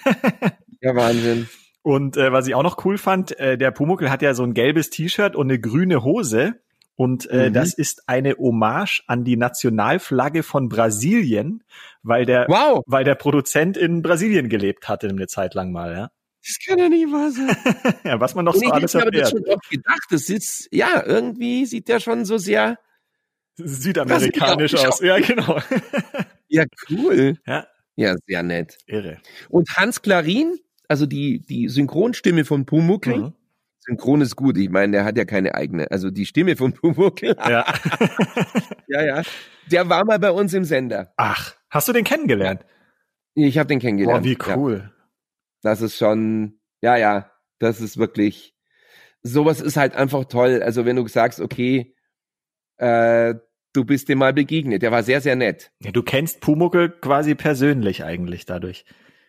ja, 0.82 0.96
Wahnsinn. 0.96 1.50
Und 1.82 2.16
äh, 2.16 2.32
was 2.32 2.48
ich 2.48 2.56
auch 2.56 2.64
noch 2.64 2.84
cool 2.86 2.98
fand, 2.98 3.38
äh, 3.40 3.58
der 3.58 3.72
Pumuckl 3.72 4.10
hat 4.10 4.22
ja 4.22 4.34
so 4.34 4.44
ein 4.44 4.54
gelbes 4.54 4.90
T-Shirt 4.90 5.36
und 5.36 5.50
eine 5.50 5.60
grüne 5.60 6.04
Hose. 6.04 6.56
Und 6.96 7.30
äh, 7.30 7.50
mhm. 7.50 7.54
das 7.54 7.74
ist 7.74 8.08
eine 8.08 8.36
Hommage 8.38 9.04
an 9.08 9.24
die 9.24 9.36
Nationalflagge 9.36 10.44
von 10.44 10.70
Brasilien, 10.70 11.64
weil 12.04 12.26
der, 12.26 12.46
wow. 12.48 12.84
weil 12.86 13.04
der 13.04 13.16
Produzent 13.16 13.78
in 13.78 14.02
Brasilien 14.02 14.48
gelebt 14.48 14.88
hatte 14.88 15.10
eine 15.10 15.28
Zeit 15.28 15.56
lang 15.56 15.72
mal, 15.72 15.92
ja. 15.92 16.10
Das 16.46 16.58
kann 16.66 16.78
ja 16.78 16.90
nicht 16.90 17.06
wahr 17.12 17.32
sein. 17.32 17.96
ja, 18.04 18.20
was 18.20 18.36
man 18.36 18.46
noch 18.46 18.54
so 18.54 18.70
alles 18.70 18.94
erfährt. 18.94 19.16
Ich 19.16 19.22
habe 19.24 19.32
schon 19.32 19.46
oft 19.48 19.70
gedacht, 19.70 20.08
das 20.10 20.30
ist, 20.30 20.68
ja, 20.72 21.04
irgendwie 21.06 21.66
sieht 21.66 21.88
der 21.88 22.00
schon 22.00 22.26
so 22.26 22.38
sehr 22.38 22.78
südamerikanisch 23.56 24.76
aus. 24.76 25.00
Ja, 25.00 25.20
genau. 25.20 25.60
ja, 26.50 26.66
cool. 26.90 27.38
Ja. 27.48 27.68
Ja, 27.96 28.16
sehr 28.26 28.44
nett. 28.44 28.78
Irre. 28.88 29.20
Und 29.50 29.70
Hans 29.76 30.02
Klarin, 30.02 30.58
also 30.88 31.06
die, 31.06 31.40
die 31.40 31.70
Synchronstimme 31.70 32.46
von 32.46 32.66
Pumuckl, 32.66 33.18
mhm. 33.18 33.34
Synchron 33.86 34.22
ist 34.22 34.36
gut. 34.36 34.58
Ich 34.58 34.70
meine, 34.70 34.94
der 34.94 35.06
hat 35.06 35.18
ja 35.18 35.26
keine 35.26 35.56
eigene. 35.56 35.92
Also 35.92 36.10
die 36.10 36.26
Stimme 36.26 36.56
von 36.56 36.74
Pumuckl. 36.74 37.36
Ja. 37.38 37.66
ja, 38.88 39.04
ja. 39.04 39.22
Der 39.72 39.90
war 39.90 40.06
mal 40.06 40.20
bei 40.20 40.32
uns 40.32 40.54
im 40.54 40.64
Sender. 40.64 41.14
Ach, 41.18 41.56
hast 41.70 41.88
du 41.88 41.94
den 41.94 42.04
kennengelernt? 42.04 42.66
Ich 43.36 43.58
habe 43.58 43.68
den 43.68 43.80
kennengelernt. 43.80 44.26
Oh, 44.26 44.30
wie 44.30 44.38
cool. 44.56 44.84
Ja. 44.86 44.92
Das 45.62 45.82
ist 45.82 45.98
schon, 45.98 46.60
ja, 46.82 46.98
ja, 46.98 47.32
das 47.60 47.82
ist 47.82 47.98
wirklich, 47.98 48.56
sowas 49.22 49.62
ist 49.62 49.78
halt 49.78 49.96
einfach 49.96 50.26
toll. 50.26 50.62
Also 50.62 50.86
wenn 50.86 50.98
du 50.98 51.08
sagst, 51.08 51.40
okay, 51.40 51.96
äh, 52.78 53.36
du 53.74 53.86
bist 53.86 54.10
dem 54.10 54.20
mal 54.20 54.34
begegnet. 54.34 54.82
Der 54.82 54.92
war 54.92 55.04
sehr, 55.04 55.22
sehr 55.22 55.36
nett. 55.36 55.72
Ja, 55.80 55.92
du 55.92 56.04
kennst 56.04 56.42
Pumuckl 56.42 56.90
quasi 56.90 57.36
persönlich 57.36 58.04
eigentlich 58.04 58.46
dadurch. 58.46 58.86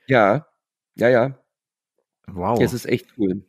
Ja, 0.07 0.47
ja, 0.95 1.09
ja. 1.09 1.39
Wow. 2.27 2.59
Das 2.59 2.73
ist 2.73 2.87
echt 2.87 3.07
cool. 3.19 3.45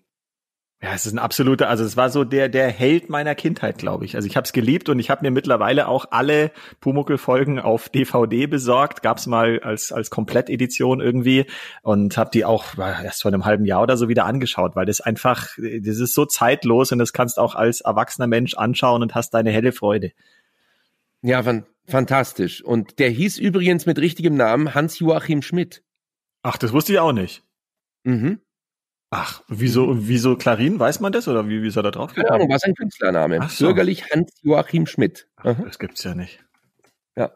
Ja, 0.81 0.93
es 0.93 1.05
ist 1.05 1.13
ein 1.13 1.19
absoluter, 1.19 1.69
also 1.69 1.83
es 1.83 1.95
war 1.95 2.09
so 2.09 2.25
der 2.25 2.49
der 2.49 2.67
Held 2.69 3.09
meiner 3.09 3.33
Kindheit, 3.33 3.77
glaube 3.77 4.05
ich. 4.05 4.15
Also 4.15 4.27
ich 4.27 4.35
habe 4.35 4.45
es 4.45 4.53
geliebt 4.53 4.87
und 4.89 4.99
ich 4.99 5.09
habe 5.09 5.23
mir 5.23 5.31
mittlerweile 5.31 5.87
auch 5.87 6.05
alle 6.11 6.51
Pumuckl-Folgen 6.81 7.59
auf 7.59 7.89
DVD 7.89 8.45
besorgt. 8.45 9.01
Gab's 9.01 9.25
mal 9.25 9.61
als 9.61 9.91
als 9.91 10.09
Komplettedition 10.09 10.99
irgendwie 10.99 11.45
und 11.81 12.17
habe 12.17 12.29
die 12.31 12.45
auch 12.45 12.77
erst 12.77 13.21
vor 13.21 13.33
einem 13.33 13.45
halben 13.45 13.65
Jahr 13.65 13.81
oder 13.83 13.97
so 13.97 14.09
wieder 14.09 14.25
angeschaut, 14.25 14.75
weil 14.75 14.85
das 14.85 15.01
einfach, 15.01 15.47
das 15.57 15.97
ist 15.97 16.13
so 16.13 16.25
zeitlos 16.25 16.91
und 16.91 16.99
das 16.99 17.13
kannst 17.13 17.39
auch 17.39 17.55
als 17.55 17.81
erwachsener 17.81 18.27
Mensch 18.27 18.53
anschauen 18.55 19.01
und 19.01 19.15
hast 19.15 19.33
deine 19.33 19.51
helle 19.51 19.71
Freude. 19.71 20.11
Ja, 21.25 21.41
fan 21.41 21.65
fantastisch. 21.87 22.63
Und 22.63 22.99
der 22.99 23.09
hieß 23.09 23.37
übrigens 23.39 23.85
mit 23.85 23.97
richtigem 23.99 24.35
Namen 24.35 24.73
Hans-Joachim 24.75 25.41
Schmidt. 25.41 25.83
Ach, 26.43 26.57
das 26.57 26.71
wusste 26.71 26.93
ich 26.93 26.99
auch 26.99 27.13
nicht. 27.13 27.43
Mhm. 28.03 28.41
Ach, 29.09 29.41
wieso, 29.47 30.07
wieso 30.07 30.35
Klarin? 30.35 30.79
Weiß 30.79 30.99
man 30.99 31.11
das 31.11 31.27
oder 31.27 31.47
wie, 31.47 31.63
wie 31.63 31.67
ist 31.67 31.77
er 31.77 31.83
da 31.83 31.91
drauf 31.91 32.13
Keine 32.13 32.29
Ahnung, 32.31 32.49
was 32.49 32.63
ein 32.63 32.75
Künstlername. 32.75 33.47
So. 33.49 33.65
Bürgerlich 33.65 34.11
Hans-Joachim 34.11 34.85
Schmidt. 34.85 35.27
Ach, 35.37 35.55
das 35.63 35.79
gibt's 35.79 36.03
ja 36.03 36.13
nicht. 36.13 36.43
Ja. 37.15 37.31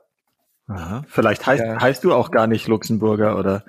Aha. 0.68 1.04
Vielleicht 1.08 1.46
heißt, 1.48 1.64
ja. 1.64 1.82
heißt 1.82 2.04
du 2.04 2.14
auch 2.14 2.30
gar 2.30 2.46
nicht 2.46 2.68
Luxemburger 2.68 3.38
oder? 3.38 3.66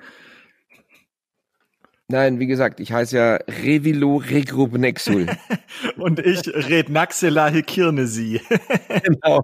Nein, 2.11 2.39
wie 2.39 2.47
gesagt, 2.47 2.81
ich 2.81 2.91
heiße 2.91 3.15
ja 3.15 3.35
Revilo 3.63 4.17
Regrubnexul. 4.17 5.27
Und 5.97 6.19
ich 6.19 6.45
red 6.45 6.89
Naxela 6.89 7.47
Hikirnesi. 7.47 8.41
genau. 9.03 9.41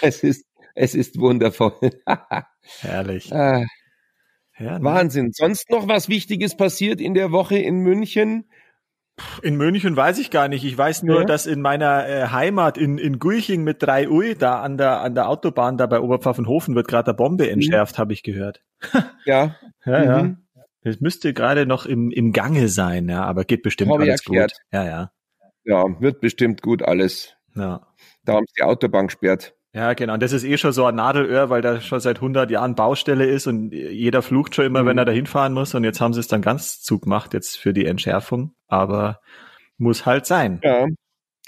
es 0.00 0.24
ist, 0.24 0.44
es 0.74 0.96
ist 0.96 1.20
wundervoll. 1.20 1.92
Herrlich. 2.80 3.30
Äh, 3.30 3.64
Wahnsinn. 4.58 5.30
Sonst 5.32 5.70
noch 5.70 5.86
was 5.86 6.08
Wichtiges 6.08 6.56
passiert 6.56 7.00
in 7.00 7.14
der 7.14 7.30
Woche 7.30 7.58
in 7.58 7.78
München? 7.78 8.48
In 9.42 9.56
München 9.56 9.96
weiß 9.96 10.18
ich 10.18 10.30
gar 10.30 10.48
nicht. 10.48 10.64
Ich 10.64 10.76
weiß 10.76 11.04
nur, 11.04 11.20
ja. 11.20 11.26
dass 11.26 11.46
in 11.46 11.60
meiner 11.60 12.08
äh, 12.08 12.26
Heimat 12.28 12.76
in, 12.76 12.98
in 12.98 13.20
Guiching 13.20 13.62
mit 13.62 13.82
3 13.82 14.08
Ui, 14.08 14.34
da 14.34 14.60
an 14.60 14.78
der, 14.78 15.00
an 15.00 15.14
der 15.14 15.28
Autobahn, 15.28 15.76
da 15.76 15.86
bei 15.86 16.00
Oberpfaffenhofen, 16.00 16.74
wird 16.74 16.88
gerade 16.88 17.04
der 17.04 17.12
Bombe 17.12 17.44
mhm. 17.44 17.50
entschärft, 17.50 17.98
mhm. 17.98 18.00
habe 18.00 18.12
ich 18.14 18.24
gehört. 18.24 18.62
ja. 19.24 19.54
ja, 19.84 19.98
mhm. 19.98 20.04
ja. 20.04 20.36
Es 20.82 21.00
müsste 21.00 21.32
gerade 21.32 21.66
noch 21.66 21.86
im, 21.86 22.10
im 22.10 22.32
Gange 22.32 22.68
sein, 22.68 23.08
ja, 23.08 23.24
aber 23.24 23.44
geht 23.44 23.62
bestimmt 23.62 23.92
Hab 23.92 24.00
alles 24.00 24.20
erklärt. 24.20 24.52
gut. 24.52 24.60
Ja, 24.72 24.84
ja. 24.84 25.12
Ja, 25.64 25.84
wird 26.00 26.20
bestimmt 26.20 26.60
gut 26.60 26.82
alles. 26.82 27.36
Ja. 27.54 27.86
Da 28.24 28.34
haben 28.34 28.46
sie 28.48 28.54
die 28.58 28.62
Autobahn 28.64 29.06
gesperrt. 29.06 29.54
Ja, 29.74 29.94
genau. 29.94 30.14
Und 30.14 30.22
das 30.22 30.32
ist 30.32 30.44
eh 30.44 30.58
schon 30.58 30.72
so 30.72 30.84
ein 30.84 30.96
Nadelöhr, 30.96 31.48
weil 31.48 31.62
da 31.62 31.80
schon 31.80 32.00
seit 32.00 32.16
100 32.16 32.50
Jahren 32.50 32.74
Baustelle 32.74 33.24
ist 33.24 33.46
und 33.46 33.72
jeder 33.72 34.20
flucht 34.20 34.54
schon 34.54 34.66
immer, 34.66 34.82
mhm. 34.82 34.88
wenn 34.88 34.98
er 34.98 35.04
da 35.06 35.12
hinfahren 35.12 35.54
muss. 35.54 35.74
Und 35.74 35.84
jetzt 35.84 36.00
haben 36.00 36.12
sie 36.12 36.20
es 36.20 36.28
dann 36.28 36.42
ganz 36.42 36.82
zugemacht 36.82 37.32
jetzt 37.32 37.56
für 37.56 37.72
die 37.72 37.86
Entschärfung. 37.86 38.54
Aber 38.66 39.20
muss 39.78 40.04
halt 40.04 40.26
sein. 40.26 40.60
Ja. 40.62 40.86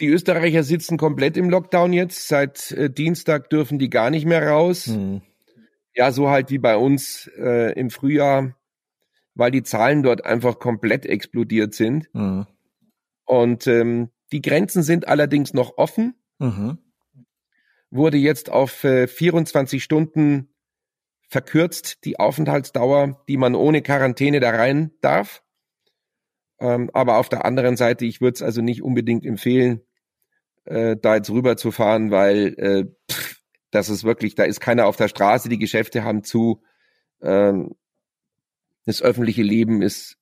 Die 0.01 0.09
Österreicher 0.09 0.63
sitzen 0.63 0.97
komplett 0.97 1.37
im 1.37 1.51
Lockdown 1.51 1.93
jetzt. 1.93 2.29
Seit 2.29 2.73
äh, 2.73 2.91
Dienstag 2.91 3.51
dürfen 3.51 3.79
die 3.79 3.91
gar 3.91 4.11
nicht 4.11 4.25
mehr 4.25 4.49
raus. 4.49 4.87
Mhm. 4.87 5.21
Ja, 5.95 6.11
so 6.11 6.31
halt 6.31 6.51
wie 6.51 6.59
bei 6.59 6.77
uns 6.77 7.31
äh, 7.39 7.79
im 7.79 7.91
Frühjahr, 7.91 8.57
weil 9.35 9.51
die 9.51 9.63
Zahlen 9.63 10.03
dort 10.03 10.25
einfach 10.25 10.59
komplett 10.59 11.07
explodiert 11.07 11.75
sind. 11.75 12.09
Mhm. 12.15 12.47
Und 13.25 13.67
ähm, 13.67 14.11
die 14.33 14.43
Grenzen 14.43 14.83
sind 14.83 15.09
allerdings 15.09 15.55
noch 15.55 15.77
offen. 15.77 16.15
Mhm 16.39 16.79
wurde 17.95 18.19
jetzt 18.19 18.51
auf 18.51 18.83
äh, 18.85 19.07
24 19.07 19.83
Stunden 19.83 20.49
verkürzt, 21.29 22.05
die 22.05 22.19
Aufenthaltsdauer, 22.19 23.25
die 23.29 23.37
man 23.37 23.55
ohne 23.55 23.83
Quarantäne 23.83 24.41
da 24.41 24.51
rein 24.51 24.91
darf. 25.01 25.43
Ähm, 26.59 26.91
aber 26.93 27.19
auf 27.19 27.29
der 27.29 27.45
anderen 27.45 27.77
Seite, 27.77 28.05
ich 28.05 28.21
würde 28.21 28.35
es 28.35 28.43
also 28.43 28.63
nicht 28.63 28.83
unbedingt 28.83 29.25
empfehlen, 29.25 29.81
äh, 30.65 30.97
da 31.01 31.15
jetzt 31.15 31.31
rüber 31.31 31.57
zu 31.57 31.71
fahren, 31.71 32.11
weil 32.11 32.55
äh, 32.59 32.85
pff, 33.11 33.41
das 33.71 33.89
ist 33.89 34.03
wirklich, 34.03 34.35
da 34.35 34.43
ist 34.43 34.61
keiner 34.61 34.87
auf 34.87 34.97
der 34.97 35.09
Straße, 35.09 35.49
die 35.49 35.59
Geschäfte 35.59 36.05
haben 36.05 36.25
zu. 36.25 36.63
Ähm, 37.23 37.77
das 38.87 39.03
öffentliche 39.03 39.43
Leben 39.43 39.83
ist 39.83 40.17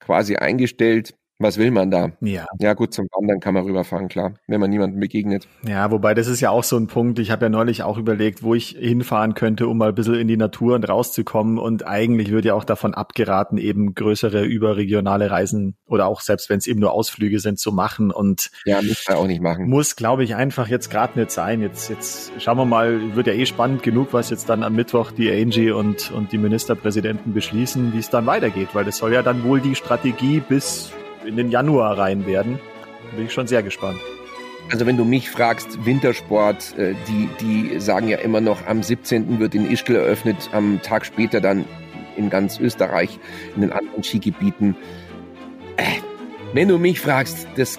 quasi 0.00 0.36
eingestellt. 0.36 1.14
Was 1.42 1.58
will 1.58 1.72
man 1.72 1.90
da? 1.90 2.12
Ja. 2.20 2.46
Ja, 2.60 2.74
gut, 2.74 2.94
zum 2.94 3.08
Wandern 3.12 3.40
kann 3.40 3.54
man 3.54 3.64
rüberfahren, 3.64 4.08
klar, 4.08 4.34
wenn 4.46 4.60
man 4.60 4.70
niemandem 4.70 5.00
begegnet. 5.00 5.48
Ja, 5.66 5.90
wobei 5.90 6.14
das 6.14 6.28
ist 6.28 6.40
ja 6.40 6.50
auch 6.50 6.62
so 6.62 6.76
ein 6.76 6.86
Punkt. 6.86 7.18
Ich 7.18 7.32
habe 7.32 7.46
ja 7.46 7.48
neulich 7.48 7.82
auch 7.82 7.98
überlegt, 7.98 8.44
wo 8.44 8.54
ich 8.54 8.76
hinfahren 8.78 9.34
könnte, 9.34 9.66
um 9.66 9.76
mal 9.76 9.88
ein 9.88 9.94
bisschen 9.96 10.14
in 10.14 10.28
die 10.28 10.36
Natur 10.36 10.76
und 10.76 10.88
rauszukommen. 10.88 11.58
Und 11.58 11.84
eigentlich 11.84 12.30
würde 12.30 12.48
ja 12.48 12.54
auch 12.54 12.62
davon 12.62 12.94
abgeraten, 12.94 13.58
eben 13.58 13.96
größere 13.96 14.44
überregionale 14.44 15.32
Reisen 15.32 15.74
oder 15.86 16.06
auch 16.06 16.20
selbst 16.20 16.48
wenn 16.48 16.58
es 16.58 16.68
eben 16.68 16.78
nur 16.78 16.92
Ausflüge 16.92 17.40
sind, 17.40 17.58
zu 17.58 17.72
machen. 17.72 18.12
Und 18.12 18.52
ja, 18.64 18.80
muss 18.80 19.04
man 19.08 19.18
auch 19.18 19.26
nicht 19.26 19.42
machen. 19.42 19.68
Muss, 19.68 19.96
glaube 19.96 20.22
ich, 20.22 20.36
einfach 20.36 20.68
jetzt 20.68 20.90
gerade 20.90 21.18
nicht 21.18 21.32
sein. 21.32 21.60
Jetzt, 21.60 21.90
jetzt 21.90 22.32
schauen 22.38 22.56
wir 22.56 22.64
mal, 22.64 23.16
wird 23.16 23.26
ja 23.26 23.32
eh 23.32 23.46
spannend 23.46 23.82
genug, 23.82 24.12
was 24.12 24.30
jetzt 24.30 24.48
dann 24.48 24.62
am 24.62 24.76
Mittwoch 24.76 25.10
die 25.10 25.28
Angie 25.28 25.72
und, 25.72 26.12
und 26.12 26.30
die 26.30 26.38
Ministerpräsidenten 26.38 27.32
beschließen, 27.32 27.92
wie 27.92 27.98
es 27.98 28.10
dann 28.10 28.26
weitergeht, 28.26 28.68
weil 28.74 28.84
das 28.84 28.98
soll 28.98 29.12
ja 29.12 29.22
dann 29.22 29.42
wohl 29.42 29.60
die 29.60 29.74
Strategie 29.74 30.40
bis 30.40 30.92
in 31.24 31.36
den 31.36 31.50
Januar 31.50 31.98
rein 31.98 32.26
werden. 32.26 32.58
Bin 33.16 33.26
ich 33.26 33.32
schon 33.32 33.46
sehr 33.46 33.62
gespannt. 33.62 33.98
Also 34.70 34.86
wenn 34.86 34.96
du 34.96 35.04
mich 35.04 35.30
fragst, 35.30 35.84
Wintersport, 35.84 36.76
äh, 36.78 36.94
die, 37.08 37.28
die 37.40 37.80
sagen 37.80 38.08
ja 38.08 38.18
immer 38.18 38.40
noch, 38.40 38.66
am 38.66 38.82
17. 38.82 39.38
wird 39.38 39.54
in 39.54 39.70
Ischgl 39.70 39.96
eröffnet, 39.96 40.50
am 40.52 40.80
Tag 40.82 41.04
später 41.04 41.40
dann 41.40 41.64
in 42.16 42.30
ganz 42.30 42.58
Österreich, 42.58 43.18
in 43.54 43.62
den 43.62 43.72
anderen 43.72 44.02
Skigebieten. 44.02 44.76
Äh, 45.76 45.84
wenn 46.54 46.68
du 46.68 46.78
mich 46.78 47.00
fragst, 47.00 47.46
das 47.56 47.78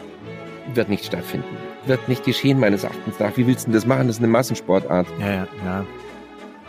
wird 0.73 0.89
nicht 0.89 1.05
stattfinden. 1.05 1.57
Wird 1.85 2.07
nicht 2.07 2.23
geschehen, 2.25 2.59
meines 2.59 2.83
Erachtens 2.83 3.19
nach. 3.19 3.35
Wie 3.37 3.47
willst 3.47 3.67
du 3.67 3.71
das 3.71 3.85
machen? 3.85 4.07
Das 4.07 4.17
ist 4.17 4.23
eine 4.23 4.31
Massensportart. 4.31 5.07
Ja, 5.19 5.27
ja, 5.27 5.47
ja. 5.65 5.85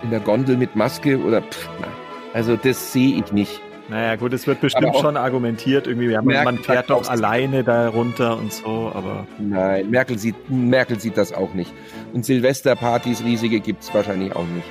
In 0.03 0.11
der 0.11 0.20
Gondel 0.20 0.57
mit 0.57 0.75
Maske 0.75 1.18
oder 1.18 1.41
pff, 1.41 1.68
na. 1.81 1.89
Also 2.33 2.57
das 2.57 2.93
sehe 2.93 3.16
ich 3.16 3.33
nicht. 3.33 3.61
Naja, 3.89 4.16
gut, 4.16 4.32
es 4.32 4.47
wird 4.47 4.61
bestimmt 4.61 4.97
schon 4.97 5.16
argumentiert, 5.16 5.87
irgendwie, 5.87 6.09
ja, 6.11 6.22
man, 6.22 6.45
man 6.45 6.59
fährt 6.59 6.89
doch 6.89 7.07
alleine 7.09 7.64
da 7.64 7.89
runter 7.89 8.39
und 8.39 8.53
so, 8.53 8.91
aber. 8.95 9.26
Nein, 9.39 9.91
Merkel 9.91 10.18
sieht, 10.18 10.49
Merkel 10.49 10.99
sieht 10.99 11.18
das 11.18 11.32
auch 11.32 11.53
nicht. 11.53 11.72
Und 12.14 12.24
Silvesterpartys 12.24 13.22
riesige 13.24 13.61
gibt's 13.61 13.93
wahrscheinlich 13.93 14.35
auch 14.35 14.47
nicht. 14.47 14.66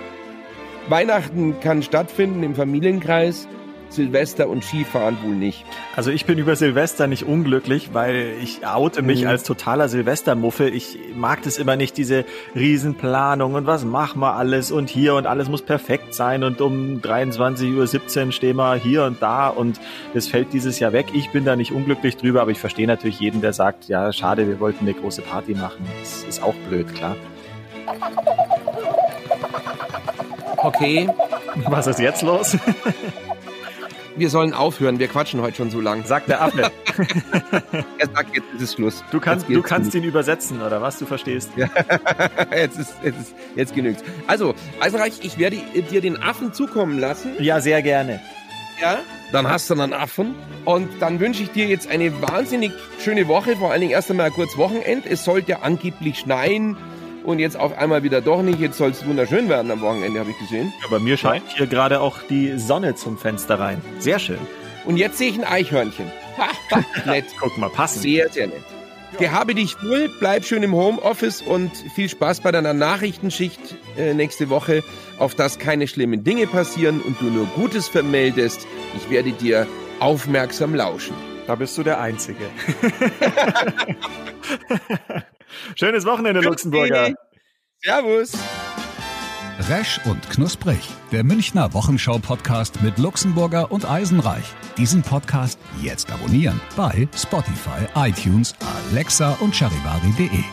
Weihnachten 0.90 1.60
kann 1.60 1.84
stattfinden 1.84 2.44
im 2.44 2.56
Familienkreis. 2.56 3.48
Silvester 3.94 4.50
und 4.50 4.64
Skifahren 4.64 5.18
wohl 5.24 5.36
nicht. 5.36 5.66
Also 5.96 6.12
ich 6.12 6.26
bin 6.26 6.38
über 6.38 6.56
Silvester 6.56 7.08
nicht 7.08 7.24
unglücklich, 7.24 7.90
weil 7.94 8.34
ich 8.42 8.66
oute 8.66 9.02
mich 9.02 9.22
mhm. 9.22 9.28
als 9.28 9.44
totaler 9.44 9.90
Silvestermuffel. 9.90 10.74
Ich 10.74 10.98
mag 11.16 11.44
das 11.44 11.58
immer 11.58 11.76
nicht, 11.76 11.98
diese 11.98 12.26
Riesenplanung 12.56 13.54
und 13.54 13.68
was 13.68 13.86
machen 13.86 14.22
wir 14.22 14.36
alles 14.36 14.72
und 14.72 14.90
hier 14.90 15.16
und 15.16 15.28
alles 15.28 15.50
muss 15.50 15.62
perfekt 15.62 16.14
sein 16.14 16.44
und 16.44 16.62
um 16.62 17.02
23.17 17.02 18.26
Uhr 18.26 18.32
stehen 18.32 18.58
wir 18.58 18.76
hier 18.76 19.06
und 19.06 19.22
da 19.22 19.48
und 19.48 19.80
das 20.14 20.28
fällt 20.28 20.54
dieses 20.54 20.80
Jahr 20.80 20.94
weg. 20.94 21.08
Ich 21.14 21.30
bin 21.32 21.46
da 21.46 21.56
nicht 21.56 21.72
unglücklich 21.72 22.18
drüber, 22.18 22.42
aber 22.42 22.52
ich 22.52 22.60
verstehe 22.60 22.88
natürlich 22.88 23.20
jeden, 23.20 23.42
der 23.42 23.54
sagt, 23.54 23.88
ja 23.88 24.12
schade, 24.12 24.48
wir 24.48 24.60
wollten 24.60 24.86
eine 24.86 24.94
große 24.94 25.22
Party 25.22 25.54
machen. 25.54 25.86
Das 26.02 26.24
ist 26.24 26.42
auch 26.44 26.56
blöd, 26.68 26.94
klar. 26.94 27.16
Okay. 30.58 31.10
Was 31.68 31.88
ist 31.88 32.00
jetzt 32.00 32.22
los? 32.22 32.58
wir 34.16 34.30
sollen 34.30 34.54
aufhören, 34.54 35.00
wir 35.00 35.08
quatschen 35.08 35.42
heute 35.42 35.58
schon 35.58 35.72
so 35.72 35.82
lang. 35.82 36.06
Sagt 36.06 36.30
der 36.30 36.42
Affe. 36.42 36.62
er 37.98 38.08
sagt, 38.08 38.36
jetzt 38.36 38.46
ist 38.56 38.62
es 38.62 38.74
Schluss. 38.74 39.04
Du 39.12 39.20
kannst, 39.20 39.50
du 39.50 39.62
kannst 39.62 39.94
ihn 39.96 40.04
übersetzen, 40.04 40.62
oder 40.62 40.82
was? 40.82 41.00
Du 41.00 41.06
verstehst. 41.06 41.52
Jetzt, 42.54 42.80
ist, 42.80 42.94
jetzt, 43.04 43.20
ist, 43.20 43.36
jetzt 43.56 43.76
genügt's. 43.76 44.04
Also, 44.28 44.54
Eisenreich, 44.80 45.20
ich 45.22 45.38
werde 45.38 45.58
dir 45.92 46.02
den 46.02 46.22
Affen 46.22 46.54
zukommen 46.54 47.00
lassen. 47.00 47.32
Ja, 47.40 47.62
sehr 47.62 47.82
gerne. 47.82 48.22
Ja, 48.82 49.00
dann 49.32 49.48
hast 49.48 49.70
du 49.70 49.74
einen 49.74 49.94
Affen. 49.94 50.36
Und 50.66 50.90
dann 51.02 51.20
wünsche 51.20 51.44
ich 51.44 51.52
dir 51.52 51.68
jetzt 51.68 51.88
eine 51.88 52.22
wahnsinnig 52.22 52.72
schöne 53.00 53.28
Woche, 53.28 53.56
vor 53.56 53.72
allen 53.72 53.82
Dingen 53.82 53.94
erst 53.94 54.10
einmal 54.12 54.32
kurz 54.32 54.58
Wochenend. 54.58 55.06
Es 55.06 55.24
sollte 55.24 55.62
angeblich 55.62 56.20
schneien 56.20 56.78
und 57.24 57.40
jetzt 57.40 57.58
auf 57.58 57.78
einmal 57.78 58.04
wieder 58.04 58.22
doch 58.22 58.42
nicht. 58.42 58.60
Jetzt 58.60 58.78
soll 58.78 58.92
es 58.92 59.06
wunderschön 59.06 59.50
werden 59.50 59.72
am 59.72 59.82
Wochenende, 59.82 60.20
habe 60.20 60.32
ich 60.32 60.40
gesehen. 60.40 60.74
Ja, 60.82 60.88
bei 60.90 61.00
mir 61.00 61.18
scheint 61.18 61.44
hier 61.56 61.68
gerade 61.68 62.02
auch 62.02 62.20
die 62.30 62.58
Sonne 62.58 62.96
zum 62.96 63.18
Fenster 63.18 63.60
rein. 63.60 63.82
Sehr 64.00 64.20
schön. 64.20 64.40
Und 64.86 64.98
jetzt 64.98 65.18
sehe 65.18 65.30
ich 65.30 65.38
ein 65.38 65.44
Eichhörnchen. 65.44 66.12
Ha, 66.38 66.50
ha, 66.72 66.84
nett. 67.12 67.26
Guck 67.40 67.58
mal, 67.58 67.70
passen. 67.70 68.02
Sehr, 68.02 68.30
sehr 68.30 68.48
nett. 68.48 68.64
Gehabe 69.20 69.54
dich 69.54 69.76
wohl, 69.84 70.10
bleib 70.20 70.44
schön 70.44 70.64
im 70.64 70.74
Homeoffice 70.74 71.44
und 71.44 71.72
viel 71.94 72.10
Spaß 72.10 72.42
bei 72.42 72.52
deiner 72.52 72.74
Nachrichtenschicht 72.74 73.60
äh, 73.96 74.16
nächste 74.16 74.50
Woche, 74.50 74.84
auf 75.20 75.36
das 75.36 75.60
keine 75.60 75.88
schlimmen 75.88 76.24
Dinge 76.24 76.48
passieren 76.48 77.00
und 77.00 77.22
du 77.22 77.26
nur 77.26 77.46
Gutes 77.46 77.88
vermeldest. 77.88 78.66
Ich 78.98 79.12
werde 79.12 79.32
dir 79.32 79.68
aufmerksam 80.00 80.74
lauschen. 80.74 81.16
Da 81.46 81.54
bist 81.56 81.78
du 81.78 81.84
der 81.84 82.00
Einzige. 82.00 82.46
Schönes 85.76 86.06
Wochenende, 86.06 86.42
Luxemburger. 86.42 87.14
Servus. 87.82 88.34
Resch 89.70 90.00
und 90.06 90.30
Knusprig, 90.30 90.80
der 91.12 91.24
Münchner 91.24 91.74
Wochenschau-Podcast 91.74 92.82
mit 92.82 92.98
Luxemburger 92.98 93.72
und 93.72 93.90
Eisenreich. 93.90 94.46
Diesen 94.78 95.04
Podcast 95.04 95.60
jetzt 95.82 96.12
abonnieren 96.12 96.60
bei 96.76 97.08
Spotify, 97.16 97.88
iTunes, 97.96 98.56
Alexa 98.92 99.38
und 99.42 99.56
charivari.de. 99.56 100.44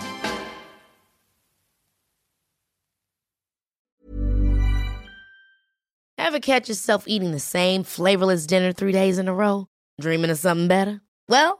Ever 6.18 6.38
catch 6.38 6.68
yourself 6.68 7.05
eating 7.09 7.32
the 7.32 7.40
same 7.40 7.82
flavorless 7.82 8.46
dinner 8.46 8.72
three 8.72 8.92
days 8.92 9.18
in 9.18 9.26
a 9.26 9.34
row? 9.34 9.66
Dreaming 10.01 10.30
of 10.30 10.38
something 10.38 10.68
better? 10.68 11.01
Well, 11.28 11.59